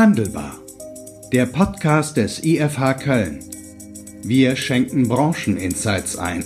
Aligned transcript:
Handelbar. 0.00 0.58
Der 1.30 1.44
Podcast 1.44 2.16
des 2.16 2.42
IFH 2.42 2.94
Köln. 2.94 3.44
Wir 4.22 4.56
schenken 4.56 5.06
Brancheninsights 5.06 6.16
ein. 6.16 6.42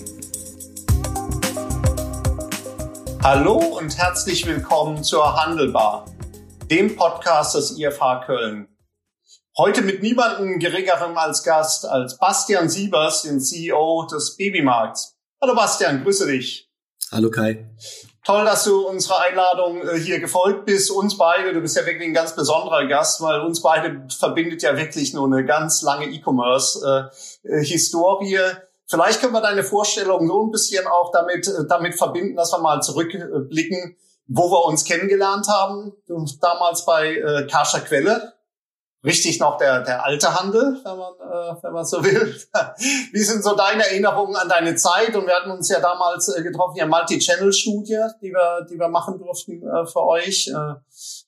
Hallo 3.22 3.59
und 3.59 3.96
herzlich 3.96 4.45
willkommen 4.45 5.04
zur 5.04 5.40
Handelbar, 5.40 6.04
dem 6.69 6.96
Podcast 6.96 7.54
des 7.54 7.79
IFH 7.79 8.24
Köln. 8.26 8.67
Heute 9.56 9.82
mit 9.82 10.02
niemandem 10.02 10.58
geringerem 10.58 11.16
als 11.16 11.44
Gast 11.44 11.86
als 11.86 12.18
Bastian 12.18 12.68
Siebers, 12.68 13.22
den 13.22 13.38
CEO 13.38 14.08
des 14.10 14.36
Babymarkts. 14.36 15.16
Hallo 15.40 15.54
Bastian, 15.54 16.02
grüße 16.02 16.27
dich. 16.27 16.68
Hallo 17.12 17.30
Kai. 17.30 17.70
Toll, 18.25 18.45
dass 18.47 18.65
du 18.65 18.88
unserer 18.88 19.20
Einladung 19.20 19.87
äh, 19.87 19.98
hier 19.98 20.19
gefolgt 20.19 20.65
bist. 20.65 20.91
Uns 20.91 21.19
beide, 21.19 21.52
du 21.52 21.61
bist 21.61 21.77
ja 21.77 21.84
wirklich 21.84 22.09
ein 22.09 22.15
ganz 22.15 22.34
besonderer 22.34 22.87
Gast, 22.87 23.20
weil 23.20 23.41
uns 23.41 23.61
beide 23.61 24.06
verbindet 24.09 24.62
ja 24.62 24.74
wirklich 24.77 25.12
nur 25.12 25.27
eine 25.27 25.45
ganz 25.45 25.82
lange 25.82 26.06
E-Commerce-Historie. 26.06 28.34
Äh, 28.34 28.55
Vielleicht 28.87 29.20
können 29.20 29.32
wir 29.32 29.41
deine 29.41 29.65
Vorstellung 29.65 30.29
so 30.29 30.45
ein 30.45 30.51
bisschen 30.51 30.87
auch 30.87 31.10
damit, 31.10 31.48
äh, 31.48 31.66
damit 31.68 31.96
verbinden, 31.96 32.37
dass 32.37 32.52
wir 32.52 32.59
mal 32.59 32.82
zurückblicken, 32.82 33.96
wo 34.27 34.51
wir 34.51 34.66
uns 34.66 34.84
kennengelernt 34.84 35.48
haben. 35.48 35.95
Damals 36.41 36.84
bei 36.84 37.16
äh, 37.16 37.46
Kascha 37.46 37.80
Quelle 37.80 38.34
richtig 39.04 39.38
noch 39.38 39.58
der, 39.58 39.82
der 39.82 40.04
alte 40.04 40.38
Handel, 40.38 40.80
wenn 40.82 40.96
man, 40.96 41.12
äh, 41.14 41.62
wenn 41.62 41.72
man 41.72 41.84
so 41.84 42.02
will. 42.02 42.34
Wie 43.12 43.22
sind 43.22 43.45
so 43.45 43.54
deine 43.54 43.86
Erinnerungen 43.86 44.36
an 44.36 44.48
deine 44.48 44.74
Zeit? 44.74 45.14
Und 45.14 45.26
wir 45.26 45.34
hatten 45.34 45.50
uns 45.50 45.68
ja 45.68 45.80
damals 45.80 46.28
äh, 46.28 46.42
getroffen, 46.42 46.76
ja 46.76 46.86
Multi-Channel-Studie, 46.86 48.00
die 48.22 48.30
wir, 48.30 48.66
die 48.70 48.78
wir 48.78 48.88
machen 48.88 49.18
durften 49.18 49.62
äh, 49.62 49.86
für 49.86 50.04
euch. 50.04 50.48
Äh, 50.48 50.74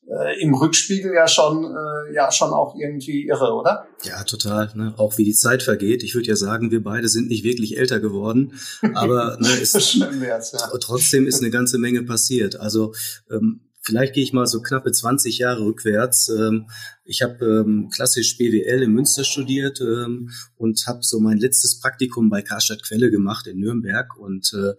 äh, 0.08 0.40
Im 0.40 0.54
Rückspiegel 0.54 1.12
ja 1.12 1.26
schon, 1.28 1.64
äh, 1.64 2.14
ja 2.14 2.30
schon 2.30 2.50
auch 2.52 2.76
irgendwie 2.76 3.26
irre, 3.26 3.52
oder? 3.52 3.86
Ja, 4.04 4.22
total. 4.24 4.70
Ne? 4.74 4.94
Auch 4.96 5.18
wie 5.18 5.24
die 5.24 5.34
Zeit 5.34 5.62
vergeht. 5.62 6.02
Ich 6.02 6.14
würde 6.14 6.28
ja 6.28 6.36
sagen, 6.36 6.70
wir 6.70 6.82
beide 6.82 7.08
sind 7.08 7.28
nicht 7.28 7.44
wirklich 7.44 7.76
älter 7.76 8.00
geworden, 8.00 8.54
aber 8.94 9.36
ne, 9.40 9.48
ist, 9.60 9.94
ja. 9.94 10.38
trotzdem 10.80 11.26
ist 11.26 11.40
eine 11.40 11.50
ganze 11.50 11.78
Menge 11.78 12.04
passiert. 12.04 12.58
Also 12.58 12.94
ähm, 13.30 13.65
Vielleicht 13.86 14.14
gehe 14.14 14.24
ich 14.24 14.32
mal 14.32 14.46
so 14.46 14.60
knappe 14.62 14.90
20 14.90 15.38
Jahre 15.38 15.64
rückwärts. 15.64 16.28
Ähm, 16.28 16.66
ich 17.04 17.22
habe 17.22 17.44
ähm, 17.44 17.88
klassisch 17.94 18.36
BWL 18.36 18.82
in 18.82 18.90
Münster 18.90 19.22
studiert 19.22 19.80
ähm, 19.80 20.30
und 20.56 20.84
habe 20.88 20.98
so 21.02 21.20
mein 21.20 21.38
letztes 21.38 21.78
Praktikum 21.78 22.28
bei 22.28 22.42
Karstadt 22.42 22.82
Quelle 22.82 23.12
gemacht 23.12 23.46
in 23.46 23.60
Nürnberg 23.60 24.18
und 24.18 24.52
äh, 24.54 24.72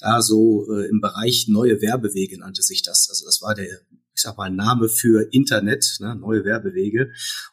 da 0.00 0.22
so 0.22 0.66
äh, 0.72 0.88
im 0.88 1.02
Bereich 1.02 1.46
neue 1.46 1.82
Werbewege 1.82 2.38
nannte 2.38 2.62
sich 2.62 2.82
das. 2.82 3.10
Also 3.10 3.26
das 3.26 3.42
war 3.42 3.54
der 3.54 3.68
ich 4.16 4.22
sag 4.22 4.38
mal, 4.38 4.48
Name 4.48 4.88
für 4.88 5.28
Internet, 5.32 5.96
ne, 5.98 6.14
neue 6.14 6.44
Werbewege 6.44 7.10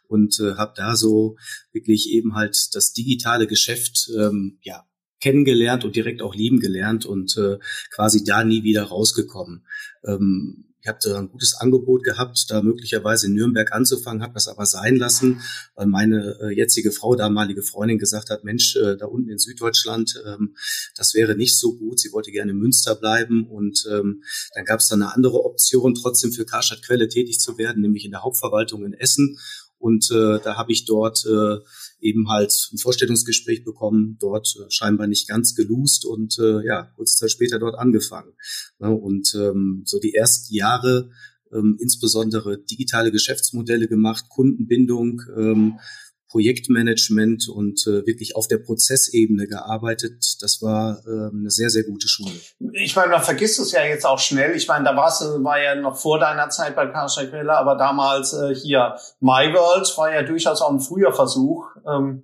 und 0.08 0.40
äh, 0.40 0.54
habe 0.54 0.74
da 0.78 0.96
so 0.96 1.36
wirklich 1.74 2.10
eben 2.10 2.36
halt 2.36 2.70
das 2.74 2.94
digitale 2.94 3.48
Geschäft 3.48 4.12
ja 4.62 4.86
kennengelernt 5.20 5.86
und 5.86 5.96
direkt 5.96 6.22
auch 6.22 6.36
lieben 6.36 6.60
gelernt 6.60 7.06
und 7.06 7.38
äh, 7.38 7.58
quasi 7.94 8.24
da 8.24 8.44
nie 8.44 8.64
wieder 8.64 8.84
rausgekommen. 8.84 9.66
Ähm, 10.04 10.71
ich 10.82 10.88
habe 10.88 10.98
da 11.02 11.20
ein 11.20 11.30
gutes 11.30 11.56
Angebot 11.56 12.04
gehabt, 12.04 12.46
da 12.50 12.62
möglicherweise 12.62 13.28
in 13.28 13.34
Nürnberg 13.34 13.72
anzufangen, 13.72 14.24
habe 14.24 14.34
das 14.34 14.48
aber 14.48 14.66
sein 14.66 14.96
lassen, 14.96 15.42
weil 15.76 15.86
meine 15.86 16.38
äh, 16.42 16.56
jetzige 16.56 16.92
Frau, 16.92 17.16
damalige 17.16 17.62
Freundin, 17.62 18.00
gesagt 18.00 18.30
hat, 18.30 18.44
Mensch, 18.44 18.76
äh, 18.76 18.98
da 18.98 19.06
unten 19.06 19.30
in 19.30 19.38
Süddeutschland, 19.38 20.22
ähm, 20.26 20.56
das 20.96 21.14
wäre 21.14 21.36
nicht 21.36 21.58
so 21.58 21.78
gut. 21.78 22.00
Sie 22.00 22.12
wollte 22.12 22.32
gerne 22.32 22.52
in 22.52 22.58
Münster 22.58 22.96
bleiben 22.96 23.48
und 23.48 23.86
ähm, 23.92 24.24
dann 24.56 24.66
gab 24.66 24.80
es 24.80 24.88
da 24.88 24.96
eine 24.96 25.14
andere 25.14 25.44
Option, 25.46 25.94
trotzdem 25.94 26.32
für 26.32 26.46
Karstadt 26.46 26.84
Quelle 26.84 27.08
tätig 27.08 27.40
zu 27.40 27.58
werden, 27.58 27.82
nämlich 27.82 28.06
in 28.06 28.12
der 28.12 28.24
Hauptverwaltung 28.24 28.84
in 28.84 28.94
Essen. 28.94 29.38
Und 29.82 30.12
äh, 30.12 30.40
da 30.44 30.58
habe 30.58 30.72
ich 30.72 30.86
dort 30.86 31.26
äh, 31.26 31.58
eben 32.00 32.30
halt 32.30 32.70
ein 32.72 32.78
Vorstellungsgespräch 32.78 33.64
bekommen, 33.64 34.18
dort 34.20 34.56
äh, 34.60 34.70
scheinbar 34.70 35.08
nicht 35.08 35.28
ganz 35.28 35.56
gelust 35.56 36.06
und 36.06 36.38
äh, 36.38 36.64
ja, 36.66 36.84
kurze 36.96 37.16
Zeit 37.18 37.32
später 37.32 37.58
dort 37.58 37.78
angefangen. 37.78 38.34
Ja, 38.80 38.90
ne, 38.90 38.96
und 38.96 39.34
ähm, 39.36 39.82
so 39.86 40.00
die 40.00 40.14
ersten 40.14 40.54
Jahre 40.54 41.10
ähm, 41.52 41.78
insbesondere 41.80 42.60
digitale 42.60 43.12
Geschäftsmodelle 43.12 43.88
gemacht, 43.88 44.26
Kundenbindung, 44.30 45.24
ähm, 45.36 45.80
Projektmanagement 46.32 47.50
und 47.50 47.86
äh, 47.88 48.06
wirklich 48.08 48.38
auf 48.38 48.48
der 48.48 48.58
Prozessebene 48.58 49.48
gearbeitet. 49.48 50.42
Das 50.42 50.62
war 50.62 51.02
äh, 51.06 51.30
eine 51.30 51.52
sehr, 51.52 51.70
sehr 51.70 51.84
gute 51.84 52.08
Schule. 52.08 52.32
Ich 52.74 52.96
meine, 52.96 53.12
man 53.12 53.22
vergisst 53.22 53.60
es 53.60 53.74
ja 53.74 53.84
jetzt 53.84 54.06
auch 54.06 54.18
schnell. 54.18 54.56
Ich 54.56 54.68
meine, 54.68 54.86
da 54.86 54.96
warst 54.96 55.22
du, 55.22 55.44
war 55.44 55.62
ja 55.62 55.76
noch 55.76 55.98
vor 55.98 56.20
deiner 56.20 56.50
Zeit 56.50 56.76
bei 56.76 56.88
Karstadt 56.88 57.30
Quelle, 57.30 57.56
aber 57.56 57.76
damals 57.76 58.34
äh, 58.34 58.56
hier 58.56 58.96
MyWorld 59.20 59.98
war 59.98 60.14
ja 60.14 60.24
durchaus 60.24 60.62
auch 60.62 60.72
ein 60.72 60.80
früher 60.80 61.12
Versuch, 61.12 61.66
ähm, 61.86 62.24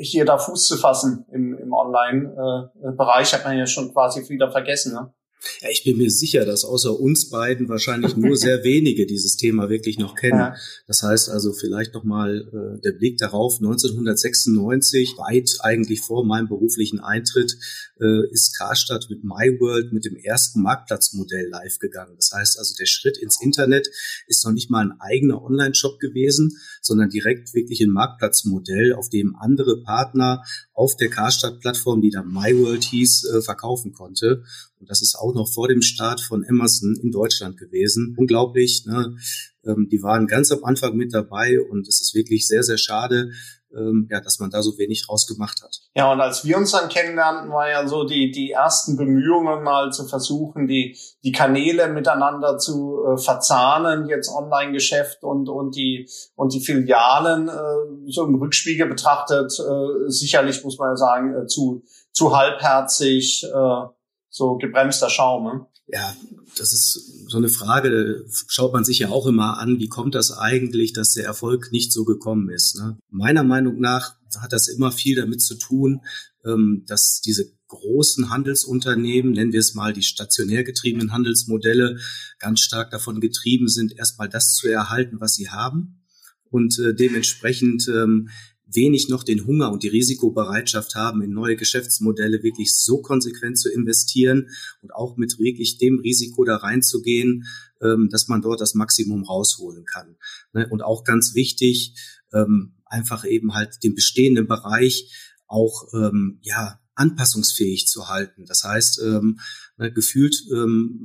hier 0.00 0.24
da 0.24 0.36
Fuß 0.36 0.66
zu 0.66 0.76
fassen 0.76 1.24
im, 1.30 1.56
im 1.56 1.72
Online-Bereich. 1.72 3.32
Hat 3.34 3.44
man 3.44 3.56
ja 3.56 3.66
schon 3.66 3.92
quasi 3.92 4.28
wieder 4.28 4.50
vergessen. 4.50 4.94
Ne? 4.94 5.12
Ja, 5.60 5.68
ich 5.70 5.84
bin 5.84 5.96
mir 5.96 6.10
sicher, 6.10 6.44
dass 6.44 6.64
außer 6.64 6.98
uns 6.98 7.30
beiden 7.30 7.68
wahrscheinlich 7.68 8.16
nur 8.16 8.36
sehr 8.36 8.64
wenige 8.64 9.06
dieses 9.06 9.36
Thema 9.36 9.68
wirklich 9.68 9.98
noch 9.98 10.14
kennen. 10.14 10.38
Ja. 10.38 10.56
Das 10.86 11.02
heißt 11.02 11.28
also 11.28 11.52
vielleicht 11.52 11.94
noch 11.94 12.04
mal 12.04 12.40
äh, 12.52 12.80
der 12.80 12.92
Blick 12.92 13.18
darauf. 13.18 13.56
1996, 13.56 15.16
weit 15.18 15.58
eigentlich 15.60 16.00
vor 16.00 16.24
meinem 16.24 16.48
beruflichen 16.48 17.00
Eintritt, 17.00 17.56
äh, 18.00 18.30
ist 18.30 18.56
Karstadt 18.56 19.06
mit 19.10 19.24
MyWorld 19.24 19.92
mit 19.92 20.04
dem 20.04 20.16
ersten 20.16 20.62
Marktplatzmodell 20.62 21.48
live 21.48 21.78
gegangen. 21.78 22.14
Das 22.16 22.32
heißt 22.32 22.58
also, 22.58 22.74
der 22.78 22.86
Schritt 22.86 23.18
ins 23.18 23.40
Internet 23.40 23.88
ist 24.26 24.44
noch 24.44 24.52
nicht 24.52 24.70
mal 24.70 24.84
ein 24.84 25.00
eigener 25.00 25.42
Online-Shop 25.42 25.98
gewesen, 26.00 26.58
sondern 26.80 27.08
direkt 27.08 27.54
wirklich 27.54 27.80
ein 27.80 27.90
Marktplatzmodell, 27.90 28.94
auf 28.94 29.08
dem 29.08 29.36
andere 29.36 29.82
Partner 29.82 30.42
auf 30.72 30.96
der 30.96 31.08
Karstadt-Plattform, 31.08 32.00
die 32.02 32.10
da 32.10 32.22
MyWorld 32.22 32.84
hieß, 32.84 33.24
äh, 33.24 33.42
verkaufen 33.42 33.92
konnte. 33.92 34.42
Und 34.84 34.90
das 34.90 35.00
ist 35.00 35.14
auch 35.18 35.32
noch 35.32 35.50
vor 35.50 35.66
dem 35.66 35.80
Start 35.80 36.20
von 36.20 36.44
Amazon 36.46 36.94
in 37.02 37.10
Deutschland 37.10 37.56
gewesen. 37.56 38.14
Unglaublich. 38.18 38.84
Ne? 38.84 39.16
Ähm, 39.64 39.88
die 39.90 40.02
waren 40.02 40.26
ganz 40.26 40.52
am 40.52 40.62
Anfang 40.62 40.94
mit 40.94 41.14
dabei 41.14 41.58
und 41.58 41.88
es 41.88 42.02
ist 42.02 42.14
wirklich 42.14 42.46
sehr, 42.46 42.62
sehr 42.62 42.76
schade, 42.76 43.30
ähm, 43.74 44.06
ja, 44.10 44.20
dass 44.20 44.40
man 44.40 44.50
da 44.50 44.60
so 44.60 44.76
wenig 44.76 45.08
rausgemacht 45.08 45.62
hat. 45.62 45.80
Ja, 45.96 46.12
und 46.12 46.20
als 46.20 46.44
wir 46.44 46.58
uns 46.58 46.72
dann 46.72 46.90
kennenlernten, 46.90 47.50
war 47.50 47.70
ja 47.70 47.88
so 47.88 48.04
die, 48.04 48.30
die 48.30 48.50
ersten 48.50 48.98
Bemühungen 48.98 49.62
mal 49.62 49.90
zu 49.90 50.06
versuchen, 50.06 50.66
die, 50.66 50.98
die 51.24 51.32
Kanäle 51.32 51.88
miteinander 51.88 52.58
zu 52.58 53.02
äh, 53.06 53.16
verzahnen, 53.16 54.06
jetzt 54.06 54.28
Online-Geschäft 54.28 55.24
und, 55.24 55.48
und 55.48 55.76
die, 55.76 56.10
und 56.34 56.52
die 56.52 56.60
Filialen, 56.60 57.48
äh, 57.48 58.10
so 58.10 58.26
im 58.26 58.34
Rückspiegel 58.34 58.86
betrachtet, 58.86 59.50
äh, 59.58 60.10
sicherlich 60.10 60.62
muss 60.62 60.76
man 60.78 60.90
ja 60.90 60.96
sagen, 60.96 61.34
äh, 61.34 61.46
zu, 61.46 61.82
zu 62.12 62.36
halbherzig, 62.36 63.44
äh, 63.44 63.86
so 64.34 64.56
gebremster 64.56 65.08
Schaum. 65.10 65.44
Ne? 65.44 65.66
Ja, 65.86 66.16
das 66.58 66.72
ist 66.72 67.30
so 67.30 67.38
eine 67.38 67.48
Frage, 67.48 68.26
schaut 68.48 68.72
man 68.72 68.84
sich 68.84 68.98
ja 68.98 69.10
auch 69.10 69.26
immer 69.26 69.58
an, 69.58 69.78
wie 69.78 69.88
kommt 69.88 70.16
das 70.16 70.32
eigentlich, 70.32 70.92
dass 70.92 71.12
der 71.12 71.24
Erfolg 71.24 71.70
nicht 71.70 71.92
so 71.92 72.04
gekommen 72.04 72.50
ist. 72.50 72.76
Ne? 72.76 72.98
Meiner 73.10 73.44
Meinung 73.44 73.78
nach 73.78 74.16
hat 74.40 74.52
das 74.52 74.66
immer 74.66 74.90
viel 74.90 75.14
damit 75.14 75.40
zu 75.40 75.54
tun, 75.54 76.00
ähm, 76.44 76.84
dass 76.88 77.20
diese 77.20 77.52
großen 77.68 78.30
Handelsunternehmen, 78.30 79.32
nennen 79.32 79.52
wir 79.52 79.60
es 79.60 79.74
mal 79.74 79.92
die 79.92 80.02
stationär 80.02 80.64
getriebenen 80.64 81.12
Handelsmodelle, 81.12 81.98
ganz 82.40 82.60
stark 82.60 82.90
davon 82.90 83.20
getrieben 83.20 83.68
sind, 83.68 83.96
erstmal 83.96 84.28
das 84.28 84.54
zu 84.54 84.68
erhalten, 84.68 85.20
was 85.20 85.34
sie 85.34 85.50
haben 85.50 86.02
und 86.50 86.76
äh, 86.80 86.92
dementsprechend 86.92 87.86
ähm, 87.86 88.30
wenig 88.66 89.08
noch 89.08 89.24
den 89.24 89.46
Hunger 89.46 89.70
und 89.72 89.82
die 89.82 89.88
Risikobereitschaft 89.88 90.94
haben, 90.94 91.22
in 91.22 91.32
neue 91.32 91.56
Geschäftsmodelle 91.56 92.42
wirklich 92.42 92.74
so 92.74 93.00
konsequent 93.00 93.58
zu 93.58 93.70
investieren 93.70 94.48
und 94.82 94.94
auch 94.94 95.16
mit 95.16 95.38
wirklich 95.38 95.78
dem 95.78 95.98
Risiko 95.98 96.44
da 96.44 96.56
reinzugehen, 96.56 97.44
ähm, 97.82 98.08
dass 98.10 98.28
man 98.28 98.42
dort 98.42 98.60
das 98.60 98.74
Maximum 98.74 99.24
rausholen 99.24 99.84
kann. 99.84 100.16
Ne? 100.52 100.66
Und 100.70 100.82
auch 100.82 101.04
ganz 101.04 101.34
wichtig, 101.34 101.94
ähm, 102.32 102.74
einfach 102.86 103.24
eben 103.24 103.54
halt 103.54 103.82
den 103.82 103.94
bestehenden 103.94 104.46
Bereich 104.46 105.12
auch 105.46 105.88
ähm, 105.94 106.38
ja 106.42 106.80
anpassungsfähig 106.94 107.88
zu 107.88 108.08
halten. 108.08 108.44
Das 108.46 108.62
heißt, 108.62 109.02
ne, 109.02 109.92
gefühlt 109.92 110.44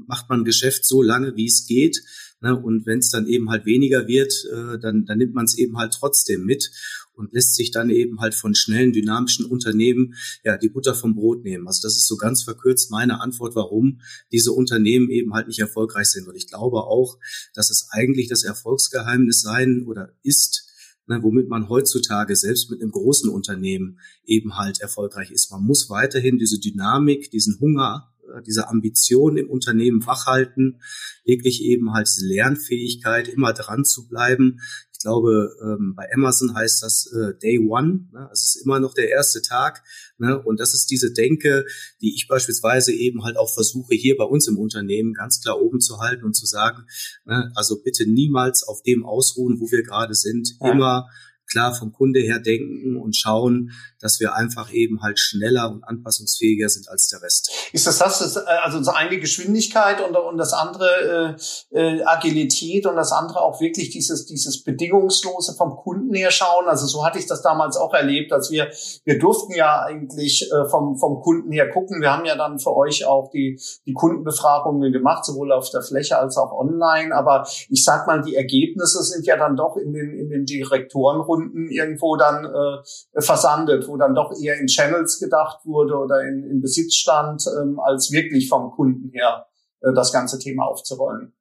macht 0.06 0.30
man 0.30 0.46
Geschäft 0.46 0.86
so 0.86 1.02
lange, 1.02 1.36
wie 1.36 1.48
es 1.48 1.66
geht. 1.66 2.04
Ne, 2.42 2.56
und 2.56 2.86
wenn 2.86 3.00
es 3.00 3.10
dann 3.10 3.28
eben 3.28 3.50
halt 3.50 3.66
weniger 3.66 4.08
wird, 4.08 4.34
äh, 4.54 4.80
dann, 4.80 5.06
dann 5.06 5.18
nimmt 5.18 5.34
man 5.34 5.46
es 5.46 5.58
eben 5.58 5.78
halt 5.78 5.94
trotzdem 5.94 6.46
mit 6.46 6.72
und 7.20 7.34
lässt 7.34 7.56
sich 7.56 7.72
dann 7.72 7.90
eben 7.90 8.20
halt 8.20 8.34
von 8.34 8.56
schnellen, 8.56 8.94
dynamischen 8.94 9.46
Unternehmen 9.46 10.16
ja 10.44 10.58
die 10.58 10.70
Butter 10.70 10.96
vom 10.96 11.16
Brot 11.16 11.44
nehmen. 11.44 11.68
Also 11.68 11.82
das 11.84 11.96
ist 11.96 12.08
so 12.08 12.18
ganz 12.18 12.44
verkürzt 12.44 12.92
meine 12.92 13.22
Antwort, 13.22 13.56
warum 13.56 14.02
diese 14.32 14.52
Unternehmen 14.52 15.10
eben 15.10 15.34
halt 15.34 15.48
nicht 15.48 15.60
erfolgreich 15.60 16.08
sind. 16.08 16.28
Und 16.28 16.36
ich 16.36 16.48
glaube 16.48 16.84
auch, 16.84 17.18
dass 17.54 17.70
es 17.70 17.90
eigentlich 17.92 18.28
das 18.28 18.44
Erfolgsgeheimnis 18.44 19.42
sein 19.42 19.86
oder 19.86 20.14
ist, 20.24 20.68
ne, 21.08 21.22
womit 21.22 21.50
man 21.50 21.70
heutzutage 21.70 22.36
selbst 22.36 22.72
mit 22.72 22.82
einem 22.82 22.92
großen 22.92 23.30
Unternehmen 23.30 24.00
eben 24.26 24.58
halt 24.58 24.80
erfolgreich 24.82 25.32
ist. 25.32 25.52
Man 25.52 25.64
muss 25.64 25.90
weiterhin 25.90 26.38
diese 26.38 26.60
Dynamik, 26.60 27.30
diesen 27.32 27.60
Hunger 27.60 28.10
diese 28.46 28.68
Ambition 28.70 29.38
im 29.38 29.50
Unternehmen 29.50 30.06
wachhalten, 30.06 30.82
wirklich 31.26 31.64
eben 31.64 31.94
halt 31.94 32.08
diese 32.08 32.26
Lernfähigkeit, 32.26 33.28
immer 33.28 33.54
dran 33.54 33.86
zu 33.86 34.08
bleiben, 34.08 34.60
ich 35.00 35.04
glaube, 35.06 35.56
ähm, 35.64 35.94
bei 35.96 36.12
Amazon 36.14 36.54
heißt 36.54 36.84
das 36.84 37.10
äh, 37.14 37.34
Day 37.40 37.58
One. 37.58 38.10
Ne? 38.12 38.20
Also 38.20 38.34
es 38.34 38.56
ist 38.56 38.66
immer 38.66 38.82
noch 38.82 38.94
der 38.94 39.08
erste 39.08 39.42
Tag. 39.42 39.82
Ne? 40.18 40.38
Und 40.44 40.60
das 40.60 40.74
ist 40.74 40.92
diese 40.92 41.14
Denke, 41.14 41.66
die 42.02 42.14
ich 42.16 42.28
beispielsweise 42.28 42.92
eben 42.92 43.24
halt 43.24 43.38
auch 43.38 43.54
versuche, 43.54 43.96
hier 43.96 44.18
bei 44.18 44.26
uns 44.26 44.50
im 44.50 44.58
Unternehmen 44.58 45.14
ganz 45.14 45.40
klar 45.40 45.62
oben 45.62 45.80
zu 45.80 46.00
halten 46.00 46.26
und 46.26 46.34
zu 46.34 46.46
sagen, 46.46 46.84
ne? 47.24 47.50
also 47.56 47.82
bitte 47.82 48.12
niemals 48.12 48.64
auf 48.64 48.84
dem 48.84 49.06
ausruhen, 49.06 49.62
wo 49.62 49.72
wir 49.72 49.84
gerade 49.84 50.16
sind. 50.16 50.58
Ja. 50.60 50.72
Immer 50.72 51.08
klar 51.50 51.74
vom 51.74 51.94
Kunde 51.94 52.20
her 52.20 52.40
denken 52.40 52.98
und 52.98 53.16
schauen, 53.16 53.72
dass 54.02 54.20
wir 54.20 54.34
einfach 54.34 54.72
eben 54.72 55.02
halt 55.02 55.20
schneller 55.20 55.70
und 55.70 55.84
anpassungsfähiger 55.84 56.70
sind 56.70 56.90
als 56.90 57.10
der 57.10 57.22
Rest. 57.22 57.52
Ist 57.74 57.86
das 57.86 58.00
das, 58.00 58.20
das 58.20 58.38
also 58.38 58.80
das 58.80 58.88
eine 58.88 59.20
Geschwindigkeit 59.20 60.02
und, 60.02 60.16
und 60.16 60.38
das 60.38 60.54
andere 60.54 61.38
äh, 61.74 61.78
äh, 61.78 62.04
Agilität 62.04 62.86
und 62.86 62.96
das 62.96 63.12
andere 63.12 63.42
auch 63.42 63.60
wirklich 63.60 63.90
dieses 63.90 64.26
dieses 64.26 64.64
bedingungslose 64.64 65.54
vom 65.56 65.76
Kunden 65.76 66.14
her 66.14 66.32
schauen? 66.32 66.68
Also 66.68 66.86
so 66.88 67.06
hatte 67.06 67.20
ich 67.20 67.28
das 67.28 67.42
damals 67.42 67.78
auch 67.78 67.94
erlebt, 67.94 68.32
als 68.32 68.52
wir 68.52 68.70
wir 69.04 69.20
durften 69.20 69.54
ja 69.54 69.84
eigentlich 69.84 70.50
äh, 70.52 70.70
vom 70.70 70.98
vom 70.98 71.22
Kunden 71.22 71.52
her 71.52 71.70
gucken. 71.70 72.02
Wir 72.02 72.12
haben 72.12 72.26
ja 72.26 72.36
dann 72.36 72.60
für 72.60 72.76
euch 72.76 73.06
auch 73.06 73.30
die 73.32 73.60
die 73.86 73.94
Kundenbefragungen 73.94 74.92
gemacht, 74.94 75.26
sowohl 75.26 75.52
auf 75.52 75.70
der 75.72 75.82
Fläche 75.82 76.18
als 76.18 76.38
auch 76.38 76.52
online. 76.52 77.14
Aber 77.14 77.48
ich 77.70 77.84
sag 77.84 78.08
mal, 78.08 78.22
die 78.22 78.36
Ergebnisse 78.36 79.04
sind 79.04 79.26
ja 79.26 79.38
dann 79.38 79.58
doch 79.58 79.76
in 79.76 79.92
den 79.92 80.14
in 80.14 80.30
den 80.30 80.46
Direktorenrunden 80.46 81.70
irgendwo 81.70 82.16
dann 82.16 82.46
äh, 82.46 83.22
versandet 83.22 83.89
wo 83.90 83.98
dann 83.98 84.16
doch 84.16 84.32
eher 84.40 84.58
in 84.60 84.68
Channels 84.68 85.20
gedacht 85.20 85.66
wurde 85.66 85.96
oder 85.96 86.22
in, 86.22 86.44
in 86.44 86.62
Besitz 86.62 86.96
stand, 86.96 87.44
ähm, 87.60 87.80
als 87.80 88.12
wirklich 88.12 88.48
vom 88.48 88.72
Kunden 88.72 89.10
her 89.10 89.48
äh, 89.82 89.94
das 89.94 90.14
ganze 90.14 90.40
Thema 90.40 90.64
aufzurollen. 90.66 91.34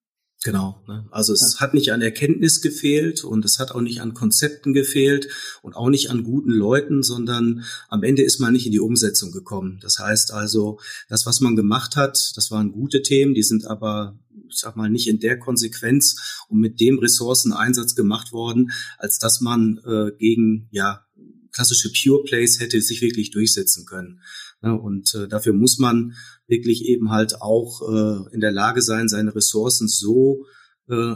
Genau. 0.44 0.80
Ne? 0.86 1.04
Also 1.10 1.32
es 1.32 1.56
ja. 1.58 1.60
hat 1.60 1.74
nicht 1.74 1.92
an 1.92 2.00
Erkenntnis 2.00 2.60
gefehlt 2.60 3.24
und 3.24 3.44
es 3.44 3.58
hat 3.58 3.72
auch 3.72 3.80
nicht 3.80 4.00
an 4.00 4.14
Konzepten 4.14 4.72
gefehlt 4.72 5.28
und 5.62 5.74
auch 5.74 5.88
nicht 5.88 6.10
an 6.10 6.22
guten 6.22 6.52
Leuten, 6.52 7.02
sondern 7.02 7.64
am 7.88 8.04
Ende 8.04 8.22
ist 8.22 8.38
man 8.38 8.52
nicht 8.52 8.66
in 8.66 8.72
die 8.72 8.78
Umsetzung 8.80 9.32
gekommen. 9.32 9.80
Das 9.82 9.98
heißt 9.98 10.32
also, 10.32 10.78
das, 11.08 11.26
was 11.26 11.40
man 11.40 11.56
gemacht 11.56 11.96
hat, 11.96 12.32
das 12.36 12.52
waren 12.52 12.70
gute 12.70 13.02
Themen, 13.02 13.34
die 13.34 13.42
sind 13.42 13.66
aber 13.66 14.16
ich 14.48 14.60
sag 14.60 14.76
mal, 14.76 14.88
nicht 14.88 15.08
in 15.08 15.20
der 15.20 15.38
Konsequenz 15.38 16.44
und 16.48 16.58
mit 16.58 16.80
dem 16.80 16.98
Ressourceneinsatz 16.98 17.94
gemacht 17.94 18.32
worden, 18.32 18.70
als 18.96 19.18
dass 19.18 19.40
man 19.40 19.78
äh, 19.84 20.12
gegen 20.16 20.68
ja 20.70 21.04
klassische 21.58 21.90
Pure 21.90 22.22
Plays 22.22 22.60
hätte 22.60 22.80
sich 22.80 23.02
wirklich 23.02 23.32
durchsetzen 23.32 23.84
können. 23.84 24.20
Und 24.60 25.12
äh, 25.14 25.26
dafür 25.26 25.52
muss 25.52 25.78
man 25.78 26.14
wirklich 26.46 26.84
eben 26.84 27.10
halt 27.10 27.42
auch 27.42 27.82
äh, 27.82 28.32
in 28.32 28.40
der 28.40 28.52
Lage 28.52 28.80
sein, 28.80 29.08
seine 29.08 29.34
Ressourcen 29.34 29.88
so 29.88 30.46
äh, 30.88 31.14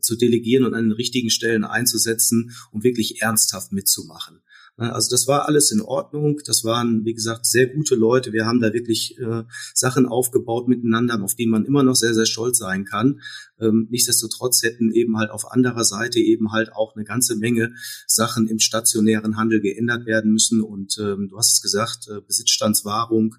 zu 0.00 0.16
delegieren 0.16 0.64
und 0.64 0.74
an 0.74 0.84
den 0.84 0.92
richtigen 0.92 1.30
Stellen 1.30 1.64
einzusetzen, 1.64 2.52
um 2.70 2.84
wirklich 2.84 3.22
ernsthaft 3.22 3.72
mitzumachen. 3.72 4.40
Also 4.76 5.10
das 5.10 5.28
war 5.28 5.46
alles 5.46 5.70
in 5.70 5.80
Ordnung. 5.80 6.40
Das 6.46 6.64
waren, 6.64 7.04
wie 7.04 7.12
gesagt, 7.12 7.44
sehr 7.44 7.66
gute 7.66 7.94
Leute. 7.94 8.32
Wir 8.32 8.46
haben 8.46 8.60
da 8.60 8.72
wirklich 8.72 9.18
äh, 9.18 9.44
Sachen 9.74 10.06
aufgebaut 10.06 10.66
miteinander, 10.66 11.22
auf 11.22 11.34
die 11.34 11.46
man 11.46 11.66
immer 11.66 11.82
noch 11.82 11.94
sehr, 11.94 12.14
sehr 12.14 12.26
stolz 12.26 12.58
sein 12.58 12.84
kann. 12.84 13.20
Ähm, 13.62 13.86
nichtsdestotrotz 13.90 14.62
hätten 14.62 14.92
eben 14.92 15.16
halt 15.18 15.30
auf 15.30 15.50
anderer 15.50 15.84
Seite 15.84 16.18
eben 16.18 16.52
halt 16.52 16.72
auch 16.72 16.96
eine 16.96 17.04
ganze 17.04 17.36
Menge 17.36 17.72
Sachen 18.06 18.48
im 18.48 18.58
stationären 18.58 19.36
Handel 19.36 19.60
geändert 19.60 20.06
werden 20.06 20.32
müssen. 20.32 20.62
Und 20.62 20.98
ähm, 20.98 21.28
du 21.28 21.38
hast 21.38 21.52
es 21.52 21.62
gesagt, 21.62 22.08
äh, 22.08 22.20
Besitzstandswahrung 22.20 23.36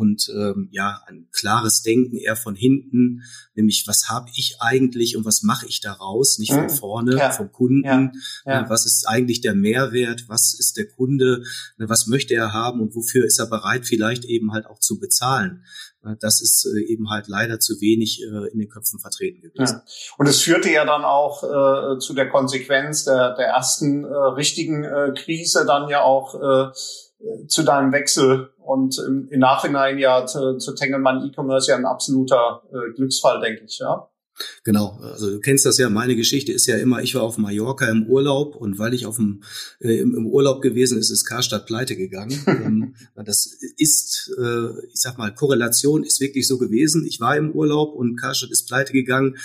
und 0.00 0.30
ähm, 0.34 0.68
ja, 0.70 1.02
ein 1.08 1.28
klares 1.30 1.82
Denken 1.82 2.16
eher 2.16 2.36
von 2.36 2.54
hinten, 2.54 3.22
nämlich 3.54 3.84
was 3.86 4.08
habe 4.08 4.30
ich 4.34 4.56
eigentlich 4.58 5.16
und 5.16 5.26
was 5.26 5.42
mache 5.42 5.66
ich 5.66 5.82
daraus, 5.82 6.38
nicht 6.38 6.52
von 6.52 6.64
mhm. 6.64 6.70
vorne, 6.70 7.16
ja. 7.16 7.30
vom 7.30 7.52
Kunden. 7.52 7.84
Ja. 7.84 8.12
Ja. 8.46 8.70
was 8.70 8.86
ist 8.86 9.06
eigentlich 9.06 9.42
der 9.42 9.54
Mehrwert? 9.54 10.24
Was 10.28 10.58
ist 10.58 10.78
der 10.78 10.88
Kunde? 10.88 11.42
Ne, 11.76 11.88
was 11.90 12.06
möchte 12.06 12.32
er 12.32 12.54
haben 12.54 12.80
und 12.80 12.94
wofür 12.94 13.26
ist 13.26 13.38
er 13.38 13.46
bereit, 13.46 13.86
vielleicht 13.86 14.24
eben 14.24 14.52
halt 14.52 14.66
auch 14.66 14.80
zu 14.80 14.98
bezahlen? 14.98 15.64
Das 16.20 16.40
ist 16.40 16.66
äh, 16.66 16.80
eben 16.90 17.10
halt 17.10 17.28
leider 17.28 17.60
zu 17.60 17.80
wenig 17.80 18.22
äh, 18.22 18.50
in 18.52 18.58
den 18.58 18.68
Köpfen 18.68 18.98
vertreten 19.00 19.42
gewesen. 19.42 19.82
Ja. 19.84 20.14
Und 20.16 20.28
es 20.28 20.40
führte 20.40 20.70
ja 20.70 20.84
dann 20.84 21.04
auch 21.04 21.42
äh, 21.42 21.98
zu 21.98 22.14
der 22.14 22.28
Konsequenz 22.30 23.04
der, 23.04 23.34
der 23.34 23.48
ersten 23.48 24.04
äh, 24.04 24.08
richtigen 24.08 24.84
äh, 24.84 25.12
Krise 25.14 25.66
dann 25.66 25.88
ja 25.88 26.02
auch 26.02 26.34
äh, 26.34 26.72
zu 27.48 27.62
deinem 27.64 27.92
Wechsel 27.92 28.50
und 28.64 28.98
im, 28.98 29.28
im 29.30 29.40
Nachhinein 29.40 29.98
ja 29.98 30.24
zu, 30.24 30.56
zu 30.56 30.74
Tengelmann 30.74 31.26
E-Commerce 31.26 31.70
ja 31.70 31.76
ein 31.76 31.84
absoluter 31.84 32.62
Glücksfall, 32.94 33.40
denke 33.40 33.64
ich, 33.64 33.78
ja. 33.78 34.09
Genau, 34.64 34.98
also 35.02 35.30
du 35.30 35.40
kennst 35.40 35.66
das 35.66 35.78
ja, 35.78 35.88
meine 35.90 36.16
Geschichte 36.16 36.52
ist 36.52 36.66
ja 36.66 36.76
immer, 36.76 37.02
ich 37.02 37.14
war 37.14 37.22
auf 37.22 37.38
Mallorca 37.38 37.86
im 37.88 38.06
Urlaub 38.06 38.56
und 38.56 38.78
weil 38.78 38.94
ich 38.94 39.06
auf 39.06 39.16
dem, 39.16 39.42
äh, 39.80 39.98
im, 39.98 40.26
Urlaub 40.26 40.62
gewesen 40.62 40.98
ist, 40.98 41.10
ist 41.10 41.24
Karstadt 41.24 41.66
pleite 41.66 41.96
gegangen. 41.96 42.38
Ähm, 42.60 42.94
das 43.14 43.46
ist, 43.78 44.30
äh, 44.38 44.86
ich 44.92 45.00
sag 45.00 45.16
mal, 45.16 45.32
Korrelation 45.32 46.04
ist 46.04 46.20
wirklich 46.20 46.46
so 46.46 46.58
gewesen. 46.58 47.06
Ich 47.06 47.20
war 47.20 47.36
im 47.36 47.52
Urlaub 47.52 47.94
und 47.94 48.16
Karstadt 48.16 48.50
ist 48.50 48.66
pleite 48.66 48.92
gegangen. 48.92 49.36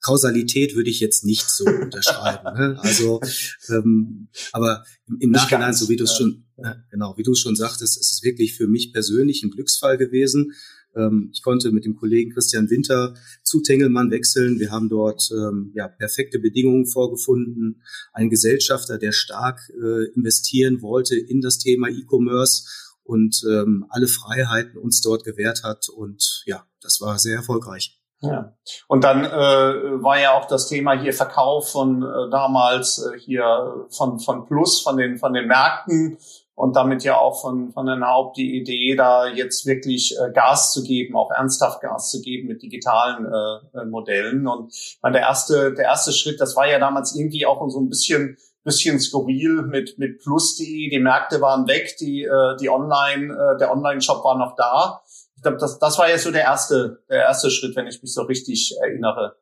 Kausalität 0.00 0.76
würde 0.76 0.90
ich 0.90 1.00
jetzt 1.00 1.24
nicht 1.24 1.48
so 1.48 1.64
unterschreiben. 1.82 2.58
Ne? 2.58 2.78
Also, 2.80 3.20
ähm, 3.68 4.28
aber 4.52 4.84
im, 5.06 5.18
im 5.20 5.30
Nachhinein, 5.30 5.74
so 5.74 5.88
wie 5.88 5.96
du 5.96 6.04
es 6.04 6.14
schon, 6.14 6.44
äh, 6.56 6.74
genau, 6.90 7.16
wie 7.16 7.22
du 7.22 7.32
es 7.32 7.40
schon 7.40 7.56
sagtest, 7.56 7.98
ist 7.98 8.12
es 8.12 8.22
wirklich 8.22 8.54
für 8.54 8.68
mich 8.68 8.92
persönlich 8.92 9.42
ein 9.42 9.50
Glücksfall 9.50 9.98
gewesen. 9.98 10.52
Ähm, 10.98 11.30
ich 11.32 11.42
konnte 11.42 11.70
mit 11.70 11.84
dem 11.84 11.96
Kollegen 11.96 12.32
Christian 12.32 12.68
Winter 12.70 13.14
zu 13.42 13.62
Tengelmann 13.62 14.10
wechseln. 14.10 14.58
Wir 14.58 14.70
haben 14.70 14.88
dort 14.88 15.30
ähm, 15.32 15.72
ja 15.74 15.88
perfekte 15.88 16.38
Bedingungen 16.38 16.86
vorgefunden. 16.86 17.82
Ein 18.12 18.30
Gesellschafter, 18.30 18.98
der 18.98 19.12
stark 19.12 19.60
äh, 19.70 20.12
investieren 20.14 20.82
wollte 20.82 21.16
in 21.16 21.40
das 21.40 21.58
Thema 21.58 21.88
E-Commerce 21.88 22.64
und 23.04 23.42
ähm, 23.48 23.86
alle 23.88 24.08
Freiheiten 24.08 24.76
uns 24.78 25.00
dort 25.00 25.24
gewährt 25.24 25.62
hat. 25.64 25.88
Und 25.88 26.42
ja, 26.46 26.66
das 26.82 27.00
war 27.00 27.18
sehr 27.18 27.36
erfolgreich. 27.36 27.98
Ja. 28.20 28.52
Und 28.88 29.04
dann 29.04 29.24
äh, 29.24 30.02
war 30.02 30.20
ja 30.20 30.32
auch 30.32 30.46
das 30.46 30.68
Thema 30.68 31.00
hier 31.00 31.12
Verkauf 31.12 31.70
von 31.70 32.02
äh, 32.02 32.30
damals 32.30 32.98
äh, 32.98 33.18
hier 33.18 33.86
von 33.90 34.18
von 34.18 34.44
Plus 34.46 34.80
von 34.80 34.96
den 34.96 35.18
von 35.18 35.32
den 35.32 35.46
Märkten 35.46 36.18
und 36.58 36.74
damit 36.74 37.04
ja 37.04 37.16
auch 37.16 37.40
von 37.40 37.70
von 37.70 37.86
der 37.86 38.00
Haupt 38.00 38.36
die 38.36 38.56
Idee 38.56 38.96
da 38.96 39.28
jetzt 39.28 39.64
wirklich 39.64 40.16
äh, 40.18 40.32
Gas 40.32 40.72
zu 40.72 40.82
geben, 40.82 41.16
auch 41.16 41.30
ernsthaft 41.30 41.80
Gas 41.80 42.10
zu 42.10 42.20
geben 42.20 42.48
mit 42.48 42.62
digitalen 42.62 43.26
äh, 43.26 43.78
äh 43.78 43.84
Modellen. 43.84 44.48
Und 44.48 44.74
mein, 45.00 45.12
der 45.12 45.22
erste 45.22 45.72
der 45.72 45.84
erste 45.84 46.12
Schritt, 46.12 46.40
das 46.40 46.56
war 46.56 46.68
ja 46.68 46.80
damals 46.80 47.14
irgendwie 47.14 47.46
auch 47.46 47.64
so 47.70 47.80
ein 47.80 47.88
bisschen 47.88 48.36
bisschen 48.64 48.98
skurril 48.98 49.62
mit 49.62 49.98
mit 49.98 50.18
Plus.de. 50.18 50.90
Die 50.90 50.98
Märkte 50.98 51.40
waren 51.40 51.68
weg, 51.68 51.96
die 52.00 52.24
äh, 52.24 52.56
die 52.60 52.68
Online 52.68 53.32
äh, 53.32 53.58
der 53.58 53.72
Online 53.72 54.00
Shop 54.00 54.24
war 54.24 54.36
noch 54.36 54.56
da 54.56 55.00
ich 55.38 55.42
glaube, 55.42 55.58
das, 55.58 55.78
das 55.78 55.96
war 55.98 56.10
ja 56.10 56.18
so 56.18 56.32
der 56.32 56.42
erste, 56.42 57.04
der 57.08 57.22
erste 57.22 57.48
Schritt, 57.52 57.76
wenn 57.76 57.86
ich 57.86 58.02
mich 58.02 58.12
so 58.12 58.22
richtig 58.22 58.74
erinnere. 58.82 59.36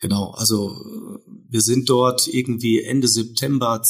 Genau, 0.00 0.30
also 0.30 0.74
wir 1.50 1.60
sind 1.60 1.90
dort 1.90 2.26
irgendwie 2.26 2.82
Ende 2.82 3.06
September 3.06 3.82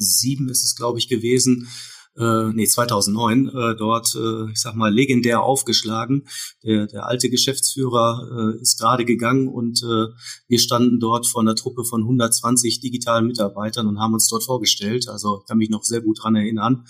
2007 0.00 0.48
ist 0.48 0.64
es, 0.64 0.74
glaube 0.74 0.98
ich, 0.98 1.08
gewesen. 1.08 1.68
Äh, 2.16 2.52
nee, 2.52 2.66
2009 2.66 3.48
äh, 3.48 3.76
dort, 3.76 4.14
äh, 4.16 4.50
ich 4.50 4.60
sag 4.60 4.74
mal, 4.74 4.92
legendär 4.92 5.42
aufgeschlagen. 5.42 6.26
Der, 6.64 6.86
der 6.86 7.06
alte 7.06 7.30
Geschäftsführer 7.30 8.56
äh, 8.56 8.60
ist 8.60 8.80
gerade 8.80 9.04
gegangen 9.04 9.48
und 9.48 9.82
äh, 9.82 10.06
wir 10.48 10.58
standen 10.58 10.98
dort 10.98 11.26
vor 11.26 11.40
einer 11.40 11.54
Truppe 11.54 11.84
von 11.84 12.02
120 12.02 12.80
digitalen 12.80 13.26
Mitarbeitern 13.26 13.86
und 13.86 14.00
haben 14.00 14.14
uns 14.14 14.28
dort 14.28 14.44
vorgestellt. 14.44 15.08
Also 15.08 15.40
ich 15.40 15.48
kann 15.48 15.58
mich 15.58 15.70
noch 15.70 15.84
sehr 15.84 16.00
gut 16.00 16.22
dran 16.22 16.34
erinnern. 16.34 16.84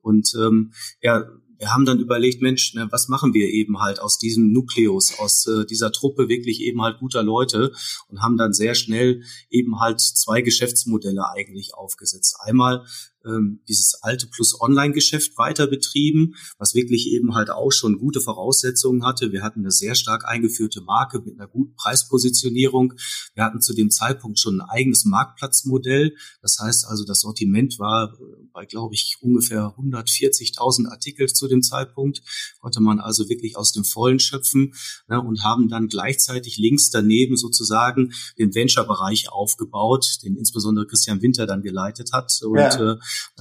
Und 0.00 0.34
ähm, 0.38 0.72
ja, 1.00 1.24
wir 1.58 1.72
haben 1.72 1.84
dann 1.84 2.00
überlegt, 2.00 2.42
Mensch, 2.42 2.74
ne, 2.74 2.88
was 2.90 3.08
machen 3.08 3.34
wir 3.34 3.48
eben 3.48 3.80
halt 3.80 4.00
aus 4.00 4.18
diesem 4.18 4.52
Nukleus, 4.52 5.18
aus 5.18 5.46
äh, 5.46 5.64
dieser 5.66 5.92
Truppe 5.92 6.28
wirklich 6.28 6.60
eben 6.60 6.82
halt 6.82 6.98
guter 6.98 7.22
Leute 7.22 7.72
und 8.08 8.22
haben 8.22 8.36
dann 8.36 8.52
sehr 8.52 8.74
schnell 8.74 9.22
eben 9.50 9.80
halt 9.80 10.00
zwei 10.00 10.42
Geschäftsmodelle 10.42 11.30
eigentlich 11.30 11.74
aufgesetzt. 11.74 12.36
Einmal 12.40 12.84
ähm, 13.24 13.60
dieses 13.68 13.98
alte 14.02 14.26
Plus 14.26 14.60
Online-Geschäft 14.60 15.36
weiter 15.38 15.66
betrieben, 15.66 16.34
was 16.58 16.74
wirklich 16.74 17.08
eben 17.08 17.34
halt 17.34 17.50
auch 17.50 17.70
schon 17.70 17.98
gute 17.98 18.20
Voraussetzungen 18.20 19.04
hatte. 19.04 19.32
Wir 19.32 19.42
hatten 19.42 19.60
eine 19.60 19.70
sehr 19.70 19.94
stark 19.94 20.26
eingeführte 20.26 20.80
Marke 20.82 21.20
mit 21.20 21.38
einer 21.38 21.48
guten 21.48 21.74
Preispositionierung. 21.76 22.94
Wir 23.34 23.44
hatten 23.44 23.60
zu 23.60 23.74
dem 23.74 23.90
Zeitpunkt 23.90 24.38
schon 24.38 24.60
ein 24.60 24.68
eigenes 24.68 25.04
Marktplatzmodell. 25.04 26.16
Das 26.42 26.58
heißt 26.60 26.86
also, 26.86 27.04
das 27.04 27.20
Sortiment 27.20 27.78
war 27.78 28.16
bei, 28.52 28.66
glaube 28.66 28.94
ich, 28.94 29.18
ungefähr 29.20 29.74
140.000 29.76 30.88
Artikel 30.88 31.28
zu 31.28 31.48
dem 31.48 31.62
Zeitpunkt, 31.62 32.22
konnte 32.60 32.80
man 32.80 33.00
also 33.00 33.28
wirklich 33.28 33.56
aus 33.56 33.72
dem 33.72 33.84
Vollen 33.84 34.20
schöpfen 34.20 34.74
ne, 35.08 35.20
und 35.20 35.42
haben 35.42 35.68
dann 35.68 35.88
gleichzeitig 35.88 36.56
links 36.56 36.90
daneben 36.90 37.36
sozusagen 37.36 38.12
den 38.38 38.54
Venture-Bereich 38.54 39.30
aufgebaut, 39.30 40.18
den 40.22 40.36
insbesondere 40.36 40.86
Christian 40.86 41.22
Winter 41.22 41.46
dann 41.46 41.62
geleitet 41.62 42.12
hat. 42.12 42.32
Und 42.42 42.56
ja. 42.56 42.92
äh, 42.92 42.96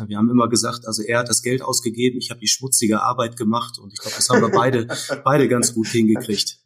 wir 0.07 0.17
haben 0.17 0.29
immer 0.29 0.49
gesagt, 0.49 0.87
also 0.87 1.03
er 1.03 1.19
hat 1.19 1.29
das 1.29 1.41
Geld 1.41 1.61
ausgegeben, 1.61 2.17
ich 2.17 2.29
habe 2.29 2.39
die 2.39 2.47
schmutzige 2.47 3.01
Arbeit 3.01 3.37
gemacht 3.37 3.77
und 3.79 3.91
ich 3.93 3.99
glaube, 3.99 4.15
das 4.15 4.29
haben 4.29 4.41
wir 4.41 4.51
beide, 4.51 4.87
beide 5.23 5.47
ganz 5.47 5.73
gut 5.73 5.87
hingekriegt. 5.87 6.57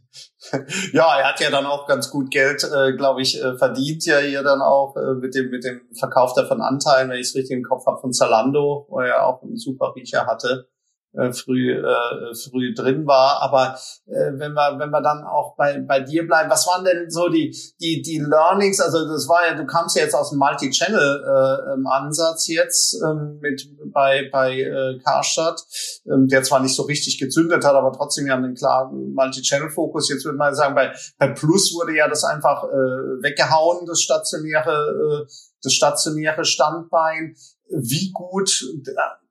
Ja, 0.94 1.20
er 1.20 1.30
hat 1.30 1.40
ja 1.42 1.52
dann 1.52 1.66
auch 1.66 1.88
ganz 1.88 2.10
gut 2.10 2.32
Geld, 2.32 2.64
äh, 2.64 2.94
glaube 2.94 3.22
ich, 3.22 3.42
äh, 3.42 3.58
verdient 3.58 4.06
ja 4.06 4.20
hier 4.20 4.44
dann 4.44 4.62
auch 4.62 4.96
äh, 4.96 5.14
mit 5.16 5.36
dem 5.36 5.50
mit 5.50 5.64
dem 5.64 5.82
Verkauf 5.94 6.34
davon 6.34 6.62
Anteilen, 6.62 7.10
wenn 7.10 7.20
ich 7.20 7.28
es 7.28 7.36
richtig 7.36 7.58
im 7.58 7.64
Kopf 7.64 7.86
habe, 7.86 8.00
von 8.00 8.14
Zalando, 8.14 8.88
wo 8.90 9.00
er 9.00 9.28
auch 9.28 9.44
einen 9.44 9.58
super 9.58 9.94
Riecher 9.96 10.26
hatte 10.26 10.68
äh, 11.14 11.32
früh 11.32 11.72
äh, 11.72 12.36
früh 12.36 12.74
drin 12.74 13.06
war. 13.06 13.42
Aber 13.42 13.78
äh, 14.06 14.32
wenn 14.34 14.54
wir 14.54 14.80
wenn 14.80 14.90
wir 14.90 15.02
dann 15.02 15.24
auch 15.24 15.56
bei 15.56 15.80
bei 15.80 16.00
dir 16.00 16.28
bleiben, 16.28 16.50
was 16.50 16.68
waren 16.68 16.84
denn 16.84 17.10
so 17.10 17.30
die 17.30 17.56
die 17.80 18.02
die 18.02 18.20
Learnings? 18.20 18.80
Also 18.80 19.08
das 19.08 19.28
war 19.28 19.48
ja, 19.48 19.56
du 19.56 19.66
kamst 19.66 19.96
ja 19.96 20.04
jetzt 20.04 20.16
aus 20.16 20.30
dem 20.30 20.40
Multi-Channel 20.40 21.24
äh, 21.26 21.74
ähm, 21.74 21.88
Ansatz 21.88 22.48
jetzt 22.48 23.02
ähm, 23.04 23.40
mit 23.42 23.68
bei 23.92 24.30
bei 24.32 24.60
äh, 24.60 25.00
Karstadt, 25.04 25.64
ähm, 26.12 26.28
der 26.28 26.44
zwar 26.44 26.60
nicht 26.62 26.76
so 26.76 26.84
richtig 26.84 27.20
gezündet 27.20 27.66
hat, 27.66 27.74
aber 27.74 27.92
trotzdem 27.94 28.28
ja 28.28 28.36
einen 28.36 28.56
klaren 28.56 29.14
Multi-Channel-Fokus. 29.14 30.10
Jetzt 30.10 30.26
würde 30.26 30.38
man 30.38 30.56
sagen, 30.56 30.76
bei 30.76 30.94
bei 31.18 31.30
Plus 31.30 31.74
wurde 31.74 31.96
ja 31.96 32.08
das 32.08 32.24
einfach 32.24 32.64
äh, 32.64 33.24
weggehauen, 33.24 33.86
das 33.86 34.02
stationäre 34.02 35.26
äh, 35.26 35.32
das 35.64 35.74
stationäre 35.74 36.46
Standbein. 36.46 37.36
Wie 37.70 38.12
gut 38.14 38.64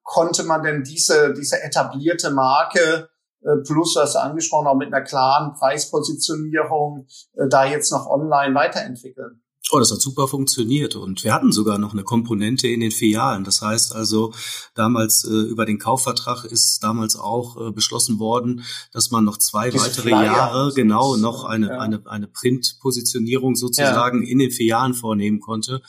konnte 0.07 0.45
man 0.45 0.63
denn 0.63 0.85
diese, 0.85 1.35
diese 1.35 1.63
etablierte 1.63 2.31
Marke 2.31 3.11
äh, 3.43 3.57
plus, 3.67 3.95
du 3.95 4.01
hast 4.01 4.17
angesprochen, 4.17 4.69
auch 4.69 4.77
mit 4.77 4.87
einer 4.87 5.03
klaren 5.03 5.53
Preispositionierung 5.53 7.07
äh, 7.35 7.49
da 7.51 7.67
jetzt 7.67 7.91
noch 7.91 8.07
online 8.07 8.55
weiterentwickeln? 8.55 9.43
Oh, 9.73 9.81
das 9.81 9.91
hat 9.91 10.01
super 10.01 10.29
funktioniert 10.29 10.95
und 10.95 11.25
wir 11.25 11.35
hatten 11.35 11.51
sogar 11.51 11.79
noch 11.79 11.93
eine 11.93 12.05
Komponente 12.05 12.69
in 12.69 12.79
den 12.79 12.93
Filialen. 12.93 13.43
Das 13.43 13.63
heißt 13.63 13.97
also, 13.97 14.33
damals 14.75 15.25
äh, 15.25 15.33
über 15.33 15.67
den 15.67 15.81
Kaufvertrag 15.81 16.45
ist 16.45 16.85
damals 16.85 17.17
auch 17.17 17.57
äh, 17.57 17.73
beschlossen 17.73 18.21
worden, 18.21 18.63
dass 18.93 19.11
man 19.11 19.25
noch 19.25 19.39
zwei 19.39 19.71
Diese 19.71 19.85
weitere 19.85 20.03
Flyer 20.03 20.25
Jahre 20.25 20.73
genau 20.73 21.17
noch 21.17 21.45
eine 21.45 21.69
ja. 21.69 21.79
eine 21.79 22.01
eine 22.07 22.29
Printpositionierung 22.29 23.57
sozusagen 23.57 24.23
ja. 24.23 24.31
in 24.31 24.39
den 24.39 24.53
Filialen 24.53 24.95
vornehmen 24.95 25.41
konnte. 25.41 25.83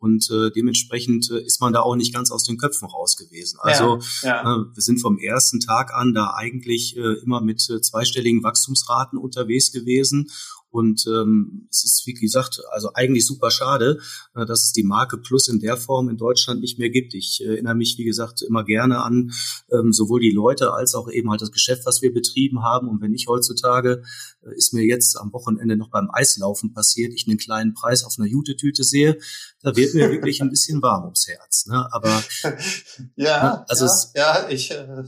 Und 0.00 0.30
äh, 0.30 0.50
dementsprechend 0.50 1.30
äh, 1.30 1.40
ist 1.40 1.60
man 1.60 1.72
da 1.72 1.80
auch 1.80 1.96
nicht 1.96 2.14
ganz 2.14 2.30
aus 2.30 2.44
den 2.44 2.56
Köpfen 2.56 2.88
raus 2.88 3.16
gewesen. 3.16 3.58
Also 3.60 3.98
ja, 4.22 4.28
ja. 4.28 4.40
Äh, 4.42 4.64
wir 4.74 4.82
sind 4.82 5.00
vom 5.00 5.18
ersten 5.18 5.60
Tag 5.60 5.92
an 5.92 6.14
da 6.14 6.34
eigentlich 6.34 6.96
äh, 6.96 7.14
immer 7.22 7.40
mit 7.40 7.68
äh, 7.68 7.80
zweistelligen 7.80 8.42
Wachstumsraten 8.42 9.18
unterwegs 9.18 9.72
gewesen 9.72 10.30
und 10.70 11.04
ähm, 11.06 11.66
es 11.70 11.84
ist, 11.84 12.06
wie 12.06 12.14
gesagt, 12.14 12.60
also 12.70 12.90
eigentlich 12.94 13.26
super 13.26 13.50
schade, 13.50 13.98
äh, 14.34 14.44
dass 14.44 14.64
es 14.64 14.72
die 14.72 14.82
Marke 14.82 15.18
Plus 15.18 15.48
in 15.48 15.60
der 15.60 15.76
Form 15.76 16.08
in 16.08 16.16
Deutschland 16.16 16.60
nicht 16.60 16.78
mehr 16.78 16.90
gibt. 16.90 17.14
Ich 17.14 17.40
äh, 17.40 17.54
erinnere 17.54 17.74
mich, 17.74 17.96
wie 17.98 18.04
gesagt, 18.04 18.42
immer 18.42 18.64
gerne 18.64 19.02
an 19.02 19.32
ähm, 19.72 19.92
sowohl 19.92 20.20
die 20.20 20.30
Leute 20.30 20.72
als 20.72 20.94
auch 20.94 21.10
eben 21.10 21.30
halt 21.30 21.40
das 21.40 21.52
Geschäft, 21.52 21.86
was 21.86 22.02
wir 22.02 22.12
betrieben 22.12 22.62
haben. 22.62 22.88
Und 22.88 23.00
wenn 23.00 23.14
ich 23.14 23.26
heutzutage, 23.28 24.02
ist 24.56 24.72
mir 24.72 24.84
jetzt 24.84 25.18
am 25.18 25.32
Wochenende 25.32 25.76
noch 25.76 25.90
beim 25.90 26.10
Eislaufen 26.12 26.72
passiert, 26.72 27.12
ich 27.14 27.26
einen 27.26 27.38
kleinen 27.38 27.74
Preis 27.74 28.04
auf 28.04 28.14
einer 28.18 28.28
Jute-Tüte 28.28 28.84
sehe, 28.84 29.18
da 29.62 29.74
wird 29.74 29.94
mir 29.94 30.10
wirklich 30.10 30.40
ein 30.40 30.50
bisschen 30.50 30.80
warm 30.82 31.04
ums 31.04 31.26
Herz. 31.26 31.66
Ne? 31.66 31.88
Aber 31.90 32.22
ja, 33.16 33.42
ne, 33.42 33.64
also 33.68 33.86
ja, 34.14 34.42
ja, 34.42 34.48
ich, 34.48 34.70
äh, 34.70 35.04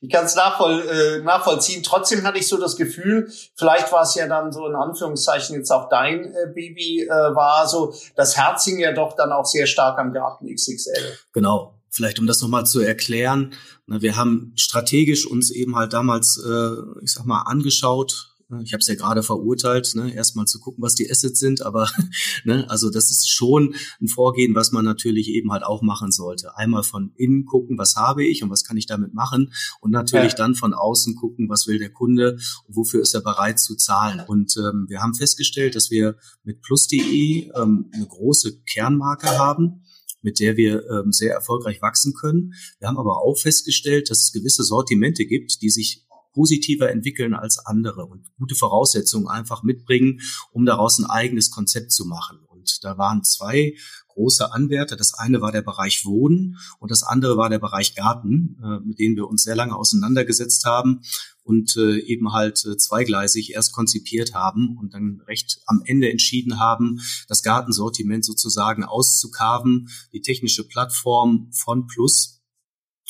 ich 0.00 0.10
kann 0.10 0.24
es 0.24 0.34
nachvoll, 0.34 0.82
äh, 0.88 1.22
nachvollziehen. 1.22 1.82
Trotzdem 1.82 2.22
hatte 2.22 2.38
ich 2.38 2.46
so 2.46 2.56
das 2.56 2.76
Gefühl, 2.76 3.32
vielleicht 3.56 3.90
war 3.92 4.02
es 4.02 4.14
ja 4.14 4.26
dann 4.26 4.52
so 4.52 4.66
in 4.66 4.74
Anführungszeichen 4.74 5.56
jetzt 5.56 5.70
auch 5.70 5.88
dein 5.88 6.24
äh, 6.24 6.46
Baby 6.54 7.02
äh, 7.02 7.08
war, 7.08 7.68
so 7.68 7.94
das 8.16 8.36
Herz 8.36 8.64
hing 8.64 8.78
ja 8.78 8.92
doch 8.92 9.16
dann 9.16 9.32
auch 9.32 9.46
sehr 9.46 9.66
stark 9.66 9.98
am 9.98 10.12
Garten 10.12 10.52
XXL. 10.52 11.18
Genau. 11.32 11.76
Vielleicht 11.92 12.20
um 12.20 12.26
das 12.28 12.40
nochmal 12.40 12.66
zu 12.66 12.78
erklären, 12.80 13.52
ne, 13.86 14.00
wir 14.00 14.16
haben 14.16 14.52
strategisch 14.54 15.26
uns 15.26 15.50
eben 15.50 15.74
halt 15.74 15.92
damals, 15.92 16.38
äh, 16.38 16.70
ich 17.02 17.12
sag 17.12 17.26
mal, 17.26 17.42
angeschaut, 17.42 18.29
ich 18.62 18.72
habe 18.72 18.80
es 18.80 18.86
ja 18.88 18.94
gerade 18.94 19.22
verurteilt, 19.22 19.94
ne, 19.94 20.12
erstmal 20.12 20.46
zu 20.46 20.58
gucken, 20.58 20.82
was 20.82 20.94
die 20.94 21.10
Assets 21.10 21.38
sind, 21.38 21.62
aber 21.62 21.88
ne, 22.44 22.68
also 22.68 22.90
das 22.90 23.10
ist 23.10 23.30
schon 23.30 23.74
ein 24.00 24.08
Vorgehen, 24.08 24.54
was 24.54 24.72
man 24.72 24.84
natürlich 24.84 25.28
eben 25.28 25.52
halt 25.52 25.62
auch 25.62 25.82
machen 25.82 26.10
sollte. 26.10 26.56
Einmal 26.56 26.82
von 26.82 27.12
innen 27.16 27.46
gucken, 27.46 27.78
was 27.78 27.96
habe 27.96 28.24
ich 28.24 28.42
und 28.42 28.50
was 28.50 28.64
kann 28.64 28.76
ich 28.76 28.86
damit 28.86 29.14
machen 29.14 29.52
und 29.80 29.90
natürlich 29.90 30.32
ja. 30.32 30.38
dann 30.38 30.54
von 30.54 30.74
außen 30.74 31.14
gucken, 31.14 31.48
was 31.48 31.66
will 31.66 31.78
der 31.78 31.92
Kunde 31.92 32.38
und 32.66 32.76
wofür 32.76 33.00
ist 33.00 33.14
er 33.14 33.20
bereit 33.20 33.60
zu 33.60 33.76
zahlen. 33.76 34.20
Und 34.26 34.56
ähm, 34.56 34.86
wir 34.88 35.00
haben 35.00 35.14
festgestellt, 35.14 35.76
dass 35.76 35.90
wir 35.90 36.16
mit 36.42 36.60
plus.de 36.62 37.50
ähm, 37.54 37.90
eine 37.92 38.06
große 38.06 38.62
Kernmarke 38.62 39.38
haben 39.38 39.82
mit 40.22 40.38
der 40.38 40.58
wir 40.58 40.84
ähm, 40.90 41.12
sehr 41.12 41.32
erfolgreich 41.32 41.80
wachsen 41.80 42.12
können. 42.12 42.52
Wir 42.78 42.88
haben 42.88 42.98
aber 42.98 43.22
auch 43.22 43.38
festgestellt, 43.38 44.10
dass 44.10 44.22
es 44.22 44.32
gewisse 44.32 44.64
Sortimente 44.64 45.24
gibt, 45.24 45.62
die 45.62 45.70
sich 45.70 46.04
positiver 46.40 46.90
entwickeln 46.90 47.34
als 47.34 47.58
andere 47.58 48.06
und 48.06 48.24
gute 48.38 48.54
Voraussetzungen 48.54 49.28
einfach 49.28 49.62
mitbringen, 49.62 50.20
um 50.52 50.64
daraus 50.64 50.98
ein 50.98 51.04
eigenes 51.04 51.50
Konzept 51.50 51.92
zu 51.92 52.06
machen. 52.06 52.38
Und 52.48 52.82
da 52.82 52.96
waren 52.96 53.24
zwei 53.24 53.74
große 54.08 54.50
Anwärter. 54.50 54.96
Das 54.96 55.12
eine 55.12 55.42
war 55.42 55.52
der 55.52 55.60
Bereich 55.60 56.06
Wohnen 56.06 56.56
und 56.78 56.90
das 56.90 57.02
andere 57.02 57.36
war 57.36 57.50
der 57.50 57.58
Bereich 57.58 57.94
Garten, 57.94 58.56
äh, 58.62 58.80
mit 58.86 58.98
denen 58.98 59.16
wir 59.16 59.28
uns 59.28 59.42
sehr 59.42 59.54
lange 59.54 59.76
auseinandergesetzt 59.76 60.64
haben 60.64 61.02
und 61.42 61.76
äh, 61.76 61.98
eben 61.98 62.32
halt 62.32 62.64
äh, 62.64 62.78
zweigleisig 62.78 63.52
erst 63.52 63.74
konzipiert 63.74 64.32
haben 64.32 64.78
und 64.78 64.94
dann 64.94 65.20
recht 65.26 65.60
am 65.66 65.82
Ende 65.84 66.10
entschieden 66.10 66.58
haben, 66.58 67.00
das 67.28 67.42
Gartensortiment 67.42 68.24
sozusagen 68.24 68.82
auszukarben, 68.84 69.90
die 70.14 70.22
technische 70.22 70.66
Plattform 70.66 71.50
von 71.52 71.86
Plus 71.86 72.39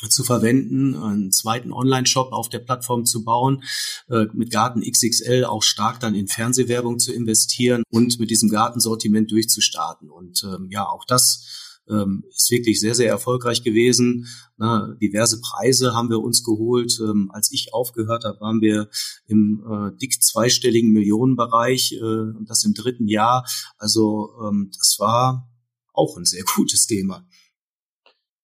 zu 0.09 0.25
verwenden, 0.25 0.95
einen 0.97 1.33
zweiten 1.33 1.73
Online-Shop 1.73 2.33
auf 2.33 2.49
der 2.49 2.61
Plattform 2.61 3.04
zu 3.04 3.25
bauen, 3.25 3.62
äh, 4.09 4.26
mit 4.33 4.50
Garten 4.50 4.83
XXL 4.83 5.45
auch 5.45 5.62
stark 5.62 6.00
dann 6.00 6.14
in 6.14 6.28
Fernsehwerbung 6.28 6.99
zu 6.99 7.12
investieren 7.12 7.83
und 7.90 8.19
mit 8.19 8.30
diesem 8.30 8.49
Gartensortiment 8.49 9.30
durchzustarten. 9.30 10.11
Und 10.11 10.42
ähm, 10.45 10.69
ja, 10.71 10.87
auch 10.87 11.04
das 11.04 11.61
ähm, 11.90 12.25
ist 12.30 12.50
wirklich 12.50 12.80
sehr, 12.80 12.95
sehr 12.95 13.09
erfolgreich 13.09 13.62
gewesen. 13.62 14.26
Na, 14.57 14.95
diverse 15.00 15.40
Preise 15.40 15.95
haben 15.95 16.11
wir 16.11 16.21
uns 16.21 16.45
geholt. 16.45 16.99
Ähm, 17.00 17.30
als 17.33 17.50
ich 17.52 17.75
aufgehört 17.75 18.25
habe, 18.25 18.40
waren 18.40 18.61
wir 18.61 18.88
im 19.26 19.64
äh, 19.69 19.97
dick 19.99 20.23
zweistelligen 20.23 20.92
Millionenbereich 20.92 21.92
äh, 21.92 22.04
und 22.04 22.47
das 22.49 22.64
im 22.64 22.75
dritten 22.75 23.09
Jahr. 23.09 23.47
Also 23.78 24.30
ähm, 24.47 24.71
das 24.76 24.97
war 24.99 25.49
auch 25.92 26.16
ein 26.16 26.25
sehr 26.25 26.45
gutes 26.45 26.87
Thema. 26.87 27.26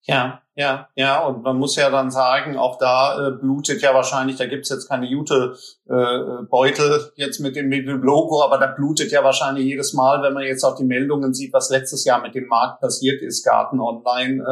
Ja, 0.07 0.41
ja, 0.55 0.89
ja, 0.95 1.23
und 1.27 1.43
man 1.43 1.59
muss 1.59 1.77
ja 1.77 1.91
dann 1.91 2.11
sagen, 2.11 2.57
auch 2.57 2.79
da 2.79 3.29
äh, 3.29 3.33
blutet 3.33 3.83
ja 3.83 3.93
wahrscheinlich, 3.93 4.37
da 4.37 4.47
gibt's 4.47 4.71
jetzt 4.71 4.89
keine 4.89 5.07
Jute-Beutel 5.07 6.93
äh, 6.93 7.21
jetzt 7.21 7.41
mit 7.41 7.57
dem, 7.57 7.69
mit 7.69 7.87
dem 7.87 8.03
Logo, 8.03 8.43
aber 8.43 8.57
da 8.59 8.69
blutet 8.69 9.11
ja 9.11 9.23
wahrscheinlich 9.23 9.67
jedes 9.67 9.93
Mal, 9.93 10.23
wenn 10.23 10.33
man 10.33 10.45
jetzt 10.45 10.65
auch 10.65 10.77
die 10.77 10.85
Meldungen 10.85 11.35
sieht, 11.35 11.53
was 11.53 11.69
letztes 11.69 12.05
Jahr 12.05 12.23
mit 12.23 12.35
dem 12.35 12.47
Markt 12.47 12.81
passiert 12.81 13.21
ist, 13.21 13.45
Garten 13.45 13.81
Online, 13.81 14.43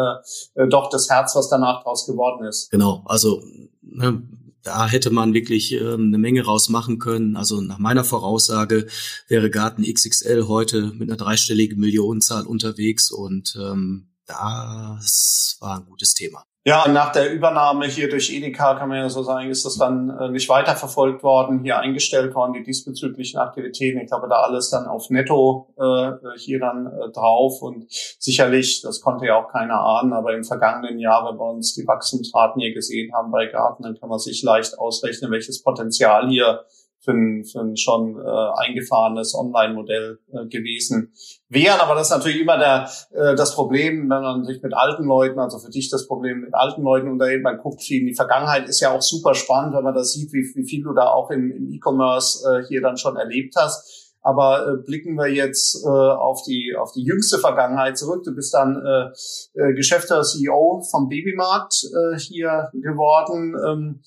äh, 0.57 0.63
äh, 0.63 0.69
doch 0.69 0.91
das 0.91 1.09
Herz, 1.09 1.35
was 1.37 1.49
danach 1.49 1.83
draus 1.85 2.07
geworden 2.07 2.45
ist. 2.45 2.71
Genau, 2.71 3.03
also 3.07 3.41
ne, 3.81 4.25
da 4.65 4.87
hätte 4.89 5.11
man 5.11 5.33
wirklich 5.33 5.73
ähm, 5.73 6.09
eine 6.09 6.19
Menge 6.19 6.45
rausmachen 6.45 6.99
können. 6.99 7.37
Also 7.37 7.61
nach 7.61 7.79
meiner 7.79 8.03
Voraussage 8.03 8.89
wäre 9.29 9.51
Garten 9.51 9.85
XXL 9.85 10.49
heute 10.49 10.93
mit 10.95 11.09
einer 11.09 11.17
dreistelligen 11.17 11.79
Millionenzahl 11.79 12.45
unterwegs 12.45 13.11
und 13.11 13.57
ähm, 13.59 14.09
das 14.27 15.57
war 15.61 15.79
ein 15.79 15.87
gutes 15.87 16.15
Thema. 16.15 16.45
Ja, 16.67 16.89
nach 16.89 17.13
der 17.13 17.31
Übernahme 17.31 17.87
hier 17.87 18.09
durch 18.09 18.33
Edeka 18.33 18.75
kann 18.77 18.89
man 18.89 18.97
ja 18.97 19.11
so 19.11 19.23
sagen, 19.23 19.51
ist 19.51 19.67
das 19.67 19.77
dann 19.77 20.09
äh, 20.09 20.31
nicht 20.31 20.49
weiterverfolgt 20.49 21.23
worden, 21.23 21.63
hier 21.63 21.79
eingestellt 21.79 22.35
worden, 22.35 22.55
die 22.55 22.63
diesbezüglichen 22.63 23.39
Aktivitäten. 23.39 24.01
Ich 24.01 24.07
glaube, 24.07 24.29
da 24.31 24.37
alles 24.37 24.71
dann 24.71 24.87
auf 24.87 25.11
Netto 25.11 25.75
äh, 25.77 26.39
hier 26.39 26.61
dann 26.61 26.87
äh, 26.87 27.11
drauf 27.13 27.61
und 27.61 27.85
sicherlich, 27.91 28.81
das 28.81 29.03
konnte 29.03 29.27
ja 29.27 29.37
auch 29.37 29.53
keiner 29.53 29.79
ahnen, 29.79 30.15
aber 30.15 30.35
im 30.35 30.43
vergangenen 30.43 30.99
Jahr, 30.99 31.29
wenn 31.31 31.39
wir 31.39 31.51
uns 31.51 31.75
die 31.75 31.87
Wachstumsraten 31.87 32.63
hier 32.63 32.73
gesehen 32.73 33.13
haben 33.13 33.31
bei 33.31 33.45
Garten, 33.45 33.83
dann 33.83 34.01
kann 34.01 34.09
man 34.09 34.19
sich 34.19 34.43
leicht 34.43 34.79
ausrechnen, 34.79 35.31
welches 35.31 35.63
Potenzial 35.63 36.31
hier 36.31 36.65
für 37.05 37.13
ein, 37.13 37.45
für 37.45 37.61
ein 37.61 37.77
schon 37.77 38.17
äh, 38.19 38.67
eingefahrenes 38.67 39.35
Online-Modell 39.35 40.19
äh, 40.33 40.47
gewesen 40.47 41.13
wären. 41.49 41.81
Aber 41.81 41.95
das 41.95 42.09
ist 42.09 42.17
natürlich 42.17 42.41
immer 42.41 42.59
der, 42.59 42.89
äh, 43.13 43.35
das 43.35 43.55
Problem, 43.55 44.09
wenn 44.11 44.23
man 44.23 44.45
sich 44.45 44.63
mit 44.63 44.75
alten 44.75 45.05
Leuten, 45.05 45.39
also 45.39 45.59
für 45.59 45.71
dich 45.71 45.91
das 45.91 46.07
Problem 46.07 46.41
mit 46.41 46.55
alten 46.55 46.83
Leuten 46.83 47.09
unterhält, 47.09 47.43
man 47.43 47.59
guckt 47.59 47.89
in 47.91 48.07
die 48.07 48.15
Vergangenheit, 48.15 48.69
ist 48.69 48.81
ja 48.81 48.93
auch 48.93 49.03
super 49.03 49.35
spannend, 49.35 49.75
wenn 49.77 49.85
man 49.85 49.95
das 49.95 50.13
sieht, 50.13 50.33
wie, 50.33 50.51
wie 50.55 50.67
viel 50.67 50.83
du 50.83 50.95
da 50.95 51.09
auch 51.09 51.31
im, 51.31 51.51
im 51.51 51.71
E-Commerce 51.71 52.45
äh, 52.49 52.67
hier 52.67 52.81
dann 52.81 52.97
schon 52.97 53.17
erlebt 53.17 53.55
hast. 53.57 54.04
Aber 54.27 54.67
äh, 54.67 54.77
blicken 54.83 55.17
wir 55.17 55.29
jetzt 55.29 55.85
äh, 55.85 55.89
auf 55.89 56.43
die 56.43 56.75
auf 56.79 56.93
die 56.93 57.05
jüngste 57.05 57.39
Vergangenheit 57.39 57.99
zurück. 57.99 58.25
Du 58.25 58.35
bist 58.35 58.55
dann 58.55 58.83
äh, 58.85 59.61
äh, 59.61 59.75
Geschäftsführer 59.75 60.23
CEO 60.23 60.83
vom 60.91 61.09
Babymarkt 61.09 61.85
äh, 61.85 62.19
hier 62.19 62.71
geworden. 62.73 63.55
Ähm, 63.67 64.01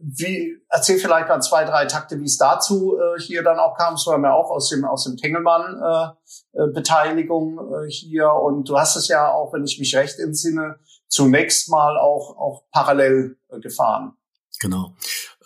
wie, 0.00 0.56
erzähl 0.68 0.98
vielleicht 0.98 1.28
mal 1.28 1.40
zwei, 1.40 1.64
drei 1.64 1.86
Takte, 1.86 2.20
wie 2.20 2.26
es 2.26 2.36
dazu 2.36 2.98
äh, 2.98 3.20
hier 3.20 3.42
dann 3.42 3.58
auch 3.58 3.76
kam. 3.76 3.94
Es 3.94 4.06
war 4.06 4.18
mir 4.18 4.32
auch 4.34 4.50
aus 4.50 4.68
dem, 4.68 4.84
aus 4.84 5.04
dem 5.04 5.16
Tengelmann 5.16 5.80
äh, 6.54 6.62
äh, 6.62 6.80
äh, 6.80 7.90
hier. 7.90 8.30
Und 8.32 8.68
du 8.68 8.78
hast 8.78 8.96
es 8.96 9.08
ja 9.08 9.32
auch, 9.32 9.52
wenn 9.52 9.64
ich 9.64 9.78
mich 9.78 9.96
recht 9.96 10.18
entsinne, 10.18 10.76
zunächst 11.08 11.70
mal 11.70 11.96
auch, 11.96 12.36
auch 12.36 12.64
parallel 12.70 13.38
äh, 13.48 13.60
gefahren. 13.60 14.12
Genau. 14.60 14.94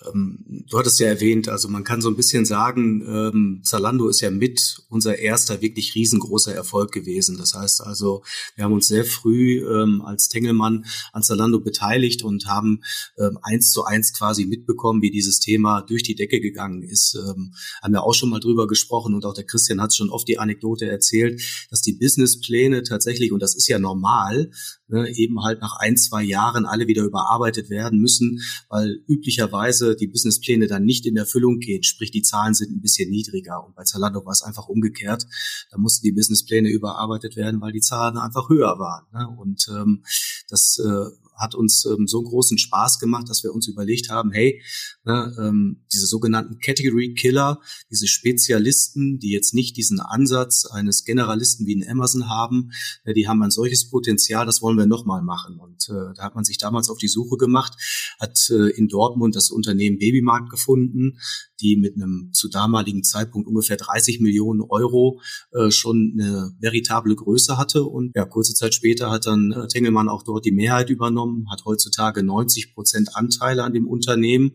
Ähm, 0.06 0.64
du 0.68 0.78
hattest 0.78 0.99
ja 1.00 1.09
erwähnt, 1.09 1.49
also 1.49 1.68
man 1.68 1.85
kann 1.85 2.00
so 2.00 2.09
ein 2.09 2.16
bisschen 2.16 2.44
sagen, 2.44 3.02
ähm, 3.06 3.61
Zalando 3.64 4.09
ist 4.09 4.21
ja 4.21 4.30
mit 4.30 4.82
unser 4.88 5.18
erster 5.18 5.61
wirklich 5.61 5.94
riesengroßer 5.94 6.54
Erfolg 6.54 6.92
gewesen. 6.92 7.37
Das 7.38 7.54
heißt 7.54 7.82
also, 7.82 8.23
wir 8.54 8.64
haben 8.64 8.73
uns 8.73 8.88
sehr 8.88 9.04
früh 9.04 9.64
ähm, 9.66 10.02
als 10.02 10.28
Tengelmann 10.28 10.85
an 11.12 11.23
Zalando 11.23 11.61
beteiligt 11.61 12.23
und 12.23 12.47
haben 12.47 12.82
ähm, 13.18 13.38
eins 13.42 13.71
zu 13.71 13.85
eins 13.85 14.12
quasi 14.12 14.47
mitbekommen, 14.47 15.02
wie 15.02 15.11
dieses 15.11 15.40
Thema 15.40 15.82
durch 15.82 16.02
die 16.02 16.14
Decke 16.14 16.40
gegangen 16.40 16.82
ist. 16.82 17.14
Ähm, 17.14 17.54
haben 17.82 17.92
wir 17.92 18.04
auch 18.04 18.14
schon 18.14 18.30
mal 18.30 18.40
drüber 18.40 18.66
gesprochen 18.66 19.14
und 19.14 19.25
auch 19.25 19.35
der 19.35 19.44
Christian 19.44 19.80
hat 19.80 19.94
schon 19.94 20.11
oft 20.11 20.28
die 20.28 20.38
Anekdote 20.38 20.87
erzählt, 20.87 21.42
dass 21.71 21.82
die 21.82 21.92
Businesspläne 21.92 22.82
tatsächlich, 22.82 23.32
und 23.32 23.40
das 23.40 23.54
ist 23.54 23.68
ja 23.68 23.78
normal, 23.78 24.50
ne, 24.92 25.11
eben 25.16 25.42
halt 25.42 25.61
nach 25.61 25.76
ein, 25.78 25.96
zwei 25.96 26.22
Jahren 26.22 26.66
alle 26.66 26.87
wieder 26.87 27.02
überarbeitet 27.02 27.70
werden 27.70 27.99
müssen, 27.99 28.40
weil 28.68 29.02
üblicherweise 29.08 29.96
die 29.96 30.06
Businesspläne 30.06 30.66
dann 30.66 30.84
nicht 30.84 31.06
in 31.06 31.16
Erfüllung 31.16 31.58
gehen, 31.58 31.82
sprich 31.82 32.11
die 32.11 32.22
Zahlen 32.22 32.54
sind 32.54 32.70
ein 32.70 32.80
bisschen 32.80 33.11
niedriger. 33.11 33.64
Und 33.64 33.75
bei 33.75 33.84
Zalando 33.84 34.25
war 34.25 34.32
es 34.32 34.42
einfach 34.42 34.68
umgekehrt. 34.68 35.26
Da 35.70 35.78
mussten 35.78 36.04
die 36.04 36.12
Businesspläne 36.12 36.68
überarbeitet 36.68 37.37
werden, 37.37 37.61
weil 37.61 37.72
die 37.72 37.80
Zahlen 37.80 38.18
einfach 38.18 38.49
höher 38.49 38.78
waren. 38.78 39.06
Ne? 39.12 39.28
Und 39.28 39.66
ähm, 39.70 40.04
das 40.49 40.78
äh, 40.78 41.11
hat 41.42 41.54
uns 41.54 41.84
ähm, 41.84 42.06
so 42.06 42.22
großen 42.22 42.56
Spaß 42.56 42.99
gemacht, 42.99 43.28
dass 43.28 43.42
wir 43.42 43.52
uns 43.52 43.68
überlegt 43.68 44.08
haben, 44.08 44.30
hey, 44.32 44.62
ne, 45.04 45.34
ähm, 45.38 45.84
diese 45.92 46.06
sogenannten 46.06 46.58
Category 46.58 47.14
Killer, 47.14 47.61
diese 47.90 48.06
Spezialisten, 48.06 49.18
die 49.18 49.30
jetzt 49.30 49.52
nicht 49.52 49.76
diesen 49.76 50.00
Ansatz 50.00 50.64
eines 50.64 51.04
Generalisten 51.04 51.66
wie 51.66 51.72
in 51.72 51.88
Amazon 51.88 52.28
haben, 52.28 52.70
äh, 53.04 53.12
die 53.12 53.28
haben 53.28 53.42
ein 53.42 53.50
solches 53.50 53.90
Potenzial, 53.90 54.46
das 54.46 54.62
wollen 54.62 54.78
wir 54.78 54.87
nochmal 54.87 55.22
machen. 55.22 55.58
Und 55.58 55.88
äh, 55.88 56.14
da 56.16 56.22
hat 56.22 56.34
man 56.34 56.44
sich 56.44 56.58
damals 56.58 56.88
auf 56.88 56.99
die 56.99 57.08
Suche 57.08 57.37
gemacht, 57.37 57.75
hat 58.18 58.38
äh, 58.50 58.70
in 58.70 58.88
Dortmund 58.88 59.37
das 59.37 59.50
Unternehmen 59.50 59.99
Babymarkt 59.99 60.50
gefunden, 60.50 61.18
die 61.61 61.76
mit 61.76 61.96
einem 61.96 62.30
zu 62.32 62.49
damaligen 62.49 63.04
Zeitpunkt 63.04 63.49
ungefähr 63.49 63.76
30 63.76 64.20
Millionen 64.20 64.61
Euro 64.61 65.20
äh, 65.52 65.70
schon 65.70 66.16
eine 66.18 66.52
veritable 66.61 67.14
Größe 67.14 67.56
hatte. 67.56 67.84
Und 67.84 68.12
ja, 68.14 68.25
kurze 68.25 68.54
Zeit 68.54 68.75
später 68.75 69.11
hat 69.11 69.26
dann 69.26 69.52
äh, 69.52 69.68
Tengelmann 69.68 70.08
auch 70.08 70.22
dort 70.22 70.44
die 70.44 70.52
Mehrheit 70.52 70.90
übernommen, 70.90 71.31
hat 71.50 71.64
heutzutage 71.64 72.22
90 72.22 72.74
Prozent 72.74 73.16
Anteile 73.16 73.64
an 73.64 73.72
dem 73.72 73.86
Unternehmen. 73.88 74.52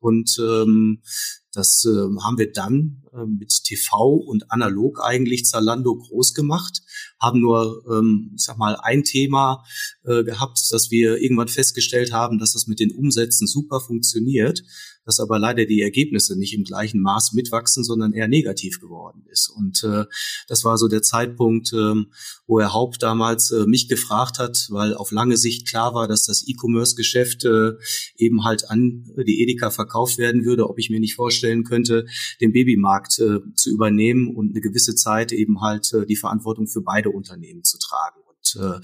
Und 0.00 0.38
ähm, 0.40 1.02
das 1.52 1.84
äh, 1.84 2.22
haben 2.22 2.38
wir 2.38 2.52
dann 2.52 3.02
äh, 3.12 3.24
mit 3.26 3.64
TV 3.64 4.14
und 4.14 4.50
analog 4.52 5.00
eigentlich 5.02 5.44
Zalando 5.44 5.96
groß 5.96 6.34
gemacht, 6.34 6.82
haben 7.20 7.40
nur, 7.40 7.84
ähm, 7.90 8.32
ich 8.36 8.44
sag 8.44 8.58
mal, 8.58 8.76
ein 8.76 9.02
Thema 9.02 9.64
äh, 10.04 10.22
gehabt, 10.22 10.60
dass 10.70 10.90
wir 10.90 11.18
irgendwann 11.18 11.48
festgestellt 11.48 12.12
haben, 12.12 12.38
dass 12.38 12.52
das 12.52 12.66
mit 12.66 12.80
den 12.80 12.92
Umsätzen 12.92 13.46
super 13.46 13.80
funktioniert 13.80 14.62
dass 15.08 15.20
aber 15.20 15.38
leider 15.38 15.64
die 15.64 15.80
Ergebnisse 15.80 16.38
nicht 16.38 16.52
im 16.52 16.64
gleichen 16.64 17.00
Maß 17.00 17.32
mitwachsen, 17.32 17.82
sondern 17.82 18.12
eher 18.12 18.28
negativ 18.28 18.78
geworden 18.78 19.24
ist. 19.30 19.48
Und 19.48 19.82
äh, 19.82 20.04
das 20.48 20.64
war 20.64 20.76
so 20.76 20.86
der 20.86 21.00
Zeitpunkt, 21.00 21.72
ähm, 21.72 22.08
wo 22.46 22.60
Herr 22.60 22.74
Haupt 22.74 23.02
damals 23.02 23.50
äh, 23.50 23.64
mich 23.64 23.88
gefragt 23.88 24.38
hat, 24.38 24.66
weil 24.68 24.92
auf 24.92 25.10
lange 25.10 25.38
Sicht 25.38 25.66
klar 25.66 25.94
war, 25.94 26.08
dass 26.08 26.26
das 26.26 26.46
E-Commerce-Geschäft 26.46 27.46
äh, 27.46 27.72
eben 28.18 28.44
halt 28.44 28.70
an 28.70 29.06
die 29.16 29.42
Edeka 29.42 29.70
verkauft 29.70 30.18
werden 30.18 30.44
würde, 30.44 30.68
ob 30.68 30.78
ich 30.78 30.90
mir 30.90 31.00
nicht 31.00 31.14
vorstellen 31.14 31.64
könnte, 31.64 32.04
den 32.42 32.52
Babymarkt 32.52 33.18
äh, 33.18 33.38
zu 33.54 33.70
übernehmen 33.70 34.36
und 34.36 34.50
eine 34.50 34.60
gewisse 34.60 34.94
Zeit 34.94 35.32
eben 35.32 35.62
halt 35.62 35.90
äh, 35.94 36.04
die 36.04 36.16
Verantwortung 36.16 36.66
für 36.66 36.82
beide 36.82 37.08
Unternehmen 37.08 37.64
zu 37.64 37.78
tragen. 37.78 38.20
Und 38.56 38.62
äh, 38.62 38.80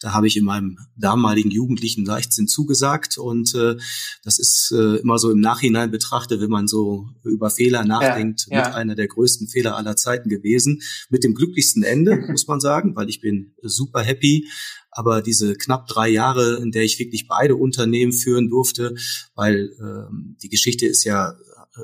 da 0.00 0.12
habe 0.12 0.26
ich 0.26 0.36
in 0.36 0.44
meinem 0.44 0.78
damaligen 0.96 1.50
jugendlichen 1.50 2.04
Leichtsinn 2.04 2.48
zugesagt. 2.48 3.18
Und 3.18 3.54
äh, 3.54 3.76
das 4.22 4.38
ist 4.38 4.72
äh, 4.72 4.96
immer 4.96 5.18
so 5.18 5.30
im 5.30 5.40
Nachhinein 5.40 5.90
betrachtet, 5.90 6.40
wenn 6.40 6.50
man 6.50 6.68
so 6.68 7.08
über 7.24 7.50
Fehler 7.50 7.84
nachdenkt, 7.84 8.46
ja, 8.50 8.58
ja. 8.58 8.66
mit 8.66 8.74
einer 8.74 8.94
der 8.94 9.08
größten 9.08 9.48
Fehler 9.48 9.76
aller 9.76 9.96
Zeiten 9.96 10.28
gewesen. 10.28 10.82
Mit 11.08 11.24
dem 11.24 11.34
glücklichsten 11.34 11.82
Ende, 11.82 12.16
muss 12.30 12.46
man 12.46 12.60
sagen, 12.60 12.96
weil 12.96 13.08
ich 13.08 13.20
bin 13.20 13.54
super 13.62 14.02
happy. 14.02 14.48
Aber 14.90 15.20
diese 15.20 15.54
knapp 15.54 15.86
drei 15.88 16.08
Jahre, 16.08 16.56
in 16.56 16.72
der 16.72 16.82
ich 16.82 16.98
wirklich 16.98 17.28
beide 17.28 17.54
Unternehmen 17.54 18.12
führen 18.12 18.48
durfte, 18.48 18.94
weil 19.34 19.70
ähm, 19.78 20.36
die 20.42 20.48
Geschichte 20.48 20.86
ist 20.86 21.04
ja 21.04 21.36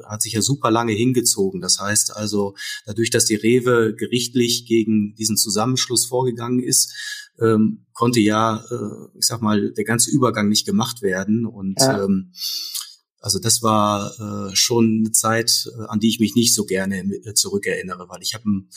hat 0.06 0.22
sich 0.22 0.32
ja 0.32 0.42
super 0.42 0.70
lange 0.70 0.92
hingezogen. 0.92 1.60
Das 1.60 1.78
heißt 1.78 2.16
also, 2.16 2.54
dadurch, 2.86 3.10
dass 3.10 3.24
die 3.24 3.34
Rewe 3.34 3.94
gerichtlich 3.94 4.66
gegen 4.66 5.14
diesen 5.16 5.36
Zusammenschluss 5.36 6.06
vorgegangen 6.06 6.60
ist, 6.60 6.94
ähm, 7.40 7.86
konnte 7.92 8.20
ja, 8.20 8.64
äh, 8.70 9.18
ich 9.18 9.26
sag 9.26 9.40
mal, 9.40 9.72
der 9.72 9.84
ganze 9.84 10.10
Übergang 10.10 10.48
nicht 10.48 10.66
gemacht 10.66 11.02
werden. 11.02 11.46
Und 11.46 11.80
ja. 11.80 12.04
ähm, 12.04 12.32
also 13.20 13.38
das 13.38 13.62
war 13.62 14.50
äh, 14.50 14.56
schon 14.56 15.02
eine 15.04 15.12
Zeit, 15.12 15.66
äh, 15.78 15.84
an 15.88 16.00
die 16.00 16.08
ich 16.08 16.18
mich 16.18 16.34
nicht 16.34 16.54
so 16.54 16.64
gerne 16.64 16.98
äh, 16.98 17.34
zurückerinnere, 17.34 18.08
weil 18.08 18.22
ich 18.22 18.34
habe 18.34 18.44
einen 18.44 18.68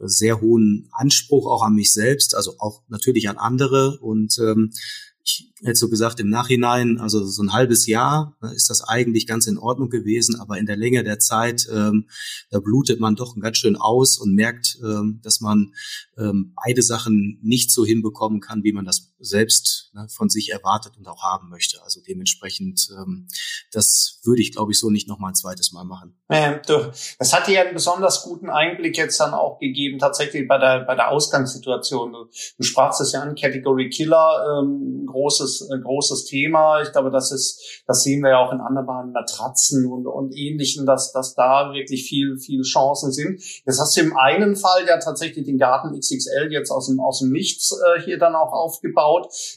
sehr 0.00 0.40
hohen 0.40 0.88
Anspruch 0.92 1.46
auch 1.46 1.62
an 1.62 1.74
mich 1.74 1.92
selbst, 1.92 2.34
also 2.34 2.54
auch 2.58 2.82
natürlich 2.88 3.28
an 3.28 3.36
andere 3.36 3.98
und 4.00 4.38
ähm, 4.38 4.72
ich 5.22 5.52
hätte 5.62 5.76
so 5.76 5.88
gesagt, 5.88 6.20
im 6.20 6.30
Nachhinein, 6.30 6.98
also 6.98 7.24
so 7.24 7.42
ein 7.42 7.52
halbes 7.52 7.86
Jahr 7.86 8.36
ne, 8.40 8.52
ist 8.54 8.70
das 8.70 8.82
eigentlich 8.82 9.26
ganz 9.26 9.46
in 9.46 9.58
Ordnung 9.58 9.90
gewesen, 9.90 10.38
aber 10.40 10.58
in 10.58 10.66
der 10.66 10.76
Länge 10.76 11.04
der 11.04 11.18
Zeit, 11.18 11.68
ähm, 11.70 12.06
da 12.50 12.60
blutet 12.60 13.00
man 13.00 13.16
doch 13.16 13.36
ganz 13.38 13.58
schön 13.58 13.76
aus 13.76 14.18
und 14.18 14.34
merkt, 14.34 14.78
ähm, 14.82 15.20
dass 15.22 15.40
man 15.40 15.72
ähm, 16.16 16.54
beide 16.64 16.82
Sachen 16.82 17.38
nicht 17.42 17.70
so 17.70 17.84
hinbekommen 17.84 18.40
kann, 18.40 18.64
wie 18.64 18.72
man 18.72 18.84
das 18.84 19.09
selbst 19.20 19.90
ne, 19.92 20.06
von 20.08 20.28
sich 20.28 20.50
erwartet 20.50 20.96
und 20.96 21.06
auch 21.06 21.22
haben 21.22 21.48
möchte. 21.48 21.82
Also 21.82 22.00
dementsprechend, 22.06 22.88
ähm, 22.98 23.28
das 23.72 24.20
würde 24.24 24.42
ich, 24.42 24.52
glaube 24.52 24.72
ich, 24.72 24.80
so 24.80 24.90
nicht 24.90 25.08
noch 25.08 25.18
mal 25.18 25.28
ein 25.28 25.34
zweites 25.34 25.72
Mal 25.72 25.84
machen. 25.84 26.18
Ähm, 26.30 26.60
du, 26.66 26.90
das 27.18 27.32
hat 27.32 27.46
dir 27.46 27.60
einen 27.60 27.74
besonders 27.74 28.22
guten 28.22 28.50
Einblick 28.50 28.96
jetzt 28.96 29.18
dann 29.20 29.34
auch 29.34 29.58
gegeben, 29.58 29.98
tatsächlich 29.98 30.46
bei 30.46 30.58
der, 30.58 30.80
bei 30.80 30.94
der 30.94 31.10
Ausgangssituation. 31.10 32.12
Du, 32.12 32.24
du 32.56 32.62
sprachst 32.62 33.00
es 33.00 33.12
ja 33.12 33.22
an, 33.22 33.34
Category 33.34 33.90
Killer, 33.90 34.62
ähm, 34.62 35.06
großes, 35.06 35.68
äh, 35.70 35.80
großes 35.80 36.24
Thema. 36.24 36.82
Ich 36.82 36.92
glaube, 36.92 37.10
das 37.10 37.32
ist, 37.32 37.82
das 37.86 38.02
sehen 38.02 38.22
wir 38.22 38.30
ja 38.30 38.38
auch 38.38 38.52
in 38.52 38.60
anderen 38.60 39.12
Matratzen 39.12 39.86
und, 39.86 40.06
und 40.06 40.36
ähnlichen, 40.36 40.86
dass, 40.86 41.12
dass 41.12 41.34
da 41.34 41.72
wirklich 41.72 42.08
viel, 42.08 42.38
viel 42.38 42.62
Chancen 42.62 43.12
sind. 43.12 43.42
Jetzt 43.66 43.80
hast 43.80 43.96
du 43.96 44.00
im 44.00 44.16
einen 44.16 44.56
Fall 44.56 44.86
ja 44.86 44.98
tatsächlich 44.98 45.44
den 45.44 45.58
Garten 45.58 45.98
XXL 45.98 46.48
jetzt 46.50 46.70
aus 46.70 46.86
dem, 46.86 47.00
aus 47.00 47.20
dem 47.20 47.30
Nichts 47.30 47.72
äh, 47.72 48.00
hier 48.02 48.18
dann 48.18 48.34
auch 48.34 48.52
aufgebaut. 48.52 49.09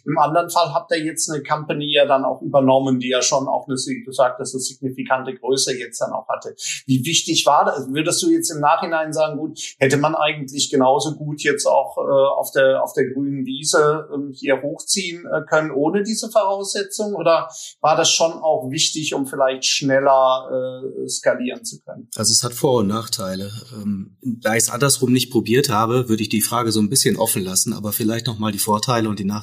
Im 0.06 0.18
anderen 0.18 0.50
Fall 0.50 0.74
habt 0.74 0.92
ihr 0.92 1.04
jetzt 1.04 1.30
eine 1.30 1.44
Company 1.44 1.94
ja 1.94 2.06
dann 2.06 2.26
auch 2.26 2.42
übernommen, 2.42 3.00
die 3.00 3.10
ja 3.10 3.22
schon 3.22 3.48
auch 3.48 3.68
eine, 3.68 3.76
du 3.76 4.12
sagtest, 4.12 4.56
eine 4.56 4.62
signifikante 4.62 5.34
Größe 5.36 5.78
jetzt 5.78 6.00
dann 6.00 6.12
auch 6.12 6.28
hatte. 6.28 6.56
Wie 6.86 7.06
wichtig 7.06 7.46
war 7.46 7.66
das? 7.66 7.88
Würdest 7.92 8.22
du 8.24 8.32
jetzt 8.32 8.52
im 8.52 8.60
Nachhinein 8.60 9.14
sagen, 9.14 9.38
gut, 9.38 9.60
hätte 9.80 9.98
man 9.98 10.16
eigentlich 10.16 10.70
genauso 10.70 11.16
gut 11.16 11.42
jetzt 11.42 11.66
auch 11.66 11.98
äh, 11.98 12.02
auf 12.02 12.52
der 12.52 12.84
auf 12.84 12.94
der 12.94 13.12
grünen 13.12 13.46
Wiese 13.46 14.08
äh, 14.12 14.34
hier 14.34 14.62
hochziehen 14.62 15.26
äh, 15.26 15.42
können 15.48 15.72
ohne 15.72 16.04
diese 16.04 16.30
Voraussetzung? 16.30 17.16
Oder 17.16 17.50
war 17.82 17.96
das 17.96 18.12
schon 18.12 18.32
auch 18.32 18.70
wichtig, 18.70 19.14
um 19.14 19.26
vielleicht 19.26 19.66
schneller 19.66 20.84
äh, 21.04 21.08
skalieren 21.08 21.64
zu 21.66 21.82
können? 21.82 22.10
Also 22.16 22.32
es 22.32 22.44
hat 22.44 22.54
Vor- 22.54 22.80
und 22.80 22.88
Nachteile. 22.88 23.52
Ähm, 23.74 24.18
da 24.22 24.54
ich 24.54 24.64
es 24.64 24.70
andersrum 24.70 25.12
nicht 25.12 25.32
probiert 25.32 25.70
habe, 25.70 26.10
würde 26.10 26.24
ich 26.24 26.30
die 26.30 26.42
Frage 26.42 26.72
so 26.72 26.80
ein 26.80 26.90
bisschen 26.90 27.18
offen 27.18 27.44
lassen, 27.44 27.74
aber 27.74 27.92
vielleicht 27.92 28.28
nochmal 28.28 28.52
die 28.52 28.60
Vorteile 28.60 29.10
und 29.10 29.20
die 29.20 29.26
Nachteile 29.26 29.43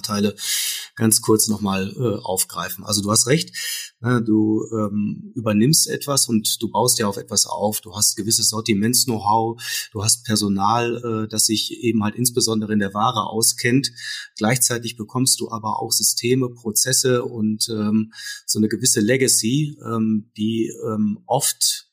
ganz 0.96 1.20
kurz 1.20 1.48
nochmal 1.48 1.92
äh, 1.96 2.22
aufgreifen. 2.22 2.84
Also 2.84 3.02
du 3.02 3.10
hast 3.10 3.26
recht, 3.26 3.52
Ne, 4.02 4.22
du 4.22 4.66
ähm, 4.72 5.30
übernimmst 5.34 5.86
etwas 5.86 6.26
und 6.26 6.56
du 6.62 6.70
baust 6.70 6.98
ja 6.98 7.06
auf 7.06 7.18
etwas 7.18 7.44
auf. 7.44 7.82
Du 7.82 7.94
hast 7.94 8.16
gewisses 8.16 8.48
Sortiments-Know-how, 8.48 9.60
du 9.92 10.02
hast 10.02 10.24
Personal, 10.24 10.96
äh, 11.04 11.28
das 11.28 11.44
sich 11.44 11.82
eben 11.82 12.02
halt 12.02 12.14
insbesondere 12.14 12.72
in 12.72 12.78
der 12.78 12.94
Ware 12.94 13.28
auskennt. 13.28 13.92
Gleichzeitig 14.36 14.96
bekommst 14.96 15.38
du 15.38 15.50
aber 15.50 15.80
auch 15.80 15.92
Systeme, 15.92 16.48
Prozesse 16.48 17.24
und 17.24 17.68
ähm, 17.68 18.12
so 18.46 18.58
eine 18.58 18.68
gewisse 18.68 19.00
Legacy, 19.00 19.76
ähm, 19.84 20.30
die 20.38 20.72
ähm, 20.86 21.18
oft 21.26 21.90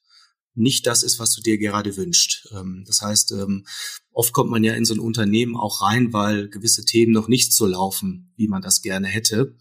nicht 0.57 0.87
das 0.87 1.03
ist, 1.03 1.19
was 1.19 1.33
du 1.33 1.41
dir 1.41 1.57
gerade 1.57 1.97
wünscht. 1.97 2.47
Ähm, 2.51 2.85
das 2.87 3.01
heißt, 3.01 3.33
ähm, 3.33 3.65
oft 4.17 4.33
kommt 4.33 4.49
man 4.49 4.63
ja 4.63 4.73
in 4.73 4.83
so 4.83 4.95
ein 4.95 4.99
Unternehmen 4.99 5.55
auch 5.55 5.81
rein, 5.81 6.11
weil 6.11 6.49
gewisse 6.49 6.83
Themen 6.83 7.11
noch 7.11 7.27
nicht 7.27 7.53
so 7.53 7.67
laufen, 7.67 8.33
wie 8.35 8.47
man 8.47 8.63
das 8.63 8.81
gerne 8.81 9.07
hätte. 9.07 9.55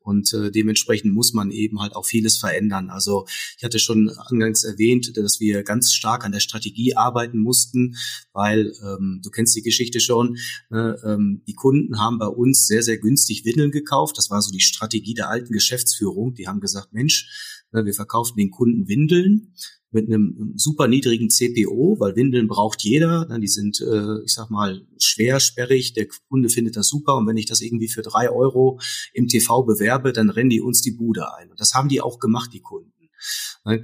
Und 0.00 0.34
äh, 0.34 0.50
dementsprechend 0.50 1.14
muss 1.14 1.32
man 1.32 1.50
eben 1.50 1.80
halt 1.80 1.96
auch 1.96 2.04
vieles 2.04 2.36
verändern. 2.36 2.90
Also 2.90 3.24
ich 3.56 3.64
hatte 3.64 3.78
schon 3.78 4.10
angangs 4.10 4.64
erwähnt, 4.64 5.16
dass 5.16 5.40
wir 5.40 5.62
ganz 5.62 5.92
stark 5.94 6.26
an 6.26 6.32
der 6.32 6.40
Strategie 6.40 6.94
arbeiten 6.94 7.38
mussten, 7.38 7.96
weil 8.32 8.74
ähm, 8.84 9.20
du 9.22 9.30
kennst 9.30 9.56
die 9.56 9.62
Geschichte 9.62 10.00
schon. 10.00 10.36
Ne, 10.68 11.00
ähm, 11.06 11.42
die 11.46 11.54
Kunden 11.54 11.98
haben 11.98 12.18
bei 12.18 12.26
uns 12.26 12.66
sehr, 12.66 12.82
sehr 12.82 12.98
günstig 12.98 13.46
Windeln 13.46 13.70
gekauft. 13.70 14.18
Das 14.18 14.28
war 14.28 14.42
so 14.42 14.50
die 14.50 14.60
Strategie 14.60 15.14
der 15.14 15.30
alten 15.30 15.54
Geschäftsführung. 15.54 16.34
Die 16.34 16.48
haben 16.48 16.60
gesagt, 16.60 16.92
Mensch, 16.92 17.64
ne, 17.72 17.86
wir 17.86 17.94
verkaufen 17.94 18.36
den 18.36 18.50
Kunden 18.50 18.88
Windeln 18.88 19.54
mit 19.92 20.06
einem 20.06 20.54
super 20.56 20.88
niedrigen 20.88 21.28
CPO, 21.28 21.96
weil 22.00 22.16
Windeln 22.16 22.48
braucht 22.48 22.82
jeder. 22.82 23.26
Die 23.38 23.48
sind, 23.48 23.80
äh, 23.80 24.22
ich 24.24 24.32
sag 24.32 24.50
mal, 24.50 24.86
schwer, 24.98 25.38
sperrig. 25.38 25.92
Der 25.92 26.08
Kunde 26.28 26.48
findet 26.48 26.76
das 26.76 26.88
super. 26.88 27.16
Und 27.16 27.26
wenn 27.26 27.36
ich 27.36 27.46
das 27.46 27.60
irgendwie 27.60 27.88
für 27.88 28.02
drei 28.02 28.30
Euro 28.30 28.80
im 29.12 29.28
TV 29.28 29.62
bewerbe, 29.62 30.12
dann 30.12 30.30
rennen 30.30 30.50
die 30.50 30.60
uns 30.60 30.80
die 30.80 30.92
Bude 30.92 31.34
ein. 31.36 31.50
Und 31.50 31.60
das 31.60 31.74
haben 31.74 31.88
die 31.88 32.00
auch 32.00 32.18
gemacht, 32.18 32.50
die 32.52 32.60
Kunden. 32.60 32.92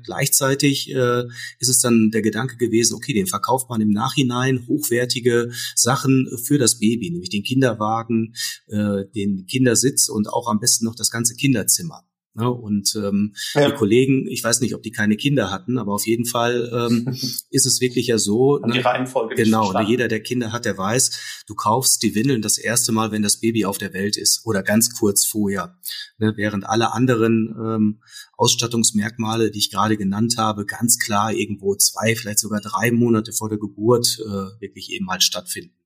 Gleichzeitig 0.03 0.90
äh, 0.92 1.23
ist 1.61 1.68
es 1.68 1.81
dann 1.81 2.11
der 2.11 2.23
Gedanke 2.23 2.57
gewesen, 2.57 2.94
okay, 2.94 3.12
den 3.12 3.29
verkauft 3.29 3.68
man 3.71 3.81
im 3.81 3.90
Nachhinein 3.90 4.66
hochwertige 4.66 5.53
Sachen 5.77 6.29
für 6.44 6.59
das 6.59 6.81
Baby, 6.81 7.11
nämlich 7.11 7.31
den 7.31 7.44
Kinderwagen, 7.44 8.35
äh, 8.66 9.05
den 9.14 9.47
Kindersitz 9.47 10.09
und 10.09 10.29
auch 10.29 10.49
am 10.49 10.59
besten 10.59 10.85
noch 10.85 10.97
das 10.97 11.12
ganze 11.12 11.37
Kinderzimmer. 11.37 12.08
Ne? 12.35 12.51
Und 12.51 12.95
ähm, 12.97 13.35
ja. 13.55 13.71
die 13.71 13.77
Kollegen, 13.77 14.27
ich 14.29 14.45
weiß 14.45 14.61
nicht, 14.61 14.75
ob 14.75 14.83
die 14.83 14.93
keine 14.93 15.17
Kinder 15.17 15.51
hatten, 15.51 15.79
aber 15.79 15.93
auf 15.93 16.07
jeden 16.07 16.25
Fall 16.25 16.71
ähm, 16.73 17.09
ist 17.51 17.67
es 17.67 17.81
wirklich 17.81 18.07
ja 18.07 18.19
so. 18.19 18.59
Ne, 18.59 18.75
die 18.75 18.81
Reihenfolge 18.81 19.35
genau, 19.35 19.73
ne, 19.73 19.85
jeder, 19.87 20.09
der 20.09 20.21
Kinder 20.21 20.53
hat, 20.53 20.64
der 20.64 20.79
weiß, 20.79 21.45
du 21.47 21.55
kaufst 21.55 22.03
die 22.03 22.14
Windeln 22.14 22.43
das 22.43 22.59
erste 22.59 22.93
Mal, 22.93 23.11
wenn 23.11 23.23
das 23.23 23.41
Baby 23.41 23.64
auf 23.64 23.79
der 23.79 23.93
Welt 23.93 24.17
ist 24.17 24.45
oder 24.45 24.62
ganz 24.62 24.97
kurz 24.99 25.27
vorher. 25.27 25.79
Ne, 26.19 26.35
während 26.37 26.67
alle 26.67 26.93
anderen 26.93 27.55
ähm, 27.59 28.03
Ausstattungsmerkmale, 28.37 29.51
die 29.51 29.59
ich 29.59 29.71
gerade 29.71 29.97
genannt 29.97 30.37
habe, 30.38 30.64
ganz 30.67 30.99
klar 30.99 31.33
irgendwo 31.33 31.75
zwei, 31.77 32.14
vielleicht 32.14 32.38
sogar 32.38 32.61
drei 32.61 32.93
Monate 32.93 33.33
vor 33.33 33.49
der 33.49 33.59
Geburt 33.59 34.19
äh, 34.21 34.61
wirklich 34.61 34.93
eben 34.93 35.09
halt 35.11 35.23
stattfinden. 35.23 35.78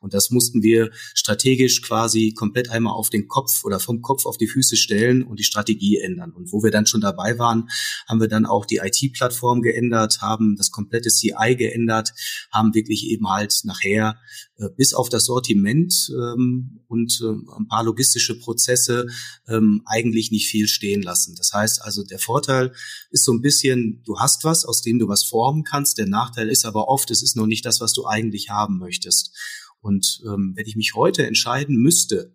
Und 0.00 0.14
das 0.14 0.30
mussten 0.30 0.62
wir 0.62 0.90
strategisch 1.14 1.82
quasi 1.82 2.32
komplett 2.32 2.70
einmal 2.70 2.94
auf 2.94 3.10
den 3.10 3.28
Kopf 3.28 3.64
oder 3.64 3.80
vom 3.80 4.02
Kopf 4.02 4.26
auf 4.26 4.38
die 4.38 4.46
Füße 4.46 4.76
stellen 4.76 5.22
und 5.22 5.38
die 5.38 5.44
Strategie 5.44 5.98
ändern. 5.98 6.32
Und 6.32 6.52
wo 6.52 6.62
wir 6.62 6.70
dann 6.70 6.86
schon 6.86 7.00
dabei 7.00 7.38
waren, 7.38 7.68
haben 8.08 8.20
wir 8.20 8.28
dann 8.28 8.46
auch 8.46 8.66
die 8.66 8.80
IT-Plattform 8.82 9.62
geändert, 9.62 10.20
haben 10.20 10.56
das 10.56 10.70
komplette 10.70 11.08
CI 11.08 11.56
geändert, 11.56 12.12
haben 12.50 12.74
wirklich 12.74 13.06
eben 13.08 13.28
halt 13.28 13.60
nachher 13.64 14.18
äh, 14.58 14.70
bis 14.74 14.94
auf 14.94 15.10
das 15.10 15.26
Sortiment 15.26 16.10
ähm, 16.10 16.80
und 16.88 17.20
äh, 17.22 17.58
ein 17.58 17.68
paar 17.68 17.84
logistische 17.84 18.38
Prozesse 18.38 19.06
ähm, 19.48 19.82
eigentlich 19.84 20.30
nicht 20.30 20.48
viel 20.48 20.66
stehen 20.66 21.02
lassen. 21.02 21.34
Das 21.36 21.52
heißt 21.52 21.82
also, 21.82 22.02
der 22.04 22.18
Vorteil 22.18 22.72
ist 23.10 23.24
so 23.24 23.32
ein 23.32 23.42
bisschen, 23.42 24.02
du 24.04 24.18
hast 24.18 24.44
was, 24.44 24.64
aus 24.64 24.80
dem 24.80 24.98
du 24.98 25.08
was 25.08 25.24
formen 25.24 25.62
kannst. 25.62 25.98
Der 25.98 26.06
Nachteil 26.06 26.48
ist 26.48 26.64
aber 26.64 26.88
oft, 26.88 27.10
es 27.10 27.22
ist 27.22 27.36
noch 27.36 27.46
nicht 27.46 27.66
das, 27.66 27.80
was 27.80 27.92
du 27.92 28.06
eigentlich 28.06 28.48
haben 28.48 28.78
möchtest. 28.78 29.36
Und 29.80 30.22
ähm, 30.26 30.52
wenn 30.54 30.66
ich 30.66 30.76
mich 30.76 30.94
heute 30.94 31.26
entscheiden 31.26 31.76
müsste, 31.76 32.34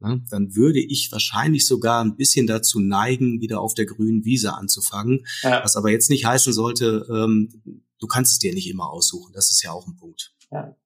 na, 0.00 0.20
dann 0.30 0.54
würde 0.54 0.80
ich 0.80 1.10
wahrscheinlich 1.12 1.66
sogar 1.66 2.04
ein 2.04 2.16
bisschen 2.16 2.46
dazu 2.46 2.80
neigen, 2.80 3.40
wieder 3.40 3.60
auf 3.60 3.74
der 3.74 3.86
grünen 3.86 4.24
Wiese 4.24 4.54
anzufangen. 4.54 5.26
Ja. 5.42 5.62
Was 5.64 5.76
aber 5.76 5.90
jetzt 5.90 6.10
nicht 6.10 6.26
heißen 6.26 6.52
sollte, 6.52 7.06
ähm, 7.10 7.80
du 7.98 8.06
kannst 8.06 8.32
es 8.32 8.38
dir 8.38 8.52
nicht 8.52 8.68
immer 8.68 8.90
aussuchen. 8.90 9.32
Das 9.32 9.50
ist 9.50 9.62
ja 9.62 9.72
auch 9.72 9.86
ein 9.86 9.96
Punkt. 9.96 10.34
Ja. 10.50 10.76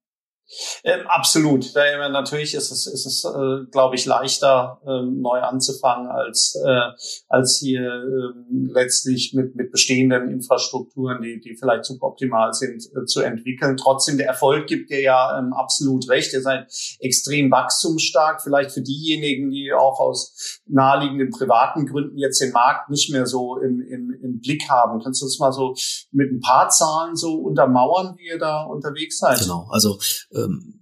Ähm, 0.83 1.01
absolut. 1.07 1.75
Da, 1.75 2.09
natürlich 2.09 2.53
ist 2.53 2.71
es, 2.71 2.87
ist 2.87 3.05
es 3.05 3.25
äh, 3.25 3.65
glaube 3.71 3.95
ich, 3.95 4.05
leichter, 4.05 4.81
ähm, 4.87 5.21
neu 5.21 5.39
anzufangen, 5.39 6.07
als, 6.07 6.55
äh, 6.65 6.91
als 7.27 7.57
hier 7.57 7.81
ähm, 7.81 8.69
letztlich 8.73 9.33
mit, 9.33 9.55
mit 9.55 9.71
bestehenden 9.71 10.29
Infrastrukturen, 10.29 11.21
die, 11.21 11.39
die 11.39 11.55
vielleicht 11.55 11.85
suboptimal 11.85 12.53
sind, 12.53 12.83
äh, 12.95 13.05
zu 13.05 13.21
entwickeln. 13.21 13.77
Trotzdem, 13.77 14.17
der 14.17 14.27
Erfolg 14.27 14.67
gibt 14.67 14.89
dir 14.89 15.01
ja 15.01 15.37
ähm, 15.37 15.53
absolut 15.53 16.09
recht. 16.09 16.33
Ihr 16.33 16.41
seid 16.41 16.67
extrem 16.99 17.51
wachstumsstark. 17.51 18.41
Vielleicht 18.41 18.71
für 18.71 18.81
diejenigen, 18.81 19.51
die 19.51 19.71
auch 19.73 19.99
aus 19.99 20.61
naheliegenden 20.65 21.29
privaten 21.29 21.85
Gründen 21.85 22.17
jetzt 22.17 22.41
den 22.41 22.51
Markt 22.51 22.89
nicht 22.89 23.11
mehr 23.11 23.25
so 23.25 23.57
im, 23.57 23.81
im, 23.81 24.11
im 24.21 24.39
Blick 24.39 24.69
haben. 24.69 25.01
Kannst 25.03 25.21
du 25.21 25.25
das 25.25 25.39
mal 25.39 25.51
so 25.51 25.75
mit 26.11 26.31
ein 26.31 26.39
paar 26.39 26.69
Zahlen 26.69 27.15
so 27.15 27.35
untermauern, 27.35 28.15
wie 28.17 28.27
ihr 28.27 28.39
da 28.39 28.63
unterwegs 28.63 29.19
seid? 29.19 29.39
Genau. 29.39 29.67
Also 29.69 29.99
ähm, 30.45 30.79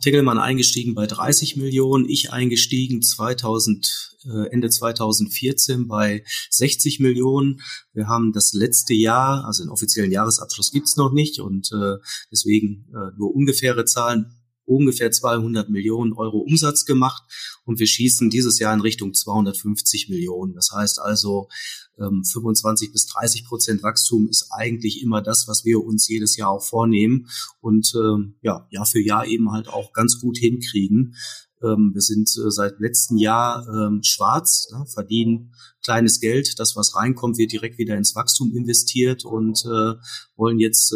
Tingelmann 0.00 0.38
eingestiegen 0.38 0.94
bei 0.94 1.06
30 1.06 1.56
Millionen, 1.56 2.08
ich 2.08 2.32
eingestiegen 2.32 3.02
2000, 3.02 4.16
äh, 4.24 4.48
Ende 4.50 4.70
2014 4.70 5.88
bei 5.88 6.24
60 6.50 7.00
Millionen. 7.00 7.60
Wir 7.92 8.08
haben 8.08 8.32
das 8.32 8.52
letzte 8.52 8.94
Jahr, 8.94 9.44
also 9.44 9.62
den 9.64 9.70
offiziellen 9.70 10.12
Jahresabschluss 10.12 10.72
gibt's 10.72 10.96
noch 10.96 11.12
nicht 11.12 11.40
und 11.40 11.70
äh, 11.72 11.96
deswegen 12.30 12.86
äh, 12.90 13.16
nur 13.16 13.34
ungefähre 13.34 13.84
Zahlen, 13.84 14.41
ungefähr 14.76 15.10
200 15.10 15.68
Millionen 15.70 16.12
Euro 16.12 16.38
Umsatz 16.38 16.84
gemacht 16.84 17.22
und 17.64 17.78
wir 17.78 17.86
schießen 17.86 18.30
dieses 18.30 18.58
Jahr 18.58 18.74
in 18.74 18.80
Richtung 18.80 19.14
250 19.14 20.08
Millionen. 20.08 20.54
Das 20.54 20.70
heißt 20.72 21.00
also, 21.00 21.48
25 21.96 22.88
ähm, 22.88 22.92
bis 22.92 23.06
30 23.06 23.44
Prozent 23.44 23.82
Wachstum 23.82 24.28
ist 24.28 24.48
eigentlich 24.50 25.02
immer 25.02 25.22
das, 25.22 25.46
was 25.46 25.64
wir 25.64 25.82
uns 25.84 26.08
jedes 26.08 26.36
Jahr 26.36 26.50
auch 26.50 26.64
vornehmen 26.64 27.28
und 27.60 27.92
ähm, 27.94 28.34
ja, 28.40 28.66
Jahr 28.70 28.86
für 28.86 29.00
Jahr 29.00 29.26
eben 29.26 29.52
halt 29.52 29.68
auch 29.68 29.92
ganz 29.92 30.20
gut 30.20 30.38
hinkriegen. 30.38 31.14
Ähm, 31.62 31.90
wir 31.92 32.00
sind 32.00 32.28
äh, 32.28 32.50
seit 32.50 32.80
letztem 32.80 33.18
Jahr 33.18 33.66
schwarz, 34.02 34.68
ne, 34.72 34.84
verdienen 34.86 35.52
kleines 35.84 36.20
Geld. 36.20 36.58
Das, 36.58 36.76
was 36.76 36.96
reinkommt, 36.96 37.38
wird 37.38 37.52
direkt 37.52 37.78
wieder 37.78 37.96
ins 37.96 38.14
Wachstum 38.14 38.54
investiert 38.54 39.24
und 39.24 39.64
äh, 39.64 39.94
wollen 40.36 40.58
jetzt 40.58 40.94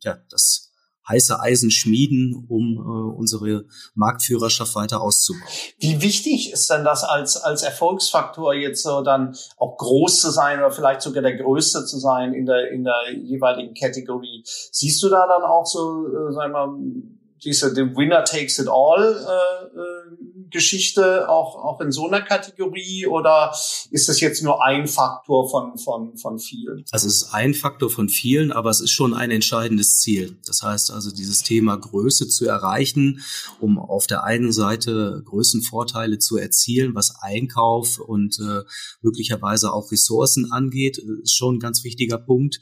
ja, 0.00 0.18
das 0.30 0.67
heiße 1.08 1.40
Eisen 1.40 1.70
schmieden, 1.70 2.46
um 2.48 2.76
äh, 2.76 3.16
unsere 3.16 3.64
Marktführerschaft 3.94 4.74
weiter 4.74 5.00
auszubauen. 5.00 5.42
Wie 5.78 6.02
wichtig 6.02 6.52
ist 6.52 6.70
denn 6.70 6.84
das 6.84 7.04
als, 7.04 7.36
als 7.36 7.62
Erfolgsfaktor 7.62 8.54
jetzt 8.54 8.82
so 8.82 9.02
dann 9.02 9.36
auch 9.56 9.76
groß 9.76 10.20
zu 10.20 10.30
sein 10.30 10.58
oder 10.58 10.70
vielleicht 10.70 11.02
sogar 11.02 11.22
der 11.22 11.36
Größte 11.36 11.84
zu 11.84 11.98
sein 11.98 12.34
in 12.34 12.46
der, 12.46 12.70
in 12.70 12.84
der 12.84 13.12
jeweiligen 13.22 13.74
Kategorie? 13.74 14.42
Siehst 14.44 15.02
du 15.02 15.08
da 15.08 15.26
dann 15.26 15.42
auch 15.42 15.66
so, 15.66 16.06
äh, 16.06 16.32
sagen 16.32 16.52
wir 16.52 16.66
mal, 16.66 17.17
diese 17.44 17.74
the 17.74 17.82
Winner 17.82 18.24
takes 18.24 18.58
it 18.58 18.68
all 18.68 19.02
äh, 19.02 19.78
äh, 19.78 20.48
Geschichte 20.50 21.28
auch 21.28 21.56
auch 21.56 21.80
in 21.80 21.92
so 21.92 22.06
einer 22.06 22.22
Kategorie 22.22 23.06
oder 23.06 23.52
ist 23.90 24.08
das 24.08 24.20
jetzt 24.20 24.42
nur 24.42 24.64
ein 24.64 24.86
Faktor 24.86 25.48
von 25.50 25.78
von 25.78 26.16
von 26.16 26.38
vielen? 26.38 26.84
Also 26.90 27.06
es 27.06 27.22
ist 27.22 27.34
ein 27.34 27.54
Faktor 27.54 27.90
von 27.90 28.08
vielen, 28.08 28.52
aber 28.52 28.70
es 28.70 28.80
ist 28.80 28.92
schon 28.92 29.14
ein 29.14 29.30
entscheidendes 29.30 29.98
Ziel. 29.98 30.38
Das 30.46 30.62
heißt 30.62 30.90
also 30.90 31.10
dieses 31.10 31.42
Thema 31.42 31.76
Größe 31.76 32.28
zu 32.28 32.46
erreichen, 32.46 33.22
um 33.60 33.78
auf 33.78 34.06
der 34.06 34.24
einen 34.24 34.52
Seite 34.52 35.22
Größenvorteile 35.24 36.18
zu 36.18 36.36
erzielen, 36.36 36.94
was 36.94 37.14
Einkauf 37.20 37.98
und 37.98 38.38
äh, 38.38 38.62
möglicherweise 39.02 39.72
auch 39.72 39.90
Ressourcen 39.92 40.50
angeht, 40.52 40.98
ist 40.98 41.36
schon 41.36 41.56
ein 41.56 41.60
ganz 41.60 41.84
wichtiger 41.84 42.18
Punkt. 42.18 42.60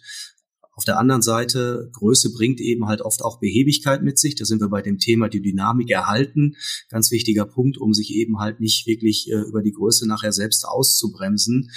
Auf 0.76 0.84
der 0.84 0.98
anderen 0.98 1.22
Seite, 1.22 1.88
Größe 1.94 2.32
bringt 2.34 2.60
eben 2.60 2.86
halt 2.86 3.00
oft 3.00 3.22
auch 3.22 3.40
Behebigkeit 3.40 4.02
mit 4.02 4.18
sich. 4.18 4.34
Da 4.34 4.44
sind 4.44 4.60
wir 4.60 4.68
bei 4.68 4.82
dem 4.82 4.98
Thema 4.98 5.30
die 5.30 5.40
Dynamik 5.40 5.90
erhalten. 5.90 6.54
Ganz 6.90 7.10
wichtiger 7.10 7.46
Punkt, 7.46 7.78
um 7.78 7.94
sich 7.94 8.14
eben 8.14 8.38
halt 8.38 8.60
nicht 8.60 8.86
wirklich 8.86 9.30
äh, 9.30 9.36
über 9.36 9.62
die 9.62 9.72
Größe 9.72 10.06
nachher 10.06 10.32
selbst 10.32 10.68
auszubremsen. 10.68 11.70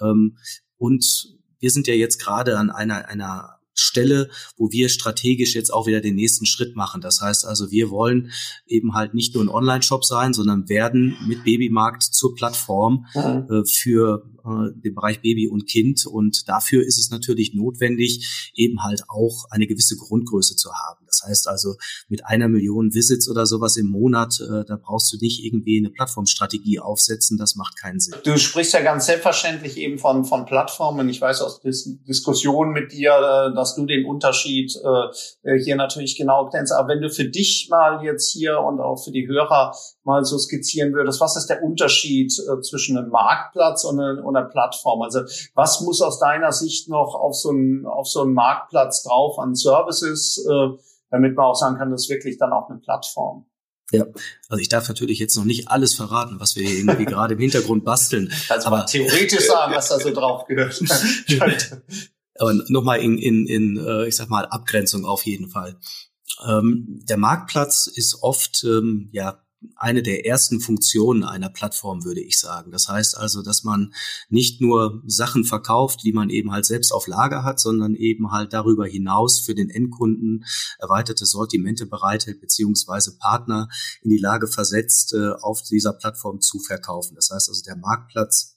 Ähm, 0.00 0.38
und 0.76 1.36
wir 1.58 1.70
sind 1.70 1.88
ja 1.88 1.94
jetzt 1.94 2.18
gerade 2.18 2.56
an 2.56 2.70
einer, 2.70 3.08
einer 3.08 3.58
Stelle, 3.74 4.30
wo 4.56 4.70
wir 4.70 4.88
strategisch 4.88 5.56
jetzt 5.56 5.74
auch 5.74 5.88
wieder 5.88 6.00
den 6.00 6.14
nächsten 6.14 6.46
Schritt 6.46 6.76
machen. 6.76 7.00
Das 7.00 7.20
heißt 7.20 7.44
also, 7.44 7.72
wir 7.72 7.90
wollen 7.90 8.30
eben 8.66 8.94
halt 8.94 9.14
nicht 9.14 9.34
nur 9.34 9.42
ein 9.42 9.48
Online-Shop 9.48 10.04
sein, 10.04 10.32
sondern 10.32 10.68
werden 10.68 11.16
mit 11.26 11.42
Babymarkt 11.42 12.04
zur 12.04 12.36
Plattform 12.36 13.06
äh, 13.14 13.64
für 13.66 14.24
äh, 14.44 14.72
den 14.74 14.94
Bereich 14.94 15.20
Baby 15.20 15.48
und 15.48 15.66
Kind. 15.66 16.06
Und 16.06 16.48
dafür 16.48 16.84
ist 16.84 16.98
es 16.98 17.10
natürlich 17.10 17.54
notwendig, 17.54 18.52
eben 18.54 18.82
halt 18.82 19.04
auch 19.08 19.44
eine 19.50 19.66
gewisse 19.66 19.96
Grundgröße 19.96 20.56
zu 20.56 20.70
haben. 20.72 21.04
Das 21.06 21.22
heißt 21.26 21.48
also, 21.48 21.76
mit 22.08 22.26
einer 22.26 22.48
Million 22.48 22.92
Visits 22.92 23.28
oder 23.28 23.46
sowas 23.46 23.76
im 23.76 23.86
Monat, 23.86 24.40
äh, 24.40 24.64
da 24.64 24.76
brauchst 24.76 25.12
du 25.12 25.18
nicht 25.18 25.44
irgendwie 25.44 25.78
eine 25.78 25.90
Plattformstrategie 25.90 26.80
aufsetzen. 26.80 27.38
Das 27.38 27.54
macht 27.54 27.78
keinen 27.78 28.00
Sinn. 28.00 28.14
Du 28.24 28.36
sprichst 28.38 28.72
ja 28.74 28.82
ganz 28.82 29.06
selbstverständlich 29.06 29.76
eben 29.76 29.98
von, 29.98 30.24
von 30.24 30.44
Plattformen. 30.44 31.08
Ich 31.08 31.20
weiß 31.20 31.40
aus 31.42 31.60
Dis 31.60 31.84
Diskussionen 32.04 32.72
mit 32.72 32.92
dir, 32.92 33.12
äh, 33.12 33.54
dass 33.54 33.74
du 33.74 33.86
den 33.86 34.06
Unterschied 34.06 34.72
hier 35.62 35.76
natürlich 35.76 36.16
genau 36.16 36.48
kennst. 36.48 36.72
Aber 36.72 36.88
wenn 36.88 37.00
du 37.00 37.10
für 37.10 37.24
dich 37.24 37.68
mal 37.70 38.04
jetzt 38.04 38.30
hier 38.32 38.60
und 38.60 38.80
auch 38.80 39.02
für 39.02 39.10
die 39.10 39.26
Hörer 39.26 39.74
mal 40.04 40.24
so 40.24 40.38
skizzieren 40.38 40.92
würdest, 40.92 41.20
was 41.20 41.36
ist 41.36 41.46
der 41.46 41.62
Unterschied 41.62 42.32
äh, 42.38 42.60
zwischen 42.60 42.96
einem 42.96 43.10
Marktplatz 43.10 43.84
und, 43.84 44.00
eine, 44.00 44.22
und 44.22 44.36
einer 44.36 44.48
Plattform? 44.48 45.02
Also 45.02 45.20
was 45.54 45.80
muss 45.80 46.00
aus 46.02 46.18
deiner 46.18 46.52
Sicht 46.52 46.88
noch 46.88 47.14
auf 47.14 47.34
so 47.34 47.50
einen, 47.50 47.86
auf 47.86 48.06
so 48.06 48.22
einen 48.22 48.34
Marktplatz 48.34 49.02
drauf 49.02 49.38
an 49.38 49.54
Services, 49.54 50.44
äh, 50.48 50.68
damit 51.10 51.36
man 51.36 51.46
auch 51.46 51.54
sagen 51.54 51.76
kann, 51.76 51.90
das 51.90 52.04
ist 52.04 52.10
wirklich 52.10 52.38
dann 52.38 52.52
auch 52.52 52.68
eine 52.68 52.78
Plattform? 52.78 53.46
Ja, 53.92 54.06
also 54.48 54.60
ich 54.60 54.68
darf 54.68 54.88
natürlich 54.88 55.18
jetzt 55.18 55.36
noch 55.36 55.44
nicht 55.44 55.68
alles 55.68 55.94
verraten, 55.94 56.40
was 56.40 56.56
wir 56.56 56.68
irgendwie 56.68 57.04
gerade 57.04 57.34
im 57.34 57.40
Hintergrund 57.40 57.84
basteln. 57.84 58.32
Also 58.48 58.66
aber 58.68 58.86
theoretisch 58.86 59.46
sagen, 59.46 59.74
was 59.74 59.88
da 59.88 59.98
so 59.98 60.10
drauf 60.10 60.46
gehört. 60.46 60.82
aber 62.38 62.54
nochmal 62.68 63.00
in, 63.00 63.18
in, 63.18 63.46
in, 63.46 63.76
äh, 63.76 64.08
ich 64.08 64.16
sag 64.16 64.28
mal, 64.28 64.46
Abgrenzung 64.46 65.04
auf 65.04 65.24
jeden 65.26 65.48
Fall. 65.48 65.78
Ähm, 66.46 67.00
der 67.08 67.16
Marktplatz 67.16 67.86
ist 67.86 68.22
oft 68.22 68.64
ähm, 68.64 69.08
ja 69.12 69.43
eine 69.76 70.02
der 70.02 70.26
ersten 70.26 70.60
Funktionen 70.60 71.24
einer 71.24 71.48
Plattform, 71.48 72.04
würde 72.04 72.20
ich 72.20 72.38
sagen. 72.38 72.70
Das 72.70 72.88
heißt 72.88 73.16
also, 73.16 73.42
dass 73.42 73.64
man 73.64 73.92
nicht 74.28 74.60
nur 74.60 75.02
Sachen 75.06 75.44
verkauft, 75.44 76.02
die 76.04 76.12
man 76.12 76.30
eben 76.30 76.52
halt 76.52 76.64
selbst 76.64 76.92
auf 76.92 77.06
Lager 77.06 77.44
hat, 77.44 77.60
sondern 77.60 77.94
eben 77.94 78.30
halt 78.32 78.52
darüber 78.52 78.86
hinaus 78.86 79.40
für 79.40 79.54
den 79.54 79.70
Endkunden 79.70 80.44
erweiterte 80.78 81.26
Sortimente 81.26 81.86
bereithält, 81.86 82.40
beziehungsweise 82.40 83.16
Partner 83.18 83.68
in 84.02 84.10
die 84.10 84.18
Lage 84.18 84.46
versetzt, 84.46 85.14
äh, 85.14 85.30
auf 85.40 85.62
dieser 85.62 85.92
Plattform 85.92 86.40
zu 86.40 86.58
verkaufen. 86.58 87.14
Das 87.14 87.30
heißt 87.30 87.48
also, 87.48 87.62
der 87.62 87.76
Marktplatz 87.76 88.53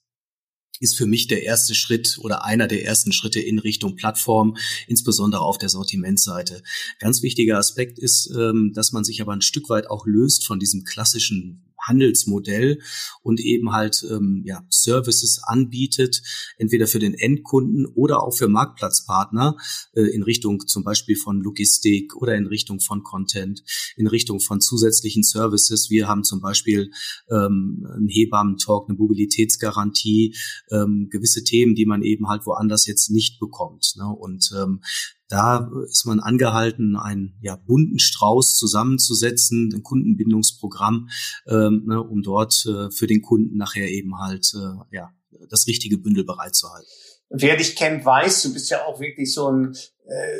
ist 0.80 0.96
für 0.96 1.06
mich 1.06 1.28
der 1.28 1.44
erste 1.44 1.76
Schritt 1.76 2.18
oder 2.22 2.46
einer 2.46 2.68
der 2.68 2.86
ersten 2.86 3.12
Schritte 3.12 3.40
in 3.40 3.60
Richtung 3.60 3.96
Plattform, 3.96 4.58
insbesondere 4.88 5.42
auf 5.42 5.58
der 5.58 5.70
Sortimentsseite. 5.70 6.63
Ganz 7.00 7.22
wichtiger 7.22 7.58
Aspekt 7.58 8.00
ist, 8.00 8.32
ähm, 8.38 8.72
dass 8.74 8.92
man 8.92 9.04
sich 9.04 9.22
aber 9.22 9.34
ein 9.34 9.42
Stück 9.42 9.70
weit 9.70 9.90
auch 9.90 10.06
löst 10.06 10.46
von 10.46 10.60
diesem 10.60 10.84
klassischen 10.84 11.66
Handelsmodell 11.86 12.80
und 13.22 13.40
eben 13.40 13.72
halt 13.72 14.06
ähm, 14.10 14.44
ja, 14.46 14.66
Services 14.70 15.42
anbietet, 15.44 16.22
entweder 16.58 16.88
für 16.88 17.00
den 17.00 17.13
Endkunden 17.13 17.86
oder 17.86 18.24
auch 18.24 18.36
für 18.36 18.48
Marktplatzpartner 18.48 19.58
äh, 19.94 20.02
in 20.02 20.24
Richtung 20.24 20.68
zum 20.68 20.84
Beispiel 20.84 21.16
von 21.16 21.42
Logistik 21.42 22.16
oder 22.16 22.36
in 22.36 22.48
Richtung 22.48 22.80
von 22.80 23.04
Content, 23.04 23.63
in 23.96 24.08
Richtung 24.08 24.40
von 24.40 24.62
zusätzlichen 24.62 25.24
Services. 25.24 25.90
Wir 25.90 26.08
haben 26.08 26.24
zum 26.24 26.42
Beispiel 26.42 26.92
ähm, 27.30 27.88
einen 27.94 28.10
Hebammen-Talk, 28.10 28.90
eine 28.90 28.98
Mobilitätsgarantie, 28.98 30.36
ähm, 30.72 31.10
gewisse 31.10 31.44
Themen, 31.44 31.76
die 31.76 31.86
man 31.86 32.02
eben 32.04 32.28
halt 32.28 32.46
woanders 32.46 32.86
jetzt 32.88 33.10
nicht 33.10 33.40
bekommt. 33.40 33.94
Ne? 33.98 34.08
Und 34.08 34.52
ähm, 34.58 34.82
da 35.30 35.70
ist 35.90 36.06
man 36.06 36.20
angehalten, 36.20 36.96
einen 36.96 37.38
ja, 37.42 37.56
bunten 37.56 38.00
Strauß 38.00 38.56
zusammenzusetzen, 38.56 39.72
ein 39.74 39.84
Kundenbindungsprogramm, 39.84 41.10
ähm, 41.48 41.84
ne, 41.86 42.02
um 42.02 42.22
dort 42.22 42.66
äh, 42.66 42.92
für 42.92 43.08
den 43.08 43.22
Kunden 43.22 43.58
nachher 43.58 43.90
eben 43.90 44.18
halt 44.20 44.54
äh, 44.56 44.96
ja, 44.96 45.12
das 45.50 45.68
richtige 45.68 45.98
Bündel 45.98 46.24
bereitzuhalten. 46.24 46.90
Wer 47.30 47.58
dich 47.58 47.76
kennt, 47.76 48.06
weiß, 48.06 48.44
du 48.44 48.54
bist 48.54 48.70
ja 48.70 48.86
auch 48.86 49.02
wirklich 49.02 49.34
so 49.34 49.52
ein 49.52 49.76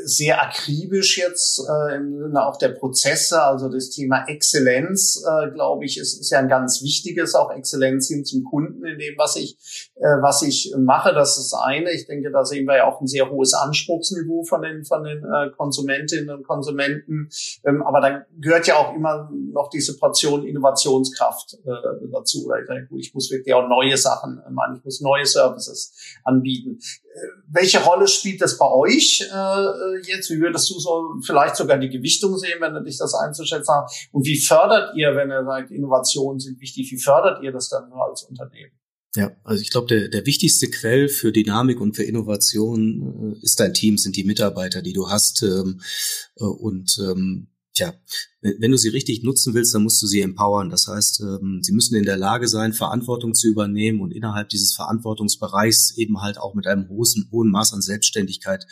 sehr 0.04 0.42
akribisch 0.42 1.18
jetzt 1.18 1.60
äh, 1.60 1.96
im 1.96 2.18
Sinne 2.18 2.48
auch 2.48 2.58
der 2.58 2.70
Prozesse, 2.70 3.42
also 3.42 3.68
das 3.68 3.90
Thema 3.90 4.26
Exzellenz, 4.28 5.24
äh, 5.26 5.52
glaube 5.52 5.86
ich, 5.86 5.98
ist, 5.98 6.20
ist 6.20 6.30
ja 6.32 6.40
ein 6.40 6.48
ganz 6.48 6.82
wichtiges, 6.82 7.36
auch 7.36 7.52
Exzellenz 7.52 8.08
hin 8.08 8.24
zum 8.24 8.44
Kunden 8.46 8.86
in 8.86 8.98
dem, 8.98 9.18
was 9.18 9.36
ich, 9.36 9.58
äh, 9.96 10.22
was 10.22 10.42
ich 10.42 10.74
mache. 10.78 11.14
Das 11.14 11.38
ist 11.38 11.54
eine. 11.54 11.92
Ich 11.92 12.06
denke, 12.06 12.32
da 12.32 12.46
sehen 12.46 12.66
wir 12.66 12.78
ja 12.78 12.86
auch 12.86 13.02
ein 13.02 13.08
sehr 13.08 13.30
hohes 13.30 13.54
Anspruchsniveau 13.54 14.44
von 14.44 14.62
den, 14.62 14.86
von 14.86 15.04
den 15.04 15.24
äh, 15.24 15.50
Konsumentinnen 15.58 16.30
und 16.30 16.48
Konsumenten. 16.48 17.30
Ähm, 17.66 17.84
aber 17.84 18.02
da 18.02 18.26
gehört 18.40 18.68
ja 18.68 18.78
auch 18.78 18.96
immer 18.96 19.30
noch 19.52 19.70
diese 19.70 19.98
Portion 19.98 20.46
Innovationskraft 20.46 21.56
äh, 21.66 22.08
dazu. 22.12 22.50
Ich, 22.62 22.68
denke, 22.68 22.96
ich 22.98 23.14
muss 23.14 23.30
wirklich 23.32 23.54
auch 23.54 23.68
neue 23.68 23.98
Sachen 23.98 24.42
machen, 24.50 24.78
ich 24.78 24.86
muss 24.86 25.02
neue 25.02 25.26
Services 25.26 25.94
anbieten. 26.24 26.80
Äh, 27.18 27.20
welche 27.50 27.84
Rolle 27.84 28.08
spielt 28.08 28.42
das 28.42 28.58
bei 28.58 28.70
euch? 28.70 29.28
Äh, 29.30 29.57
äh, 29.66 30.08
jetzt? 30.08 30.30
Wie 30.30 30.40
würdest 30.40 30.70
du 30.70 30.80
so 30.80 31.16
vielleicht 31.26 31.56
sogar 31.56 31.78
die 31.78 31.90
Gewichtung 31.90 32.38
sehen, 32.38 32.60
wenn 32.60 32.74
du 32.74 32.84
dich 32.84 32.98
das 32.98 33.14
einzuschätzen 33.14 33.74
hast? 33.74 34.08
Und 34.12 34.26
wie 34.26 34.40
fördert 34.40 34.96
ihr, 34.96 35.16
wenn 35.16 35.30
ihr 35.30 35.44
sagt, 35.44 35.72
Innovationen 35.72 36.40
sind 36.40 36.60
wichtig, 36.62 36.92
wie 36.92 37.00
fördert 37.00 37.44
ihr 37.44 37.52
das 37.52 37.70
dann 37.70 37.92
als 37.92 38.24
Unternehmen? 38.24 38.72
Ja, 39.16 39.32
also 39.44 39.62
ich 39.62 39.72
glaube, 39.72 39.88
der, 39.88 40.10
der 40.10 40.26
wichtigste 40.26 40.70
Quell 40.70 41.10
für 41.10 41.32
Dynamik 41.32 41.82
und 41.82 41.96
für 41.96 42.04
Innovation 42.04 43.36
äh, 43.36 43.44
ist 43.44 43.60
dein 43.60 43.74
Team, 43.74 43.98
sind 43.98 44.16
die 44.16 44.24
Mitarbeiter, 44.24 44.82
die 44.82 44.94
du 44.94 45.10
hast. 45.10 45.42
Ähm, 45.42 45.82
äh, 46.36 46.44
und 46.44 47.00
ähm, 47.00 47.48
Tja, 47.78 47.94
wenn 48.42 48.72
du 48.72 48.78
sie 48.78 48.90
richtig 48.90 49.22
nutzen 49.22 49.54
willst, 49.54 49.76
dann 49.76 49.84
musst 49.84 50.02
du 50.02 50.08
sie 50.08 50.22
empowern. 50.22 50.72
Das 50.72 50.88
heißt, 50.88 51.22
ähm, 51.22 51.60
sie 51.62 51.74
müssen 51.74 51.96
in 51.96 52.06
der 52.06 52.18
Lage 52.18 52.48
sein, 52.48 52.74
Verantwortung 52.74 53.36
zu 53.36 53.48
übernehmen 53.48 54.02
und 54.02 54.10
innerhalb 54.10 54.50
dieses 54.50 54.74
Verantwortungsbereichs 54.74 55.96
eben 55.96 56.20
halt 56.20 56.40
auch 56.40 56.56
mit 56.56 56.66
einem 56.66 56.90
hohen, 56.90 57.30
hohen 57.32 57.52
Maß 57.52 57.74
an 57.74 57.84
Selbstständigkeit 57.84 58.66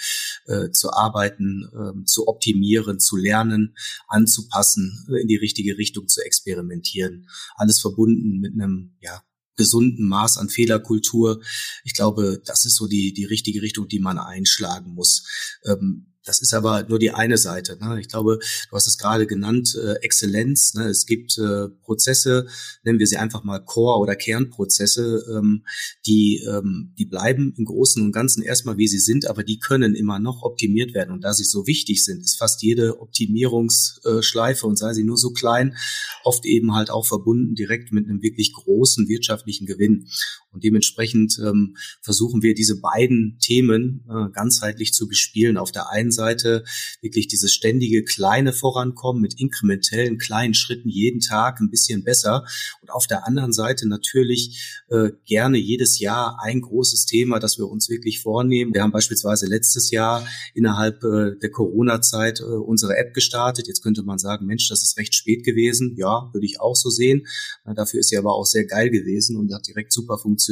äh, 0.48 0.72
zu 0.72 0.92
arbeiten, 0.92 1.70
äh, 1.72 2.04
zu 2.06 2.28
optimieren, 2.28 3.00
zu 3.00 3.16
lernen, 3.16 3.76
anzupassen, 4.08 5.06
äh, 5.08 5.22
in 5.22 5.28
die 5.28 5.36
richtige 5.36 5.78
Richtung 5.78 6.08
zu 6.08 6.22
experimentieren. 6.22 7.30
Alles 7.54 7.80
verbunden 7.80 8.40
mit 8.40 8.54
einem, 8.54 8.96
ja, 9.02 9.22
gesunden 9.56 10.08
Maß 10.08 10.40
an 10.40 10.50
Fehlerkultur. 10.50 11.44
Ich 11.84 11.94
glaube, 11.94 12.42
das 12.44 12.66
ist 12.66 12.76
so 12.76 12.88
die, 12.88 13.14
die 13.14 13.26
richtige 13.26 13.62
Richtung, 13.62 13.88
die 13.88 14.00
man 14.00 14.18
einschlagen 14.18 14.96
muss. 14.96 15.60
Ähm, 15.64 16.08
das 16.26 16.42
ist 16.42 16.54
aber 16.54 16.84
nur 16.90 17.00
die 17.00 17.12
eine 17.12 17.38
Seite. 17.38 17.78
Ne? 17.80 18.00
Ich 18.00 18.10
glaube, 18.10 18.40
du 18.70 18.76
hast 18.76 18.88
es 18.88 18.98
gerade 18.98 19.28
genannt, 19.28 19.76
äh, 19.76 19.94
Exzellenz. 20.02 20.74
Ne? 20.74 20.86
Es 20.86 21.06
gibt 21.06 21.38
äh, 21.38 21.70
Prozesse, 21.84 22.48
nennen 22.84 23.00
wir 23.00 23.08
sie 23.08 23.18
einfach 23.18 23.44
mal 23.44 23.60
Core- 23.60 24.00
oder 24.00 24.16
Kernprozesse, 24.16 25.24
ähm, 25.30 25.64
die, 26.06 26.44
ähm, 26.48 26.94
die 26.98 27.06
bleiben 27.06 27.54
im 27.58 27.66
Großen 27.66 28.02
und 28.04 28.12
Ganzen 28.12 28.42
erstmal 28.42 28.78
wie 28.78 28.88
sie 28.88 29.00
sind, 29.00 29.28
aber 29.28 29.44
die 29.44 29.60
können 29.60 29.96
immer 29.96 30.20
noch 30.20 30.42
optimiert 30.42 30.94
werden. 30.94 31.12
Und 31.12 31.22
da 31.22 31.34
sie 31.34 31.44
so 31.44 31.68
wichtig 31.68 32.04
sind, 32.04 32.24
ist 32.24 32.38
fast 32.38 32.64
jede 32.64 33.00
Optimierungsschleife 33.00 34.66
und 34.66 34.78
sei 34.78 34.94
sie 34.94 35.04
nur 35.04 35.18
so 35.18 35.32
klein, 35.32 35.76
oft 36.24 36.46
eben 36.46 36.74
halt 36.74 36.90
auch 36.90 37.06
verbunden 37.06 37.56
direkt 37.56 37.92
mit 37.92 38.06
einem 38.06 38.22
wirklich 38.22 38.54
großen 38.54 39.08
wirtschaftlichen 39.08 39.68
Gewinn. 39.68 40.08
Und 40.56 40.64
dementsprechend 40.64 41.38
ähm, 41.38 41.76
versuchen 42.02 42.42
wir 42.42 42.56
diese 42.56 42.80
beiden 42.80 43.38
Themen 43.40 44.06
äh, 44.10 44.32
ganzheitlich 44.32 44.94
zu 44.94 45.10
bespielen. 45.10 45.58
Auf 45.58 45.74
der 45.74 45.92
einen 45.92 46.12
Seite 46.12 46.64
wirklich 47.02 47.28
dieses 47.28 47.54
ständige 47.54 48.06
kleine 48.06 48.54
Vorankommen 48.54 49.22
mit 49.22 49.38
inkrementellen 49.38 50.18
kleinen 50.18 50.54
Schritten 50.54 50.88
jeden 50.88 51.20
Tag 51.20 51.60
ein 51.60 51.70
bisschen 51.70 52.06
besser. 52.06 52.46
Und 52.82 52.90
auf 52.90 53.06
der 53.06 53.28
anderen 53.28 53.52
Seite 53.52 53.86
natürlich 53.86 54.82
äh, 54.88 55.10
gerne 55.26 55.58
jedes 55.58 56.00
Jahr 56.00 56.40
ein 56.42 56.62
großes 56.62 57.06
Thema, 57.06 57.40
das 57.40 57.58
wir 57.58 57.68
uns 57.68 57.90
wirklich 57.90 58.22
vornehmen. 58.22 58.74
Wir 58.74 58.82
haben 58.82 58.94
beispielsweise 58.94 59.48
letztes 59.48 59.92
Jahr 59.92 60.26
innerhalb 60.54 61.04
äh, 61.04 61.38
der 61.38 61.52
Corona-Zeit 61.52 62.40
äh, 62.40 62.44
unsere 62.44 62.96
App 62.96 63.14
gestartet. 63.14 63.68
Jetzt 63.68 63.84
könnte 63.84 64.04
man 64.04 64.20
sagen, 64.20 64.46
Mensch, 64.46 64.70
das 64.70 64.84
ist 64.84 64.98
recht 64.98 65.14
spät 65.14 65.44
gewesen. 65.44 65.96
Ja, 65.98 66.30
würde 66.32 66.46
ich 66.46 66.62
auch 66.62 66.78
so 66.78 66.90
sehen. 66.90 67.28
Äh, 67.66 67.74
dafür 67.74 68.00
ist 68.00 68.08
sie 68.08 68.18
aber 68.18 68.36
auch 68.36 68.46
sehr 68.46 68.66
geil 68.66 68.90
gewesen 68.90 69.36
und 69.36 69.54
hat 69.54 69.68
direkt 69.68 69.92
super 69.92 70.18
funktioniert. 70.18 70.45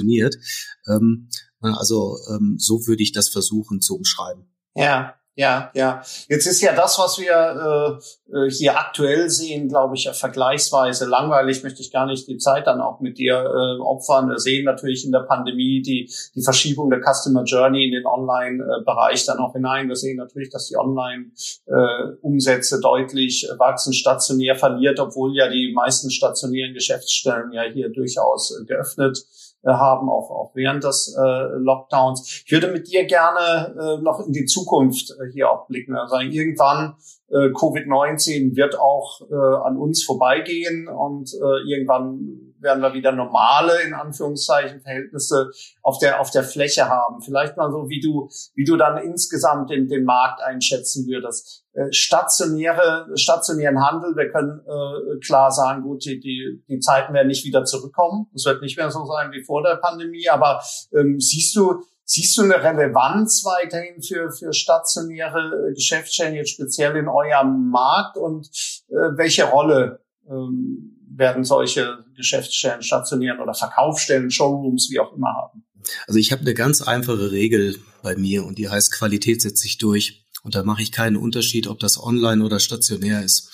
Ähm, 0.88 1.30
also 1.62 2.18
ähm, 2.30 2.56
so 2.58 2.88
würde 2.88 3.04
ich 3.04 3.12
das 3.12 3.30
versuchen 3.30 3.82
zu 3.82 3.96
umschreiben. 3.96 4.48
Ja, 4.76 5.16
ja, 5.36 5.72
ja. 5.74 6.04
Jetzt 6.30 6.46
ist 6.46 6.62
ja 6.62 6.76
das, 6.76 7.00
was 7.00 7.18
wir 7.18 7.34
äh, 7.34 7.98
äh, 8.38 8.52
hier 8.52 8.78
aktuell 8.78 9.32
sehen, 9.32 9.68
glaube 9.68 9.96
ich, 9.96 10.04
ja 10.04 10.14
vergleichsweise 10.14 11.06
langweilig. 11.06 11.64
Möchte 11.64 11.82
ich 11.82 11.92
gar 11.92 12.06
nicht 12.06 12.28
die 12.28 12.38
Zeit 12.38 12.68
dann 12.68 12.82
auch 12.82 13.00
mit 13.00 13.18
dir 13.18 13.38
äh, 13.38 13.80
opfern. 13.82 14.30
Wir 14.30 14.38
sehen 14.38 14.66
natürlich 14.66 15.06
in 15.06 15.12
der 15.12 15.22
Pandemie 15.22 15.82
die, 15.82 16.08
die 16.36 16.44
Verschiebung 16.44 16.92
der 16.92 17.02
Customer 17.02 17.44
Journey 17.46 17.86
in 17.86 17.94
den 17.94 18.06
Online-Bereich 18.06 19.26
dann 19.26 19.40
auch 19.40 19.54
hinein. 19.54 19.88
Wir 19.88 19.96
sehen 19.96 20.18
natürlich, 20.18 20.52
dass 20.52 20.68
die 20.68 20.78
Online-Umsätze 20.78 22.80
deutlich 22.80 23.50
wachsen, 23.58 23.94
stationär 23.94 24.56
verliert, 24.56 25.00
obwohl 25.00 25.36
ja 25.36 25.50
die 25.50 25.74
meisten 25.74 26.12
stationären 26.12 26.76
Geschäftsstellen 26.76 27.52
ja 27.54 27.64
hier 27.64 27.90
durchaus 27.90 28.52
äh, 28.52 28.66
geöffnet 28.66 29.26
haben, 29.72 30.10
auch, 30.10 30.30
auch 30.30 30.52
während 30.56 30.84
des 30.84 31.16
äh, 31.18 31.22
Lockdowns. 31.58 32.44
Ich 32.46 32.52
würde 32.52 32.68
mit 32.68 32.92
dir 32.92 33.06
gerne 33.06 33.76
äh, 33.80 34.02
noch 34.02 34.20
in 34.26 34.34
die 34.34 34.46
Zukunft 34.46 35.12
äh, 35.12 35.32
hier 35.32 35.50
auch 35.50 35.68
blicken. 35.68 35.96
Also 35.96 36.18
irgendwann 36.18 36.96
äh, 37.30 37.50
Covid-19 37.50 38.56
wird 38.56 38.80
auch 38.80 39.22
äh, 39.22 39.66
an 39.66 39.78
uns 39.78 40.04
vorbeigehen 40.04 40.88
und 40.88 41.34
äh, 41.34 41.70
irgendwann 41.70 42.54
werden 42.60 42.82
wir 42.82 42.94
wieder 42.94 43.12
normale, 43.12 43.82
in 43.86 43.94
Anführungszeichen, 43.94 44.82
Verhältnisse 44.82 45.52
auf 45.82 45.98
der, 46.00 46.20
auf 46.20 46.32
der 46.32 46.44
Fläche 46.44 46.90
haben. 46.90 47.22
Vielleicht 47.22 47.58
mal 47.58 47.72
so, 47.72 47.90
wie 47.90 48.00
du, 48.00 48.30
wie 48.56 48.64
du 48.64 48.78
dann 48.78 48.98
insgesamt 48.98 49.70
den, 49.70 49.88
den 49.88 50.06
Markt 50.06 50.42
einschätzen 50.42 51.08
würdest. 51.08 51.63
Äh, 51.74 51.92
stationäre, 51.92 53.08
stationären 53.16 53.84
Handel, 53.84 54.16
wir 54.16 54.30
können 54.32 54.60
äh, 54.60 55.20
klar 55.20 55.52
sagen, 55.52 55.82
gut, 55.82 56.06
die, 56.06 56.20
die, 56.20 56.64
die 56.68 56.80
Zeiten 56.80 57.14
werden 57.14 57.28
nicht 57.28 57.46
wieder 57.46 57.66
zurückkommen. 57.66 58.28
Es 58.36 58.46
wird 58.46 58.62
nicht 58.62 58.78
mehr 58.78 58.92
so 58.92 59.06
sein 59.06 59.32
wie 59.32 59.44
vor 59.44 59.64
der 59.64 59.78
Pandemie, 59.78 60.30
aber 60.30 60.62
ähm, 60.94 61.20
siehst 61.20 61.56
du, 61.56 61.84
Siehst 62.06 62.38
du 62.38 62.42
eine 62.42 62.62
Relevanz 62.62 63.46
weiterhin 63.46 64.02
für, 64.02 64.30
für 64.30 64.52
stationäre 64.52 65.70
äh, 65.70 65.74
Geschäftsstellen, 65.74 66.36
jetzt 66.36 66.52
speziell 66.52 66.96
in 66.98 67.08
eurem 67.08 67.70
Markt? 67.70 68.18
Und 68.18 68.50
äh, 68.90 69.16
welche 69.16 69.46
Rolle 69.46 70.02
ähm, 70.30 71.00
werden 71.10 71.46
solche 71.46 72.04
Geschäftsstellen 72.16 72.82
stationieren 72.82 73.40
oder 73.40 73.54
Verkaufsstellen, 73.54 74.30
Showrooms, 74.30 74.90
wie 74.92 75.00
auch 75.00 75.14
immer 75.14 75.34
haben? 75.34 75.66
Also 76.06 76.20
ich 76.20 76.32
habe 76.32 76.42
eine 76.42 76.54
ganz 76.54 76.82
einfache 76.82 77.32
Regel 77.32 77.78
bei 78.02 78.18
mir 78.18 78.46
und 78.46 78.58
die 78.58 78.70
heißt 78.70 78.92
Qualität 78.92 79.42
setzt 79.42 79.62
sich 79.62 79.78
durch. 79.78 80.23
Und 80.44 80.56
da 80.56 80.64
mache 80.64 80.82
ich 80.82 80.92
keinen 80.92 81.16
Unterschied, 81.16 81.68
ob 81.68 81.80
das 81.80 81.98
online 81.98 82.44
oder 82.44 82.60
stationär 82.60 83.24
ist. 83.24 83.50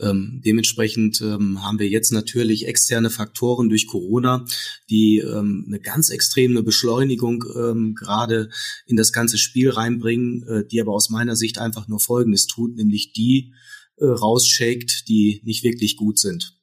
Ähm, 0.00 0.40
dementsprechend 0.42 1.20
ähm, 1.20 1.62
haben 1.62 1.78
wir 1.78 1.88
jetzt 1.88 2.12
natürlich 2.12 2.66
externe 2.66 3.10
Faktoren 3.10 3.68
durch 3.68 3.86
Corona, 3.86 4.46
die 4.88 5.18
ähm, 5.18 5.64
eine 5.66 5.80
ganz 5.80 6.08
extreme 6.08 6.62
Beschleunigung 6.62 7.44
ähm, 7.54 7.94
gerade 7.94 8.48
in 8.86 8.96
das 8.96 9.12
ganze 9.12 9.36
Spiel 9.36 9.68
reinbringen, 9.68 10.42
äh, 10.44 10.66
die 10.66 10.80
aber 10.80 10.92
aus 10.92 11.10
meiner 11.10 11.36
Sicht 11.36 11.58
einfach 11.58 11.88
nur 11.88 12.00
Folgendes 12.00 12.46
tut, 12.46 12.74
nämlich 12.74 13.12
die 13.12 13.52
äh, 13.98 14.06
rausshakt, 14.06 15.08
die 15.08 15.42
nicht 15.44 15.62
wirklich 15.62 15.96
gut 15.96 16.18
sind. 16.18 16.59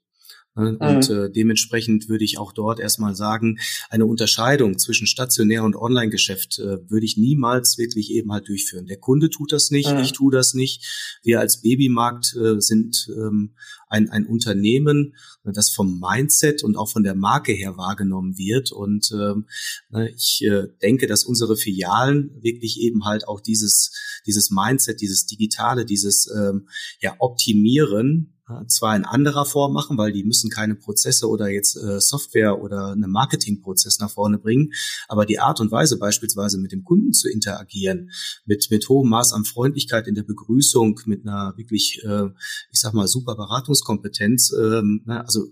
Ne? 0.57 0.77
Und 0.77 1.09
mhm. 1.09 1.15
äh, 1.15 1.29
dementsprechend 1.29 2.09
würde 2.09 2.25
ich 2.25 2.39
auch 2.39 2.51
dort 2.51 2.79
erstmal 2.79 3.15
sagen, 3.15 3.59
eine 3.89 4.05
Unterscheidung 4.05 4.79
zwischen 4.79 5.07
stationär 5.07 5.63
und 5.63 5.75
Online-Geschäft 5.75 6.59
äh, 6.59 6.89
würde 6.89 7.05
ich 7.05 7.15
niemals 7.15 7.77
wirklich 7.77 8.11
eben 8.11 8.31
halt 8.31 8.47
durchführen. 8.47 8.87
Der 8.87 8.97
Kunde 8.97 9.29
tut 9.29 9.51
das 9.51 9.69
nicht, 9.69 9.91
mhm. 9.91 9.99
ich 9.99 10.13
tue 10.13 10.31
das 10.31 10.53
nicht. 10.53 11.19
Wir 11.23 11.39
als 11.39 11.61
Babymarkt 11.61 12.35
äh, 12.35 12.59
sind 12.59 13.07
ähm, 13.15 13.53
ein, 13.89 14.09
ein 14.09 14.25
Unternehmen, 14.25 15.15
das 15.43 15.69
vom 15.69 15.99
Mindset 15.99 16.63
und 16.63 16.75
auch 16.75 16.89
von 16.89 17.03
der 17.03 17.15
Marke 17.15 17.53
her 17.53 17.77
wahrgenommen 17.77 18.37
wird. 18.37 18.71
Und 18.71 19.11
ähm, 19.13 19.45
ne, 19.89 20.09
ich 20.09 20.43
äh, 20.43 20.67
denke, 20.81 21.07
dass 21.07 21.23
unsere 21.23 21.55
Filialen 21.55 22.31
wirklich 22.41 22.81
eben 22.81 23.05
halt 23.05 23.27
auch 23.27 23.39
dieses, 23.39 23.91
dieses 24.25 24.49
Mindset, 24.51 24.99
dieses 25.01 25.25
Digitale, 25.25 25.85
dieses 25.85 26.29
ähm, 26.35 26.67
ja, 26.99 27.15
Optimieren 27.19 28.36
zwar 28.67 28.95
in 28.95 29.05
anderer 29.05 29.45
Form 29.45 29.73
machen, 29.73 29.97
weil 29.97 30.11
die 30.11 30.23
müssen 30.23 30.49
keine 30.49 30.75
Prozesse 30.75 31.27
oder 31.27 31.49
jetzt 31.49 31.75
äh, 31.75 31.99
Software 31.99 32.61
oder 32.61 32.91
einen 32.91 33.11
Marketingprozess 33.11 33.99
nach 33.99 34.11
vorne 34.11 34.37
bringen, 34.37 34.71
aber 35.07 35.25
die 35.25 35.39
Art 35.39 35.59
und 35.59 35.71
Weise 35.71 35.97
beispielsweise 35.97 36.57
mit 36.57 36.71
dem 36.71 36.83
Kunden 36.83 37.13
zu 37.13 37.29
interagieren, 37.29 38.11
mit 38.45 38.67
mit 38.69 38.87
hohem 38.89 39.09
Maß 39.09 39.33
an 39.33 39.45
Freundlichkeit 39.45 40.07
in 40.07 40.15
der 40.15 40.23
Begrüßung, 40.23 40.99
mit 41.05 41.27
einer 41.27 41.53
wirklich, 41.57 42.01
äh, 42.03 42.27
ich 42.71 42.79
sag 42.79 42.93
mal, 42.93 43.07
super 43.07 43.35
Beratungskompetenz, 43.35 44.53
ähm, 44.53 45.01
ne, 45.05 45.23
also 45.25 45.47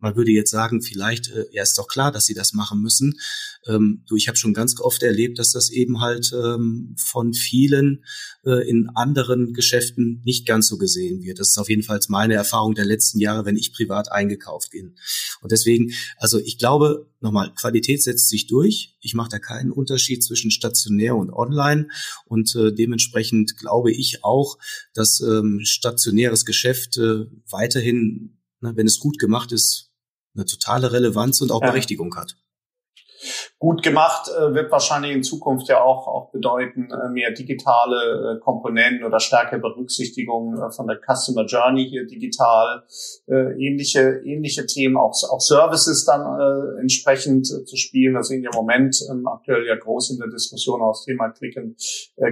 man 0.00 0.16
würde 0.16 0.30
jetzt 0.30 0.50
sagen, 0.50 0.82
vielleicht, 0.82 1.30
äh, 1.30 1.46
ja, 1.52 1.62
ist 1.62 1.78
doch 1.78 1.88
klar, 1.88 2.12
dass 2.12 2.26
sie 2.26 2.34
das 2.34 2.52
machen 2.52 2.80
müssen. 2.80 3.18
Ähm, 3.66 4.02
du, 4.08 4.16
ich 4.16 4.28
habe 4.28 4.38
schon 4.38 4.54
ganz 4.54 4.78
oft 4.80 5.02
erlebt, 5.02 5.38
dass 5.38 5.52
das 5.52 5.70
eben 5.70 6.00
halt 6.00 6.32
ähm, 6.32 6.94
von 6.98 7.34
vielen 7.34 8.04
äh, 8.44 8.68
in 8.68 8.88
anderen 8.94 9.52
Geschäften 9.52 10.22
nicht 10.24 10.46
ganz 10.46 10.68
so 10.68 10.78
gesehen 10.78 11.22
wird. 11.22 11.38
Das 11.38 11.50
ist 11.50 11.58
auf 11.58 11.68
jeden 11.68 11.82
Fall 11.82 11.98
meine 12.08 12.34
Erfahrung 12.34 12.74
der 12.74 12.84
letzten 12.84 13.18
Jahre, 13.18 13.44
wenn 13.44 13.56
ich 13.56 13.72
privat 13.72 14.12
eingekauft 14.12 14.70
bin. 14.70 14.96
Und 15.40 15.52
deswegen, 15.52 15.92
also 16.16 16.38
ich 16.38 16.58
glaube, 16.58 17.10
nochmal, 17.20 17.52
Qualität 17.54 18.02
setzt 18.02 18.28
sich 18.28 18.46
durch. 18.46 18.96
Ich 19.00 19.14
mache 19.14 19.30
da 19.30 19.38
keinen 19.38 19.72
Unterschied 19.72 20.22
zwischen 20.24 20.50
stationär 20.50 21.16
und 21.16 21.32
online. 21.32 21.88
Und 22.24 22.54
äh, 22.54 22.72
dementsprechend 22.72 23.56
glaube 23.58 23.92
ich 23.92 24.24
auch, 24.24 24.58
dass 24.94 25.20
ähm, 25.20 25.60
stationäres 25.64 26.44
Geschäft 26.44 26.96
äh, 26.98 27.26
weiterhin, 27.50 28.38
ne, 28.60 28.72
wenn 28.76 28.86
es 28.86 28.98
gut 28.98 29.18
gemacht 29.18 29.52
ist, 29.52 29.87
eine 30.38 30.46
totale 30.46 30.92
Relevanz 30.92 31.40
und 31.40 31.50
auch 31.52 31.62
ja. 31.62 31.70
Berechtigung 31.70 32.14
hat. 32.16 32.36
Gut 33.60 33.82
gemacht 33.82 34.28
äh, 34.28 34.54
wird 34.54 34.70
wahrscheinlich 34.70 35.10
in 35.10 35.24
Zukunft 35.24 35.66
ja 35.68 35.82
auch, 35.82 36.06
auch 36.06 36.30
bedeuten, 36.30 36.90
äh, 36.92 37.08
mehr 37.08 37.32
digitale 37.32 38.36
äh, 38.36 38.40
Komponenten 38.40 39.04
oder 39.04 39.18
stärkere 39.18 39.58
Berücksichtigung 39.58 40.56
äh, 40.56 40.70
von 40.70 40.86
der 40.86 41.00
Customer 41.00 41.44
Journey 41.44 41.88
hier 41.88 42.06
digital, 42.06 42.84
äh, 43.26 43.60
ähnliche, 43.60 44.22
ähnliche 44.24 44.64
Themen, 44.64 44.96
auch, 44.96 45.12
auch 45.28 45.40
Services 45.40 46.04
dann 46.04 46.20
äh, 46.20 46.80
entsprechend 46.80 47.48
zu 47.48 47.76
spielen. 47.76 48.14
Da 48.14 48.22
sehen 48.22 48.42
wir 48.42 48.50
im 48.52 48.56
Moment 48.56 48.96
ähm, 49.10 49.26
aktuell 49.26 49.66
ja 49.66 49.74
groß 49.74 50.10
in 50.10 50.18
der 50.18 50.28
Diskussion 50.28 50.80
aus 50.80 51.04
Thema 51.04 51.30
Click 51.30 51.56
and, 51.56 51.76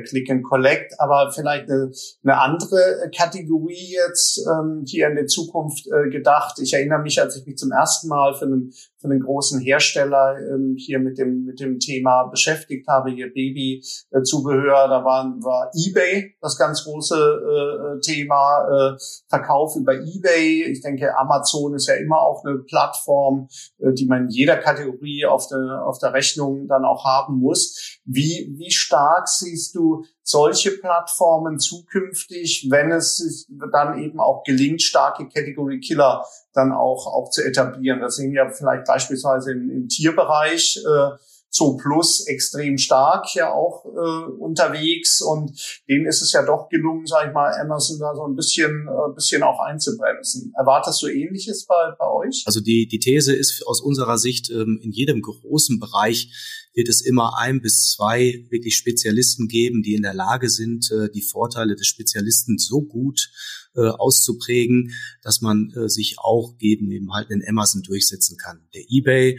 Click 0.09 0.31
and 0.31 0.45
Collect, 0.45 0.95
aber 1.01 1.33
vielleicht 1.33 1.69
eine, 1.69 1.91
eine 2.23 2.41
andere 2.41 3.11
Kategorie 3.13 3.97
jetzt 4.07 4.47
ähm, 4.47 4.85
hier 4.87 5.09
in 5.09 5.17
der 5.17 5.27
Zukunft 5.27 5.89
gedacht. 6.11 6.61
Ich 6.61 6.73
erinnere 6.73 7.01
mich, 7.01 7.21
als 7.21 7.37
ich 7.37 7.47
mich 7.47 7.57
zum 7.57 7.73
ersten 7.73 8.09
Mal 8.09 8.35
für 8.35 8.45
einen, 8.45 8.73
für 8.99 9.09
einen 9.09 9.21
großen 9.21 9.61
Hersteller 9.61 10.37
ähm, 10.39 10.77
hier 10.79 11.01
mit 11.01 11.16
dem, 11.19 11.45
mit 11.45 11.61
dem 11.61 11.79
Thema 11.79 12.25
beschäftigt 12.25 12.87
habe, 12.89 13.11
hier 13.11 13.33
Babyzubehör, 13.33 14.89
da 14.89 15.05
war, 15.05 15.25
war 15.41 15.71
eBay 15.75 16.35
das 16.41 16.59
ganz 16.59 16.85
große 16.85 17.17
äh, 17.17 18.01
Thema, 18.01 18.67
äh, 18.69 18.97
Verkauf 19.29 19.77
über 19.77 19.95
eBay. 19.95 20.65
Ich 20.65 20.83
denke, 20.83 21.17
Amazon 21.19 21.75
ist 21.75 21.89
ja 21.89 21.95
immer 21.95 22.21
auch 22.21 22.45
eine 22.45 22.59
Plattform, 22.59 23.49
äh, 23.79 23.93
die 23.93 24.07
man 24.07 24.25
in 24.25 24.31
jeder 24.31 24.57
Kategorie 24.57 25.27
auf 25.27 25.49
der, 25.49 25.85
auf 25.87 25.99
der 25.99 26.13
Rechnung 26.13 26.69
dann 26.69 26.85
auch 26.85 27.05
haben 27.05 27.39
muss. 27.39 28.01
Wie, 28.05 28.55
wie 28.57 28.71
stark 28.71 29.29
siehst 29.29 29.75
du 29.75 30.05
solche 30.27 30.73
Plattformen 30.73 31.61
zukünftig, 31.61 32.67
wenn 32.69 32.91
es 32.91 33.47
dann 33.73 33.99
eben 34.03 34.19
auch 34.19 34.43
gelingt, 34.43 34.83
starke 34.83 35.29
Category 35.29 35.79
Killer 35.79 36.25
dann 36.53 36.73
auch, 36.73 37.07
auch 37.07 37.31
zu 37.31 37.45
etablieren. 37.45 38.01
Das 38.01 38.17
sehen 38.17 38.33
wir 38.33 38.51
vielleicht 38.51 38.87
beispielsweise 38.87 39.53
im, 39.53 39.71
im 39.71 39.89
Tierbereich. 39.89 40.79
Äh, 40.85 41.17
Zoo 41.49 41.77
Plus 41.77 42.27
extrem 42.27 42.77
stark 42.77 43.35
ja 43.35 43.53
auch 43.53 43.87
äh, 43.87 44.31
unterwegs 44.39 45.23
und 45.23 45.53
denen 45.89 46.05
ist 46.05 46.21
es 46.21 46.33
ja 46.33 46.45
doch 46.45 46.69
gelungen, 46.69 47.07
sage 47.07 47.29
ich 47.29 47.35
mal, 47.35 47.55
Amazon 47.59 47.99
da 47.99 48.15
so 48.15 48.27
ein 48.27 48.35
bisschen, 48.35 48.89
äh, 48.89 49.15
bisschen 49.15 49.43
auch 49.43 49.61
einzubremsen. 49.61 50.53
Erwartest 50.59 51.01
du 51.03 51.07
Ähnliches 51.07 51.65
bei, 51.65 51.95
bei 51.99 52.11
euch? 52.11 52.43
Also 52.47 52.61
die, 52.61 52.87
die 52.89 52.99
These 52.99 53.35
ist 53.35 53.67
aus 53.67 53.81
unserer 53.81 54.19
Sicht, 54.19 54.51
ähm, 54.51 54.81
in 54.83 54.91
jedem 54.91 55.23
großen 55.23 55.79
Bereich 55.79 56.31
wird 56.77 56.89
es 56.91 57.01
immer 57.01 57.39
ein 57.39 57.63
bis 57.63 57.91
zwei 57.91 58.45
wirklich 58.51 58.77
Spezialisten 58.77 59.49
geben, 59.49 59.83
die 59.83 59.95
in 59.95 60.03
der 60.03 60.15
Lage 60.15 60.51
sind, 60.51 60.91
äh, 60.93 61.11
die 61.11 61.23
Vorteile 61.23 61.75
des 61.75 61.87
Spezialisten 61.87 62.59
so 62.59 62.83
gut 62.83 63.31
äh, 63.75 63.89
auszuprägen, 63.89 64.93
dass 65.23 65.41
man 65.41 65.71
äh, 65.71 65.89
sich 65.89 66.19
auch 66.19 66.59
gegen 66.59 66.93
eben 66.93 67.15
halt 67.15 67.31
in 67.31 67.43
Amazon 67.49 67.83
durchsetzen 67.83 68.37
kann. 68.37 68.61
Der 68.75 68.83
eBay, 68.89 69.39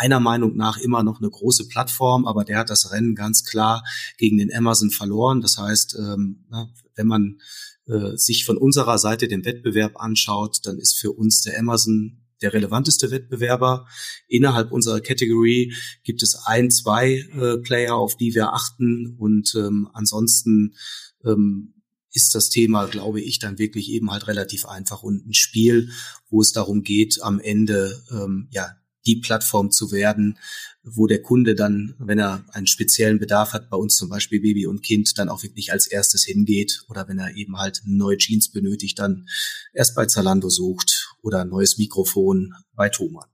meiner 0.00 0.20
Meinung 0.20 0.56
nach 0.56 0.76
immer 0.78 1.02
noch 1.02 1.20
eine 1.20 1.30
große 1.30 1.68
Plattform, 1.68 2.26
aber 2.26 2.44
der 2.44 2.58
hat 2.58 2.70
das 2.70 2.92
Rennen 2.92 3.14
ganz 3.14 3.44
klar 3.44 3.82
gegen 4.18 4.36
den 4.36 4.54
Amazon 4.54 4.90
verloren. 4.90 5.40
Das 5.40 5.56
heißt, 5.56 5.96
ähm, 5.98 6.44
wenn 6.94 7.06
man 7.06 7.38
sich 8.14 8.44
von 8.44 8.56
unserer 8.56 8.96
Seite 8.98 9.26
den 9.26 9.44
Wettbewerb 9.44 10.00
anschaut, 10.00 10.60
dann 10.62 10.78
ist 10.78 10.98
für 10.98 11.10
uns 11.10 11.42
der 11.42 11.58
Amazon 11.58 12.21
der 12.42 12.52
relevanteste 12.52 13.10
Wettbewerber. 13.10 13.86
Innerhalb 14.28 14.72
unserer 14.72 15.00
Category 15.00 15.74
gibt 16.02 16.22
es 16.22 16.34
ein, 16.46 16.70
zwei 16.70 17.24
äh, 17.34 17.58
Player, 17.58 17.94
auf 17.94 18.16
die 18.16 18.34
wir 18.34 18.52
achten 18.52 19.16
und 19.18 19.54
ähm, 19.54 19.88
ansonsten 19.92 20.74
ähm, 21.24 21.74
ist 22.12 22.34
das 22.34 22.50
Thema, 22.50 22.86
glaube 22.86 23.20
ich, 23.20 23.38
dann 23.38 23.58
wirklich 23.58 23.90
eben 23.90 24.10
halt 24.10 24.26
relativ 24.28 24.66
einfach 24.66 25.02
und 25.02 25.26
ein 25.26 25.34
Spiel, 25.34 25.90
wo 26.28 26.40
es 26.40 26.52
darum 26.52 26.82
geht, 26.82 27.22
am 27.22 27.40
Ende 27.40 28.02
ähm, 28.10 28.48
ja 28.50 28.76
die 29.06 29.16
Plattform 29.16 29.70
zu 29.70 29.90
werden, 29.90 30.38
wo 30.84 31.06
der 31.06 31.22
Kunde 31.22 31.54
dann, 31.54 31.94
wenn 31.98 32.18
er 32.18 32.44
einen 32.52 32.66
speziellen 32.66 33.18
Bedarf 33.18 33.52
hat, 33.52 33.70
bei 33.70 33.76
uns 33.76 33.96
zum 33.96 34.08
Beispiel 34.08 34.40
Baby 34.40 34.66
und 34.66 34.82
Kind, 34.82 35.16
dann 35.18 35.28
auch 35.28 35.42
wirklich 35.42 35.72
als 35.72 35.86
erstes 35.86 36.24
hingeht 36.24 36.84
oder 36.88 37.08
wenn 37.08 37.18
er 37.18 37.34
eben 37.36 37.56
halt 37.58 37.82
neue 37.84 38.16
Jeans 38.16 38.50
benötigt, 38.50 38.98
dann 38.98 39.28
erst 39.72 39.94
bei 39.94 40.06
Zalando 40.06 40.48
sucht 40.48 41.01
oder 41.22 41.40
ein 41.40 41.48
neues 41.48 41.78
Mikrofon 41.78 42.52
bei 42.74 42.88
Thomann. 42.88 43.28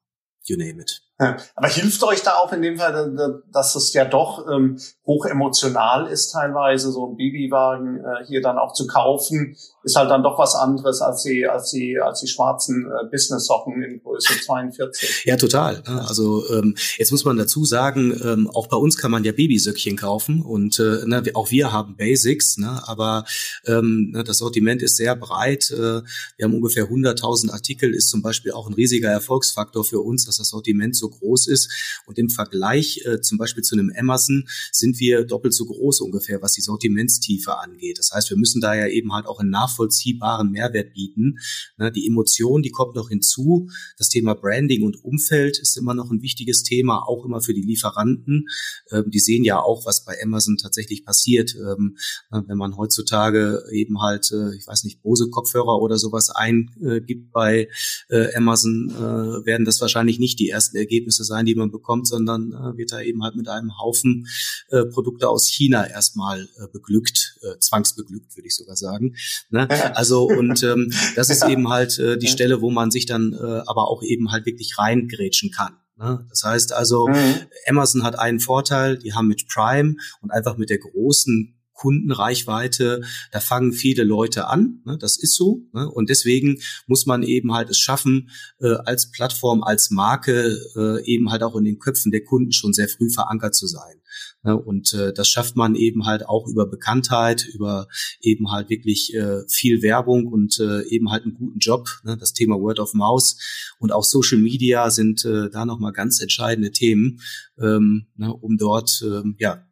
You 0.44 0.56
name 0.56 0.80
it. 0.80 1.07
Aber 1.18 1.68
hilft 1.68 2.02
euch 2.04 2.22
da 2.22 2.36
auch 2.36 2.52
in 2.52 2.62
dem 2.62 2.78
Fall, 2.78 3.42
dass 3.52 3.74
es 3.74 3.92
ja 3.92 4.04
doch 4.04 4.46
ähm, 4.48 4.78
hoch 5.04 5.26
emotional 5.26 6.06
ist 6.06 6.30
teilweise, 6.30 6.92
so 6.92 7.08
ein 7.10 7.16
Babywagen 7.16 7.98
äh, 7.98 8.26
hier 8.26 8.40
dann 8.40 8.56
auch 8.56 8.72
zu 8.72 8.86
kaufen, 8.86 9.56
ist 9.82 9.96
halt 9.96 10.10
dann 10.10 10.22
doch 10.22 10.38
was 10.38 10.54
anderes 10.54 11.00
als 11.00 11.22
die, 11.22 11.46
als 11.46 11.70
die, 11.70 11.98
als 11.98 12.20
die 12.20 12.28
schwarzen 12.28 12.86
äh, 12.86 13.10
Business-Socken 13.10 13.82
in 13.82 14.00
Größe 14.00 14.40
42. 14.44 15.24
Ja, 15.24 15.36
total. 15.36 15.82
Also 15.86 16.48
ähm, 16.50 16.76
jetzt 16.98 17.10
muss 17.10 17.24
man 17.24 17.36
dazu 17.36 17.64
sagen, 17.64 18.18
ähm, 18.22 18.50
auch 18.52 18.68
bei 18.68 18.76
uns 18.76 18.96
kann 18.96 19.10
man 19.10 19.24
ja 19.24 19.32
Babysöckchen 19.32 19.96
kaufen 19.96 20.42
und 20.42 20.78
äh, 20.78 21.04
ne, 21.04 21.22
auch 21.34 21.50
wir 21.50 21.72
haben 21.72 21.96
Basics, 21.96 22.58
ne, 22.58 22.80
aber 22.86 23.24
ähm, 23.66 24.10
ne, 24.12 24.22
das 24.22 24.38
Sortiment 24.38 24.82
ist 24.82 24.96
sehr 24.96 25.16
breit. 25.16 25.70
Äh, 25.70 26.02
wir 26.36 26.44
haben 26.44 26.54
ungefähr 26.54 26.88
100.000 26.88 27.50
Artikel, 27.50 27.92
ist 27.92 28.08
zum 28.08 28.22
Beispiel 28.22 28.52
auch 28.52 28.68
ein 28.68 28.74
riesiger 28.74 29.10
Erfolgsfaktor 29.10 29.84
für 29.84 30.00
uns, 30.00 30.26
dass 30.26 30.36
das 30.36 30.50
Sortiment 30.50 30.94
so 30.94 31.07
groß 31.10 31.46
ist. 31.48 32.02
Und 32.06 32.18
im 32.18 32.30
Vergleich 32.30 33.02
äh, 33.04 33.20
zum 33.20 33.38
Beispiel 33.38 33.62
zu 33.62 33.74
einem 33.74 33.92
Amazon 33.96 34.48
sind 34.72 34.98
wir 34.98 35.24
doppelt 35.24 35.54
so 35.54 35.66
groß 35.66 36.00
ungefähr, 36.00 36.42
was 36.42 36.52
die 36.52 36.60
Sortimentstiefe 36.60 37.58
angeht. 37.58 37.98
Das 37.98 38.10
heißt, 38.12 38.30
wir 38.30 38.36
müssen 38.36 38.60
da 38.60 38.74
ja 38.74 38.86
eben 38.86 39.12
halt 39.12 39.26
auch 39.26 39.40
einen 39.40 39.50
nachvollziehbaren 39.50 40.50
Mehrwert 40.50 40.92
bieten. 40.94 41.38
Ne, 41.76 41.92
die 41.92 42.06
Emotion, 42.06 42.62
die 42.62 42.70
kommt 42.70 42.94
noch 42.96 43.08
hinzu. 43.08 43.68
Das 43.96 44.08
Thema 44.08 44.34
Branding 44.34 44.82
und 44.82 45.04
Umfeld 45.04 45.58
ist 45.58 45.76
immer 45.76 45.94
noch 45.94 46.10
ein 46.10 46.22
wichtiges 46.22 46.62
Thema, 46.62 47.02
auch 47.06 47.24
immer 47.24 47.40
für 47.40 47.54
die 47.54 47.62
Lieferanten. 47.62 48.46
Ähm, 48.90 49.10
die 49.10 49.20
sehen 49.20 49.44
ja 49.44 49.60
auch, 49.60 49.86
was 49.86 50.04
bei 50.04 50.16
Amazon 50.22 50.56
tatsächlich 50.56 51.04
passiert. 51.04 51.54
Ähm, 51.54 51.96
wenn 52.30 52.58
man 52.58 52.76
heutzutage 52.76 53.64
eben 53.72 54.00
halt, 54.00 54.30
äh, 54.32 54.54
ich 54.56 54.66
weiß 54.66 54.84
nicht, 54.84 55.02
Bose-Kopfhörer 55.02 55.80
oder 55.80 55.98
sowas 55.98 56.30
eingibt 56.30 57.32
bei 57.32 57.68
äh, 58.08 58.34
Amazon, 58.34 58.90
äh, 58.90 59.46
werden 59.46 59.64
das 59.64 59.80
wahrscheinlich 59.80 60.18
nicht 60.18 60.38
die 60.38 60.48
ersten 60.48 60.76
Ergebnisse 60.76 60.97
Ergebnisse 60.98 61.24
sein, 61.24 61.46
die 61.46 61.54
man 61.54 61.70
bekommt, 61.70 62.06
sondern 62.06 62.52
äh, 62.52 62.76
wird 62.76 62.92
da 62.92 63.00
eben 63.00 63.22
halt 63.22 63.36
mit 63.36 63.48
einem 63.48 63.78
Haufen 63.78 64.26
äh, 64.70 64.84
Produkte 64.84 65.28
aus 65.28 65.46
China 65.46 65.86
erstmal 65.86 66.42
äh, 66.42 66.68
beglückt, 66.72 67.38
äh, 67.42 67.58
zwangsbeglückt, 67.58 68.36
würde 68.36 68.46
ich 68.46 68.56
sogar 68.56 68.76
sagen. 68.76 69.14
Ne? 69.50 69.68
Also 69.94 70.28
und 70.28 70.62
ähm, 70.62 70.92
das 71.16 71.30
ist 71.30 71.44
eben 71.44 71.68
halt 71.68 71.98
äh, 71.98 72.18
die 72.18 72.28
Stelle, 72.28 72.60
wo 72.60 72.70
man 72.70 72.90
sich 72.90 73.06
dann 73.06 73.32
äh, 73.32 73.62
aber 73.66 73.88
auch 73.88 74.02
eben 74.02 74.30
halt 74.30 74.46
wirklich 74.46 74.78
reingrätschen 74.78 75.50
kann. 75.50 75.76
Ne? 75.96 76.26
Das 76.28 76.44
heißt 76.44 76.72
also, 76.72 77.08
mhm. 77.08 77.34
Amazon 77.66 78.04
hat 78.04 78.18
einen 78.18 78.38
Vorteil, 78.38 78.98
die 78.98 79.14
haben 79.14 79.28
mit 79.28 79.48
Prime 79.48 79.96
und 80.20 80.30
einfach 80.30 80.56
mit 80.56 80.70
der 80.70 80.78
großen 80.78 81.57
Kundenreichweite, 81.78 83.02
da 83.30 83.40
fangen 83.40 83.72
viele 83.72 84.02
Leute 84.02 84.48
an, 84.48 84.82
ne, 84.84 84.98
das 84.98 85.16
ist 85.16 85.36
so. 85.36 85.62
Ne, 85.72 85.88
und 85.88 86.10
deswegen 86.10 86.60
muss 86.86 87.06
man 87.06 87.22
eben 87.22 87.54
halt 87.54 87.70
es 87.70 87.78
schaffen, 87.78 88.30
äh, 88.60 88.74
als 88.84 89.12
Plattform, 89.12 89.62
als 89.62 89.90
Marke 89.90 90.58
äh, 90.76 91.04
eben 91.04 91.30
halt 91.30 91.44
auch 91.44 91.54
in 91.56 91.64
den 91.64 91.78
Köpfen 91.78 92.10
der 92.10 92.24
Kunden 92.24 92.52
schon 92.52 92.72
sehr 92.72 92.88
früh 92.88 93.10
verankert 93.10 93.54
zu 93.54 93.68
sein. 93.68 94.00
Ne, 94.42 94.56
und 94.56 94.92
äh, 94.92 95.12
das 95.12 95.28
schafft 95.28 95.56
man 95.56 95.76
eben 95.76 96.04
halt 96.04 96.26
auch 96.26 96.48
über 96.48 96.66
Bekanntheit, 96.66 97.46
über 97.46 97.86
eben 98.20 98.50
halt 98.50 98.70
wirklich 98.70 99.14
äh, 99.14 99.42
viel 99.48 99.80
Werbung 99.80 100.26
und 100.26 100.58
äh, 100.58 100.82
eben 100.88 101.10
halt 101.12 101.24
einen 101.24 101.34
guten 101.34 101.60
Job. 101.60 101.88
Ne, 102.02 102.16
das 102.16 102.32
Thema 102.32 102.56
Word 102.56 102.80
of 102.80 102.92
Mouse 102.94 103.36
und 103.78 103.92
auch 103.92 104.04
Social 104.04 104.38
Media 104.38 104.90
sind 104.90 105.24
äh, 105.24 105.48
da 105.48 105.64
nochmal 105.64 105.92
ganz 105.92 106.20
entscheidende 106.20 106.72
Themen, 106.72 107.20
ähm, 107.60 108.08
ne, 108.16 108.34
um 108.34 108.56
dort 108.58 109.00
ähm, 109.04 109.36
ja 109.38 109.67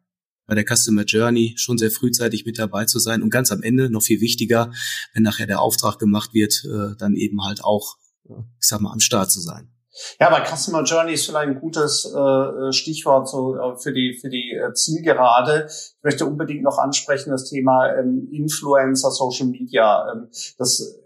bei 0.47 0.55
der 0.55 0.65
Customer 0.65 1.03
Journey 1.03 1.53
schon 1.57 1.77
sehr 1.77 1.91
frühzeitig 1.91 2.45
mit 2.45 2.57
dabei 2.57 2.85
zu 2.85 2.99
sein 2.99 3.21
und 3.21 3.29
ganz 3.29 3.51
am 3.51 3.61
Ende 3.61 3.89
noch 3.89 4.01
viel 4.01 4.21
wichtiger, 4.21 4.71
wenn 5.13 5.23
nachher 5.23 5.45
der 5.45 5.61
Auftrag 5.61 5.99
gemacht 5.99 6.33
wird, 6.33 6.63
äh, 6.65 6.95
dann 6.97 7.15
eben 7.15 7.43
halt 7.43 7.63
auch, 7.63 7.97
ich 8.23 8.67
sag 8.67 8.81
mal, 8.81 8.91
am 8.91 8.99
Start 8.99 9.31
zu 9.31 9.41
sein. 9.41 9.71
Ja, 10.19 10.29
aber 10.29 10.45
Customer 10.45 10.83
Journey 10.83 11.13
ist 11.13 11.25
vielleicht 11.25 11.49
ein 11.49 11.59
gutes 11.59 12.05
äh, 12.05 12.71
Stichwort 12.71 13.27
so 13.27 13.55
äh, 13.55 13.77
für 13.77 13.93
die 13.93 14.17
für 14.19 14.29
die 14.29 14.53
äh, 14.53 14.73
Zielgerade. 14.73 15.67
Ich 15.69 16.03
möchte 16.03 16.25
unbedingt 16.25 16.63
noch 16.63 16.77
ansprechen 16.77 17.31
das 17.31 17.49
Thema 17.49 17.93
ähm, 17.97 18.27
Influencer, 18.31 19.09
Social 19.09 19.47
Media. 19.47 20.11
Ähm, 20.11 20.29
das 20.57 20.99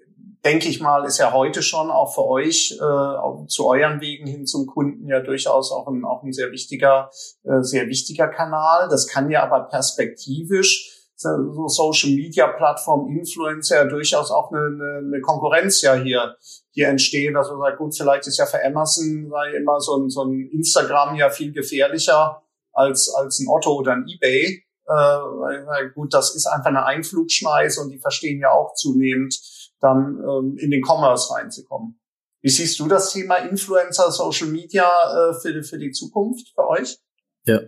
denke 0.44 0.68
ich 0.68 0.82
mal, 0.82 1.06
ist 1.06 1.20
ja 1.20 1.34
heute 1.34 1.62
schon 1.62 1.92
auch 1.92 2.14
für 2.14 2.26
euch 2.26 2.72
äh, 2.72 3.48
zu 3.48 3.68
euren 3.68 4.02
Wegen 4.02 4.26
hin 4.26 4.46
zum 4.46 4.66
Kunden 4.66 5.08
ja 5.08 5.20
durchaus 5.20 5.72
auch 5.72 5.88
ein, 5.88 6.04
auch 6.04 6.24
ein 6.24 6.34
sehr 6.34 6.52
wichtiger, 6.52 7.12
äh, 7.44 7.62
sehr 7.62 7.88
wichtiger 7.88 8.28
Kanal. 8.28 8.88
Das 8.90 9.08
kann 9.08 9.30
ja 9.30 9.44
aber 9.44 9.68
perspektivisch 9.68 10.98
so 11.16 11.68
Social 11.68 12.10
Media 12.10 12.48
Plattform 12.48 13.08
Influencer 13.16 13.86
durchaus 13.86 14.32
auch 14.32 14.52
eine, 14.52 14.66
eine, 14.66 14.98
eine 15.06 15.22
Konkurrenz 15.22 15.82
ja 15.82 15.94
hier 15.94 16.36
hier 16.72 16.88
entstehen. 16.88 17.36
Also 17.36 17.60
sagt 17.60 17.78
gut, 17.78 17.96
vielleicht 17.96 18.26
ist 18.28 18.38
ja 18.38 18.46
für 18.46 18.64
Amazon 18.66 19.30
sei 19.30 19.58
immer 19.58 19.80
so 19.80 19.98
ein, 19.98 20.10
so 20.10 20.24
ein 20.24 20.50
Instagram 20.52 21.16
ja 21.16 21.30
viel 21.30 21.52
gefährlicher 21.52 22.42
als 22.74 23.14
als 23.14 23.40
ein 23.40 23.48
Otto 23.48 23.76
oder 23.76 23.94
ein 23.94 24.08
eBay. 24.08 24.64
Äh, 24.88 25.90
gut, 25.94 26.14
das 26.14 26.36
ist 26.36 26.48
einfach 26.48 26.70
eine 26.70 26.86
Einflugschneise 26.86 27.82
und 27.82 27.92
die 27.92 28.00
verstehen 28.00 28.40
ja 28.40 28.52
auch 28.52 28.74
zunehmend 28.74 29.40
dann 29.82 30.20
ähm, 30.20 30.58
in 30.58 30.72
den 30.72 30.84
Commerce 30.84 31.34
reinzukommen. 31.34 32.00
Wie 32.42 32.50
siehst 32.50 32.80
du 32.80 32.88
das 32.88 33.12
Thema 33.12 33.38
Influencer, 33.38 34.12
Social 34.12 34.48
Media 34.48 34.88
äh, 34.88 35.34
für, 35.40 35.64
für 35.64 35.78
die 35.78 35.92
Zukunft 35.92 36.54
für 36.56 36.68
euch? 36.68 36.98
Ja, 37.46 37.60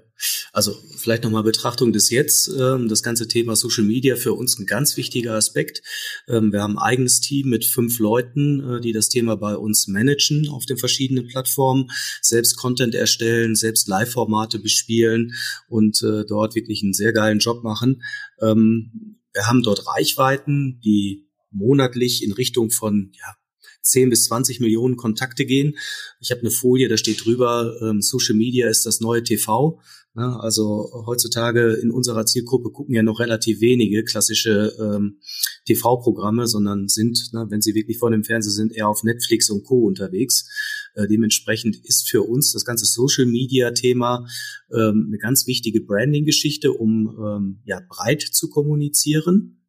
also 0.51 0.75
vielleicht 0.97 1.23
nochmal 1.23 1.41
Betrachtung 1.41 1.93
des 1.93 2.11
Jetzt. 2.11 2.47
Ähm, 2.47 2.89
das 2.89 3.01
ganze 3.01 3.27
Thema 3.27 3.55
Social 3.55 3.83
Media 3.83 4.15
für 4.15 4.33
uns 4.33 4.59
ein 4.59 4.67
ganz 4.67 4.97
wichtiger 4.97 5.33
Aspekt. 5.33 5.81
Ähm, 6.27 6.51
wir 6.51 6.61
haben 6.61 6.77
ein 6.77 6.83
eigenes 6.83 7.21
Team 7.21 7.49
mit 7.49 7.65
fünf 7.65 7.97
Leuten, 7.97 8.77
äh, 8.77 8.81
die 8.81 8.93
das 8.93 9.09
Thema 9.09 9.35
bei 9.35 9.55
uns 9.55 9.87
managen 9.87 10.47
auf 10.49 10.67
den 10.67 10.77
verschiedenen 10.77 11.27
Plattformen, 11.27 11.89
selbst 12.21 12.55
Content 12.55 12.93
erstellen, 12.93 13.55
selbst 13.55 13.87
Live-Formate 13.87 14.59
bespielen 14.59 15.33
und 15.67 16.03
äh, 16.03 16.23
dort 16.23 16.53
wirklich 16.53 16.83
einen 16.83 16.93
sehr 16.93 17.11
geilen 17.11 17.39
Job 17.39 17.63
machen. 17.63 18.03
Ähm, 18.41 19.17
wir 19.33 19.47
haben 19.47 19.63
dort 19.63 19.87
Reichweiten, 19.87 20.79
die 20.83 21.22
monatlich 21.53 22.23
in 22.23 22.33
Richtung 22.33 22.69
von 22.69 23.11
ja, 23.13 23.35
10 23.83 24.09
bis 24.09 24.25
20 24.25 24.59
Millionen 24.59 24.95
Kontakte 24.95 25.45
gehen. 25.45 25.75
Ich 26.19 26.31
habe 26.31 26.41
eine 26.41 26.51
Folie, 26.51 26.87
da 26.87 26.97
steht 26.97 27.23
drüber, 27.23 27.75
ähm, 27.81 28.01
Social 28.01 28.35
Media 28.35 28.69
ist 28.69 28.85
das 28.85 29.01
neue 29.01 29.23
TV. 29.23 29.79
Ja, 30.15 30.37
also 30.37 30.91
heutzutage 31.07 31.73
in 31.73 31.89
unserer 31.89 32.27
Zielgruppe 32.27 32.69
gucken 32.69 32.93
ja 32.93 33.01
noch 33.01 33.19
relativ 33.19 33.61
wenige 33.61 34.03
klassische 34.03 34.71
ähm, 34.79 35.17
TV-Programme, 35.65 36.45
sondern 36.45 36.87
sind, 36.87 37.31
ne, 37.33 37.47
wenn 37.49 37.61
sie 37.61 37.73
wirklich 37.73 37.97
vor 37.97 38.11
dem 38.11 38.23
Fernseher 38.23 38.51
sind, 38.51 38.73
eher 38.73 38.87
auf 38.87 39.03
Netflix 39.03 39.49
und 39.49 39.63
Co. 39.63 39.87
unterwegs. 39.87 40.47
Äh, 40.93 41.07
dementsprechend 41.07 41.77
ist 41.83 42.07
für 42.07 42.21
uns 42.21 42.53
das 42.53 42.63
ganze 42.63 42.85
Social-Media-Thema 42.85 44.27
ähm, 44.71 45.05
eine 45.07 45.17
ganz 45.17 45.47
wichtige 45.47 45.81
Branding-Geschichte, 45.81 46.71
um 46.71 47.17
ähm, 47.19 47.61
ja 47.65 47.81
breit 47.89 48.21
zu 48.21 48.49
kommunizieren 48.49 49.63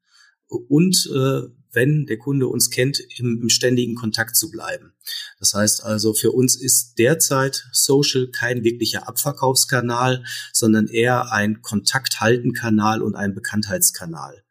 und 0.68 1.10
äh, 1.14 1.40
wenn 1.74 2.06
der 2.06 2.18
Kunde 2.18 2.46
uns 2.46 2.70
kennt, 2.70 3.00
im, 3.18 3.42
im 3.42 3.48
ständigen 3.48 3.94
Kontakt 3.94 4.36
zu 4.36 4.50
bleiben. 4.50 4.94
Das 5.38 5.54
heißt 5.54 5.84
also, 5.84 6.14
für 6.14 6.32
uns 6.32 6.56
ist 6.56 6.94
derzeit 6.98 7.66
Social 7.72 8.28
kein 8.28 8.64
wirklicher 8.64 9.08
Abverkaufskanal, 9.08 10.24
sondern 10.52 10.86
eher 10.86 11.32
ein 11.32 11.62
Kontakthaltenkanal 11.62 13.02
und 13.02 13.14
ein 13.14 13.34
Bekanntheitskanal. 13.34 14.44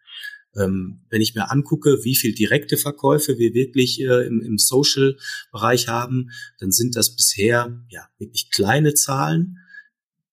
Ähm, 0.55 1.01
wenn 1.09 1.21
ich 1.21 1.33
mir 1.33 1.49
angucke, 1.49 2.03
wie 2.03 2.15
viel 2.15 2.35
direkte 2.35 2.77
Verkäufe 2.77 3.39
wir 3.39 3.53
wirklich 3.53 3.99
äh, 4.01 4.27
im, 4.27 4.41
im 4.41 4.57
Social-Bereich 4.57 5.87
haben, 5.87 6.29
dann 6.59 6.71
sind 6.71 6.95
das 6.95 7.15
bisher 7.15 7.81
ja 7.89 8.07
wirklich 8.19 8.51
kleine 8.51 8.93
Zahlen. 8.93 9.57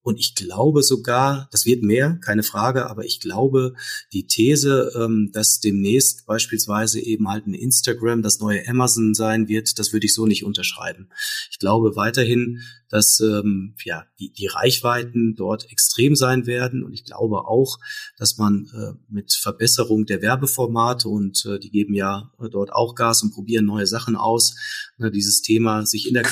Und 0.03 0.19
ich 0.19 0.35
glaube 0.35 0.81
sogar, 0.81 1.47
das 1.51 1.65
wird 1.65 1.83
mehr, 1.83 2.19
keine 2.23 2.43
Frage, 2.43 2.89
aber 2.89 3.05
ich 3.05 3.19
glaube, 3.19 3.73
die 4.13 4.25
These, 4.25 4.91
ähm, 4.95 5.29
dass 5.31 5.59
demnächst 5.59 6.25
beispielsweise 6.25 6.99
eben 6.99 7.29
halt 7.29 7.45
ein 7.45 7.53
Instagram 7.53 8.21
das 8.21 8.39
neue 8.39 8.67
Amazon 8.67 9.13
sein 9.13 9.47
wird, 9.47 9.77
das 9.77 9.93
würde 9.93 10.05
ich 10.07 10.13
so 10.13 10.25
nicht 10.25 10.43
unterschreiben. 10.43 11.09
Ich 11.51 11.59
glaube 11.59 11.95
weiterhin, 11.95 12.61
dass 12.91 13.19
ähm, 13.21 13.73
ja 13.83 14.05
die, 14.19 14.31
die 14.31 14.47
Reichweiten 14.47 15.35
dort 15.35 15.71
extrem 15.71 16.15
sein 16.15 16.45
werden 16.45 16.83
und 16.83 16.93
ich 16.93 17.05
glaube 17.05 17.47
auch, 17.47 17.79
dass 18.17 18.37
man 18.37 18.69
äh, 18.75 18.93
mit 19.09 19.33
Verbesserung 19.33 20.05
der 20.05 20.21
Werbeformate 20.21 21.07
und 21.07 21.45
äh, 21.45 21.57
die 21.57 21.71
geben 21.71 21.93
ja 21.93 22.31
dort 22.51 22.73
auch 22.73 22.93
Gas 22.95 23.23
und 23.23 23.33
probieren 23.33 23.65
neue 23.65 23.87
Sachen 23.87 24.15
aus, 24.15 24.55
ne, 24.97 25.09
dieses 25.09 25.41
Thema 25.41 25.85
sich 25.85 26.07
in 26.07 26.13
der 26.13 26.23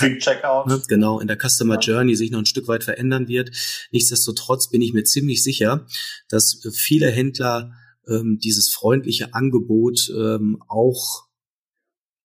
ne, 0.68 0.82
genau 0.88 1.20
in 1.20 1.28
der 1.28 1.38
Customer 1.38 1.76
ja. 1.76 1.80
Journey 1.80 2.16
sich 2.16 2.30
noch 2.30 2.40
ein 2.40 2.46
Stück 2.46 2.68
weit 2.68 2.84
verändern 2.84 3.28
wird. 3.28 3.52
Nichtsdestotrotz 3.92 4.70
bin 4.70 4.82
ich 4.82 4.94
mir 4.94 5.04
ziemlich 5.04 5.42
sicher, 5.42 5.86
dass 6.28 6.62
viele 6.74 7.10
Händler 7.10 7.74
ähm, 8.08 8.40
dieses 8.44 8.70
freundliche 8.70 9.34
Angebot 9.34 10.12
ähm, 10.16 10.62
auch 10.68 11.29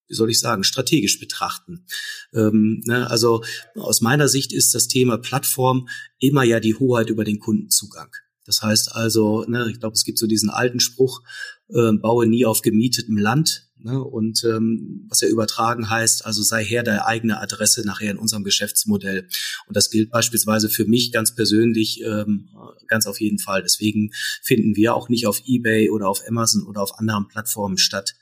wie 0.09 0.15
soll 0.15 0.31
ich 0.31 0.39
sagen, 0.39 0.65
strategisch 0.65 1.19
betrachten. 1.19 1.87
Ähm, 2.33 2.83
ne, 2.85 3.11
also 3.11 3.43
aus 3.75 4.01
meiner 4.01 4.29
Sicht 4.29 4.53
ist 4.53 4.75
das 4.75 4.89
Thema 4.89 5.19
Plattform 5.19 5.89
immer 6.19 6.45
ja 6.45 6.61
die 6.61 6.75
Hoheit 6.75 7.11
über 7.11 7.25
den 7.25 7.39
Kundenzugang. 7.39 8.11
Das 8.45 8.63
heißt 8.63 8.95
also, 8.95 9.45
ne, 9.49 9.69
ich 9.71 9.81
glaube, 9.81 9.95
es 9.95 10.05
gibt 10.05 10.19
so 10.19 10.27
diesen 10.27 10.51
alten 10.51 10.81
Spruch, 10.81 11.23
äh, 11.69 11.93
baue 11.93 12.27
nie 12.27 12.45
auf 12.45 12.63
gemietetem 12.63 13.17
Land. 13.17 13.64
Ne? 13.85 14.03
Und 14.03 14.43
ähm, 14.45 15.05
was 15.11 15.21
ja 15.21 15.29
übertragen 15.29 15.91
heißt, 15.91 16.25
also 16.25 16.43
sei 16.43 16.65
her 16.65 16.83
deine 16.83 17.05
eigene 17.05 17.39
Adresse 17.39 17.87
nachher 17.87 18.11
in 18.11 18.17
unserem 18.17 18.43
Geschäftsmodell. 18.43 19.29
Und 19.67 19.77
das 19.77 19.91
gilt 19.91 20.11
beispielsweise 20.11 20.71
für 20.71 20.87
mich 20.87 21.13
ganz 21.13 21.35
persönlich 21.35 22.03
ähm, 22.03 22.49
ganz 22.89 23.07
auf 23.07 23.21
jeden 23.21 23.39
Fall. 23.39 23.63
Deswegen 23.63 24.11
finden 24.43 24.75
wir 24.75 24.95
auch 24.95 25.11
nicht 25.11 25.27
auf 25.27 25.43
eBay 25.45 25.91
oder 25.91 26.09
auf 26.09 26.23
Amazon 26.27 26.67
oder 26.67 26.81
auf 26.81 26.99
anderen 26.99 27.29
Plattformen 27.29 27.77
statt. 27.77 28.15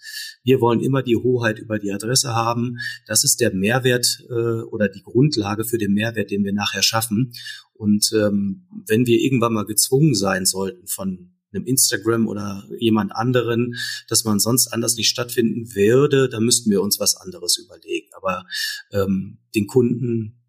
Wir 0.43 0.61
wollen 0.61 0.81
immer 0.81 1.05
die 1.05 1.17
Hoheit 1.17 1.61
über 1.61 1.79
die 1.79 1.93
Adresse 1.93 2.35
haben. 2.35 2.79
Das 3.07 3.23
ist 3.23 3.41
der 3.41 3.55
Mehrwert 3.55 4.25
äh, 4.31 4.63
oder 4.63 4.89
die 4.89 5.03
Grundlage 5.03 5.65
für 5.65 5.79
den 5.79 5.93
Mehrwert, 5.93 6.33
den 6.33 6.43
wir 6.43 6.53
nachher 6.53 6.83
schaffen. 6.83 7.35
Und 7.73 8.11
ähm, 8.15 8.67
wenn 8.89 9.07
wir 9.07 9.21
irgendwann 9.21 9.53
mal 9.53 9.65
gezwungen 9.65 10.17
sein 10.17 10.45
sollten 10.45 10.89
von 10.89 11.31
einem 11.55 11.67
Instagram 11.67 12.29
oder 12.29 12.65
jemand 12.79 13.15
anderen, 13.15 13.75
dass 14.09 14.25
man 14.25 14.39
sonst 14.39 14.69
anders 14.69 14.97
nicht 14.97 15.09
stattfinden 15.09 15.75
würde, 15.75 16.29
dann 16.29 16.45
müssten 16.45 16.71
wir 16.71 16.83
uns 16.83 17.01
was 17.01 17.17
anderes 17.17 17.59
überlegen. 17.59 18.09
Aber 18.15 18.45
ähm, 18.93 19.39
den 19.55 19.67
Kunden, 19.67 20.41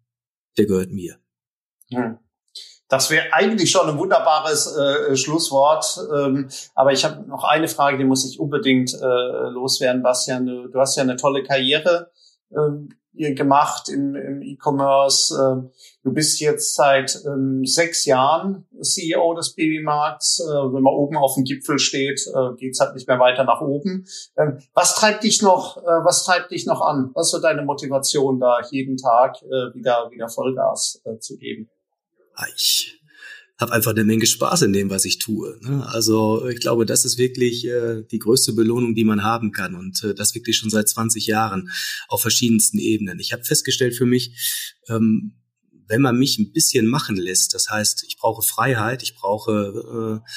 der 0.56 0.66
gehört 0.66 0.90
mir. 0.90 1.18
Hm. 1.90 2.18
Das 2.88 3.10
wäre 3.10 3.32
eigentlich 3.32 3.70
schon 3.70 3.88
ein 3.88 3.98
wunderbares 3.98 4.76
äh, 4.76 5.16
Schlusswort. 5.16 5.98
Ähm, 6.14 6.48
aber 6.74 6.92
ich 6.92 7.04
habe 7.04 7.26
noch 7.28 7.44
eine 7.44 7.66
Frage, 7.66 7.98
die 7.98 8.04
muss 8.04 8.28
ich 8.28 8.38
unbedingt 8.38 8.92
äh, 8.94 9.48
loswerden, 9.50 10.02
Bastian. 10.02 10.46
Du, 10.46 10.68
du 10.68 10.78
hast 10.78 10.96
ja 10.96 11.02
eine 11.02 11.16
tolle 11.16 11.42
Karriere 11.42 12.12
ähm, 12.52 12.90
gemacht 13.16 13.88
im, 13.88 14.14
im 14.14 14.42
E-Commerce. 14.42 15.34
Ähm, 15.34 15.70
du 16.02 16.12
bist 16.12 16.40
jetzt 16.40 16.74
seit 16.74 17.18
ähm, 17.26 17.64
sechs 17.64 18.04
Jahren 18.04 18.66
CEO 18.80 19.34
des 19.34 19.54
Babymarkts. 19.54 20.40
Äh, 20.40 20.52
wenn 20.52 20.82
man 20.82 20.94
oben 20.94 21.16
auf 21.16 21.34
dem 21.34 21.44
Gipfel 21.44 21.78
steht, 21.78 22.26
äh, 22.26 22.56
geht's 22.56 22.80
halt 22.80 22.94
nicht 22.94 23.08
mehr 23.08 23.20
weiter 23.20 23.44
nach 23.44 23.60
oben. 23.60 24.06
Ähm, 24.36 24.58
was 24.74 24.94
treibt 24.94 25.24
dich 25.24 25.42
noch? 25.42 25.76
Äh, 25.76 26.04
was 26.04 26.24
treibt 26.24 26.50
dich 26.50 26.66
noch 26.66 26.80
an? 26.80 27.10
Was 27.14 27.32
ist 27.32 27.42
deine 27.42 27.62
Motivation, 27.62 28.40
da 28.40 28.60
jeden 28.70 28.96
Tag 28.96 29.42
äh, 29.42 29.74
wieder 29.74 30.10
wieder 30.10 30.28
Vollgas 30.28 31.00
äh, 31.04 31.18
zu 31.18 31.36
geben? 31.36 31.70
Ich 32.54 33.00
habe 33.64 33.72
einfach 33.72 33.92
eine 33.92 34.04
Menge 34.04 34.26
Spaß 34.26 34.62
in 34.62 34.74
dem, 34.74 34.90
was 34.90 35.06
ich 35.06 35.18
tue. 35.18 35.58
Ne? 35.62 35.86
Also 35.88 36.46
ich 36.48 36.60
glaube, 36.60 36.84
das 36.84 37.06
ist 37.06 37.16
wirklich 37.16 37.66
äh, 37.66 38.02
die 38.10 38.18
größte 38.18 38.52
Belohnung, 38.52 38.94
die 38.94 39.04
man 39.04 39.24
haben 39.24 39.52
kann 39.52 39.74
und 39.74 40.04
äh, 40.04 40.14
das 40.14 40.34
wirklich 40.34 40.58
schon 40.58 40.68
seit 40.68 40.86
20 40.88 41.26
Jahren 41.26 41.70
auf 42.08 42.20
verschiedensten 42.20 42.78
Ebenen. 42.78 43.18
Ich 43.18 43.32
habe 43.32 43.42
festgestellt 43.42 43.94
für 43.94 44.04
mich, 44.04 44.78
ähm, 44.88 45.40
wenn 45.86 46.02
man 46.02 46.18
mich 46.18 46.38
ein 46.38 46.52
bisschen 46.52 46.86
machen 46.86 47.16
lässt, 47.16 47.54
das 47.54 47.70
heißt, 47.70 48.04
ich 48.06 48.18
brauche 48.18 48.42
Freiheit, 48.42 49.02
ich 49.02 49.14
brauche 49.14 50.22
äh, 50.22 50.30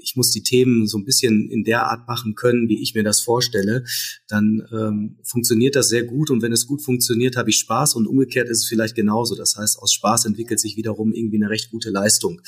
ich 0.00 0.16
muss 0.16 0.30
die 0.30 0.42
Themen 0.42 0.86
so 0.86 0.98
ein 0.98 1.04
bisschen 1.04 1.50
in 1.50 1.64
der 1.64 1.84
Art 1.84 2.06
machen 2.08 2.34
können, 2.34 2.68
wie 2.68 2.82
ich 2.82 2.94
mir 2.94 3.04
das 3.04 3.20
vorstelle, 3.20 3.84
dann 4.28 4.62
ähm, 4.72 5.18
funktioniert 5.22 5.76
das 5.76 5.88
sehr 5.88 6.04
gut. 6.04 6.30
Und 6.30 6.42
wenn 6.42 6.52
es 6.52 6.66
gut 6.66 6.82
funktioniert, 6.82 7.36
habe 7.36 7.50
ich 7.50 7.58
Spaß 7.58 7.94
und 7.94 8.06
umgekehrt 8.06 8.48
ist 8.48 8.58
es 8.58 8.66
vielleicht 8.66 8.94
genauso. 8.94 9.34
Das 9.34 9.56
heißt, 9.56 9.78
aus 9.78 9.92
Spaß 9.92 10.26
entwickelt 10.26 10.60
sich 10.60 10.76
wiederum 10.76 11.12
irgendwie 11.12 11.36
eine 11.36 11.50
recht 11.50 11.70
gute 11.70 11.90
Leistung. 11.90 12.40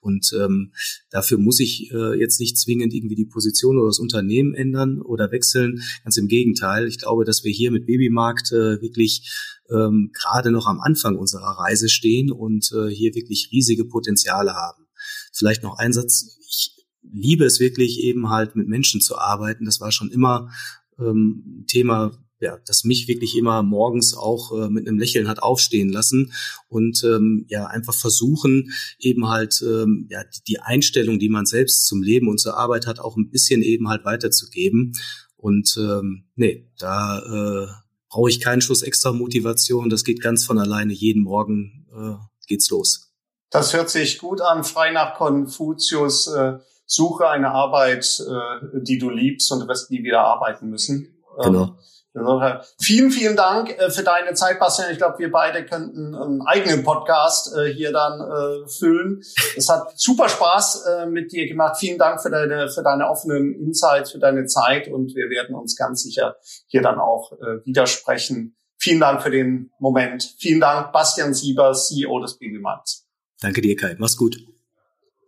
Und 0.00 0.32
ähm, 0.38 0.72
dafür 1.10 1.38
muss 1.38 1.60
ich 1.60 1.90
äh, 1.92 2.18
jetzt 2.18 2.40
nicht 2.40 2.58
zwingend 2.58 2.94
irgendwie 2.94 3.16
die 3.16 3.26
Position 3.26 3.78
oder 3.78 3.88
das 3.88 3.98
Unternehmen 3.98 4.54
ändern 4.54 5.00
oder 5.02 5.30
wechseln. 5.30 5.82
Ganz 6.04 6.16
im 6.16 6.28
Gegenteil. 6.28 6.88
Ich 6.88 6.98
glaube, 6.98 7.24
dass 7.24 7.44
wir 7.44 7.52
hier 7.52 7.70
mit 7.70 7.86
Babymarkt 7.86 8.52
äh, 8.52 8.80
wirklich 8.80 9.30
ähm, 9.70 10.10
gerade 10.14 10.50
noch 10.50 10.66
am 10.66 10.80
Anfang 10.80 11.16
unserer 11.16 11.58
Reise 11.58 11.88
stehen 11.88 12.30
und 12.30 12.72
äh, 12.72 12.88
hier 12.88 13.14
wirklich 13.14 13.50
riesige 13.52 13.84
Potenziale 13.84 14.54
haben. 14.54 14.86
Vielleicht 15.32 15.62
noch 15.62 15.78
ein 15.78 15.92
Satz. 15.92 16.38
Ich 16.48 16.77
liebe 17.12 17.44
es 17.44 17.60
wirklich 17.60 18.00
eben 18.00 18.30
halt 18.30 18.56
mit 18.56 18.68
Menschen 18.68 19.00
zu 19.00 19.18
arbeiten. 19.18 19.64
Das 19.64 19.80
war 19.80 19.92
schon 19.92 20.10
immer 20.10 20.50
ähm, 20.98 21.64
Thema, 21.66 22.12
ja, 22.40 22.58
das 22.66 22.84
mich 22.84 23.08
wirklich 23.08 23.36
immer 23.36 23.62
morgens 23.62 24.14
auch 24.14 24.52
äh, 24.52 24.70
mit 24.70 24.86
einem 24.86 24.98
Lächeln 24.98 25.28
hat 25.28 25.42
aufstehen 25.42 25.88
lassen 25.88 26.32
und 26.68 27.02
ähm, 27.04 27.46
ja 27.48 27.66
einfach 27.66 27.94
versuchen 27.94 28.72
eben 28.98 29.28
halt 29.28 29.60
ähm, 29.62 30.06
ja 30.10 30.22
die 30.46 30.60
Einstellung, 30.60 31.18
die 31.18 31.28
man 31.28 31.46
selbst 31.46 31.86
zum 31.86 32.02
Leben 32.02 32.28
und 32.28 32.38
zur 32.38 32.56
Arbeit 32.56 32.86
hat, 32.86 33.00
auch 33.00 33.16
ein 33.16 33.30
bisschen 33.30 33.62
eben 33.62 33.88
halt 33.88 34.04
weiterzugeben. 34.04 34.92
Und 35.36 35.76
ähm, 35.78 36.26
nee, 36.34 36.68
da 36.78 37.18
äh, 37.18 37.68
brauche 38.08 38.30
ich 38.30 38.40
keinen 38.40 38.60
Schuss 38.60 38.82
extra 38.82 39.12
Motivation. 39.12 39.88
Das 39.88 40.04
geht 40.04 40.20
ganz 40.20 40.44
von 40.44 40.58
alleine. 40.58 40.92
Jeden 40.92 41.22
Morgen 41.22 41.86
äh, 41.92 42.14
geht's 42.46 42.70
los. 42.70 43.12
Das 43.50 43.72
hört 43.72 43.88
sich 43.88 44.18
gut 44.18 44.40
an, 44.40 44.64
frei 44.64 44.90
nach 44.92 45.16
Konfuzius. 45.16 46.26
Äh 46.28 46.58
suche 46.88 47.28
eine 47.28 47.50
Arbeit, 47.50 48.20
äh, 48.20 48.80
die 48.80 48.98
du 48.98 49.10
liebst 49.10 49.52
und 49.52 49.60
du 49.60 49.68
wirst 49.68 49.90
nie 49.90 50.02
wieder 50.02 50.22
arbeiten 50.22 50.68
müssen. 50.68 51.22
Genau. 51.40 51.76
Ähm, 52.16 52.58
vielen, 52.80 53.10
vielen 53.10 53.36
Dank 53.36 53.70
äh, 53.78 53.90
für 53.90 54.02
deine 54.02 54.34
Zeit, 54.34 54.58
Bastian. 54.58 54.90
Ich 54.90 54.98
glaube, 54.98 55.18
wir 55.18 55.30
beide 55.30 55.64
könnten 55.64 56.14
einen 56.14 56.42
eigenen 56.42 56.82
Podcast 56.82 57.54
äh, 57.54 57.72
hier 57.72 57.92
dann 57.92 58.20
äh, 58.20 58.68
füllen. 58.68 59.22
Es 59.56 59.68
hat 59.68 59.92
super 59.94 60.28
Spaß 60.28 60.84
äh, 60.86 61.06
mit 61.06 61.30
dir 61.32 61.46
gemacht. 61.46 61.76
Vielen 61.78 61.98
Dank 61.98 62.20
für 62.20 62.30
deine, 62.30 62.70
für 62.70 62.82
deine 62.82 63.08
offenen 63.08 63.54
Insights, 63.54 64.12
für 64.12 64.18
deine 64.18 64.46
Zeit 64.46 64.88
und 64.88 65.14
wir 65.14 65.30
werden 65.30 65.54
uns 65.54 65.76
ganz 65.76 66.02
sicher 66.02 66.36
hier 66.66 66.82
dann 66.82 66.98
auch 66.98 67.32
äh, 67.32 67.64
widersprechen. 67.64 68.56
Vielen 68.78 69.00
Dank 69.00 69.22
für 69.22 69.30
den 69.30 69.70
Moment. 69.78 70.34
Vielen 70.38 70.60
Dank, 70.60 70.92
Bastian 70.92 71.34
Sieber, 71.34 71.72
CEO 71.72 72.20
des 72.20 72.38
Babymarkts. 72.38 73.06
Danke 73.40 73.60
dir, 73.60 73.76
Kai. 73.76 73.96
Mach's 73.98 74.16
gut. 74.16 74.57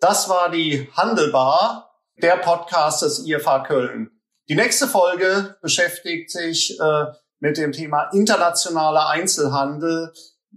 Das 0.01 0.31
war 0.31 0.51
die 0.51 0.89
Handelbar, 0.97 1.91
der 2.23 2.37
Podcast 2.37 3.03
des 3.03 3.27
IFA 3.27 3.61
Köln. 3.65 4.11
Die 4.49 4.55
nächste 4.55 4.89
Folge 4.89 5.57
beschäftigt 5.61 6.31
sich 6.31 6.81
äh, 6.81 7.05
mit 7.39 7.59
dem 7.59 7.73
Thema 7.73 8.09
internationaler 8.15 9.11
Einzelhandel 9.11 10.11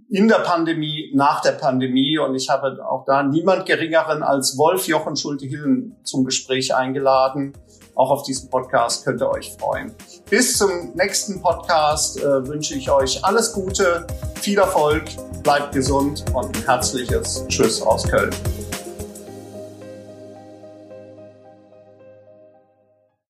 in 0.08 0.28
der 0.28 0.38
Pandemie, 0.38 1.12
nach 1.14 1.42
der 1.42 1.52
Pandemie. 1.52 2.16
Und 2.16 2.34
ich 2.34 2.48
habe 2.48 2.78
auch 2.88 3.04
da 3.04 3.22
niemand 3.22 3.66
Geringeren 3.66 4.22
als 4.22 4.56
Wolf 4.56 4.88
Jochen 4.88 5.14
Schulte-Hillen 5.14 5.94
zum 6.04 6.24
Gespräch 6.24 6.74
eingeladen. 6.74 7.52
Auch 7.94 8.10
auf 8.10 8.22
diesen 8.22 8.48
Podcast 8.48 9.04
könnt 9.04 9.20
ihr 9.20 9.28
euch 9.28 9.54
freuen. 9.60 9.94
Bis 10.30 10.56
zum 10.56 10.94
nächsten 10.94 11.42
Podcast 11.42 12.18
äh, 12.18 12.48
wünsche 12.48 12.76
ich 12.76 12.90
euch 12.90 13.22
alles 13.22 13.52
Gute, 13.52 14.06
viel 14.40 14.58
Erfolg, 14.58 15.04
bleibt 15.42 15.72
gesund 15.72 16.24
und 16.32 16.56
ein 16.56 16.64
herzliches 16.64 17.44
Tschüss 17.48 17.82
aus 17.82 18.08
Köln. 18.08 18.32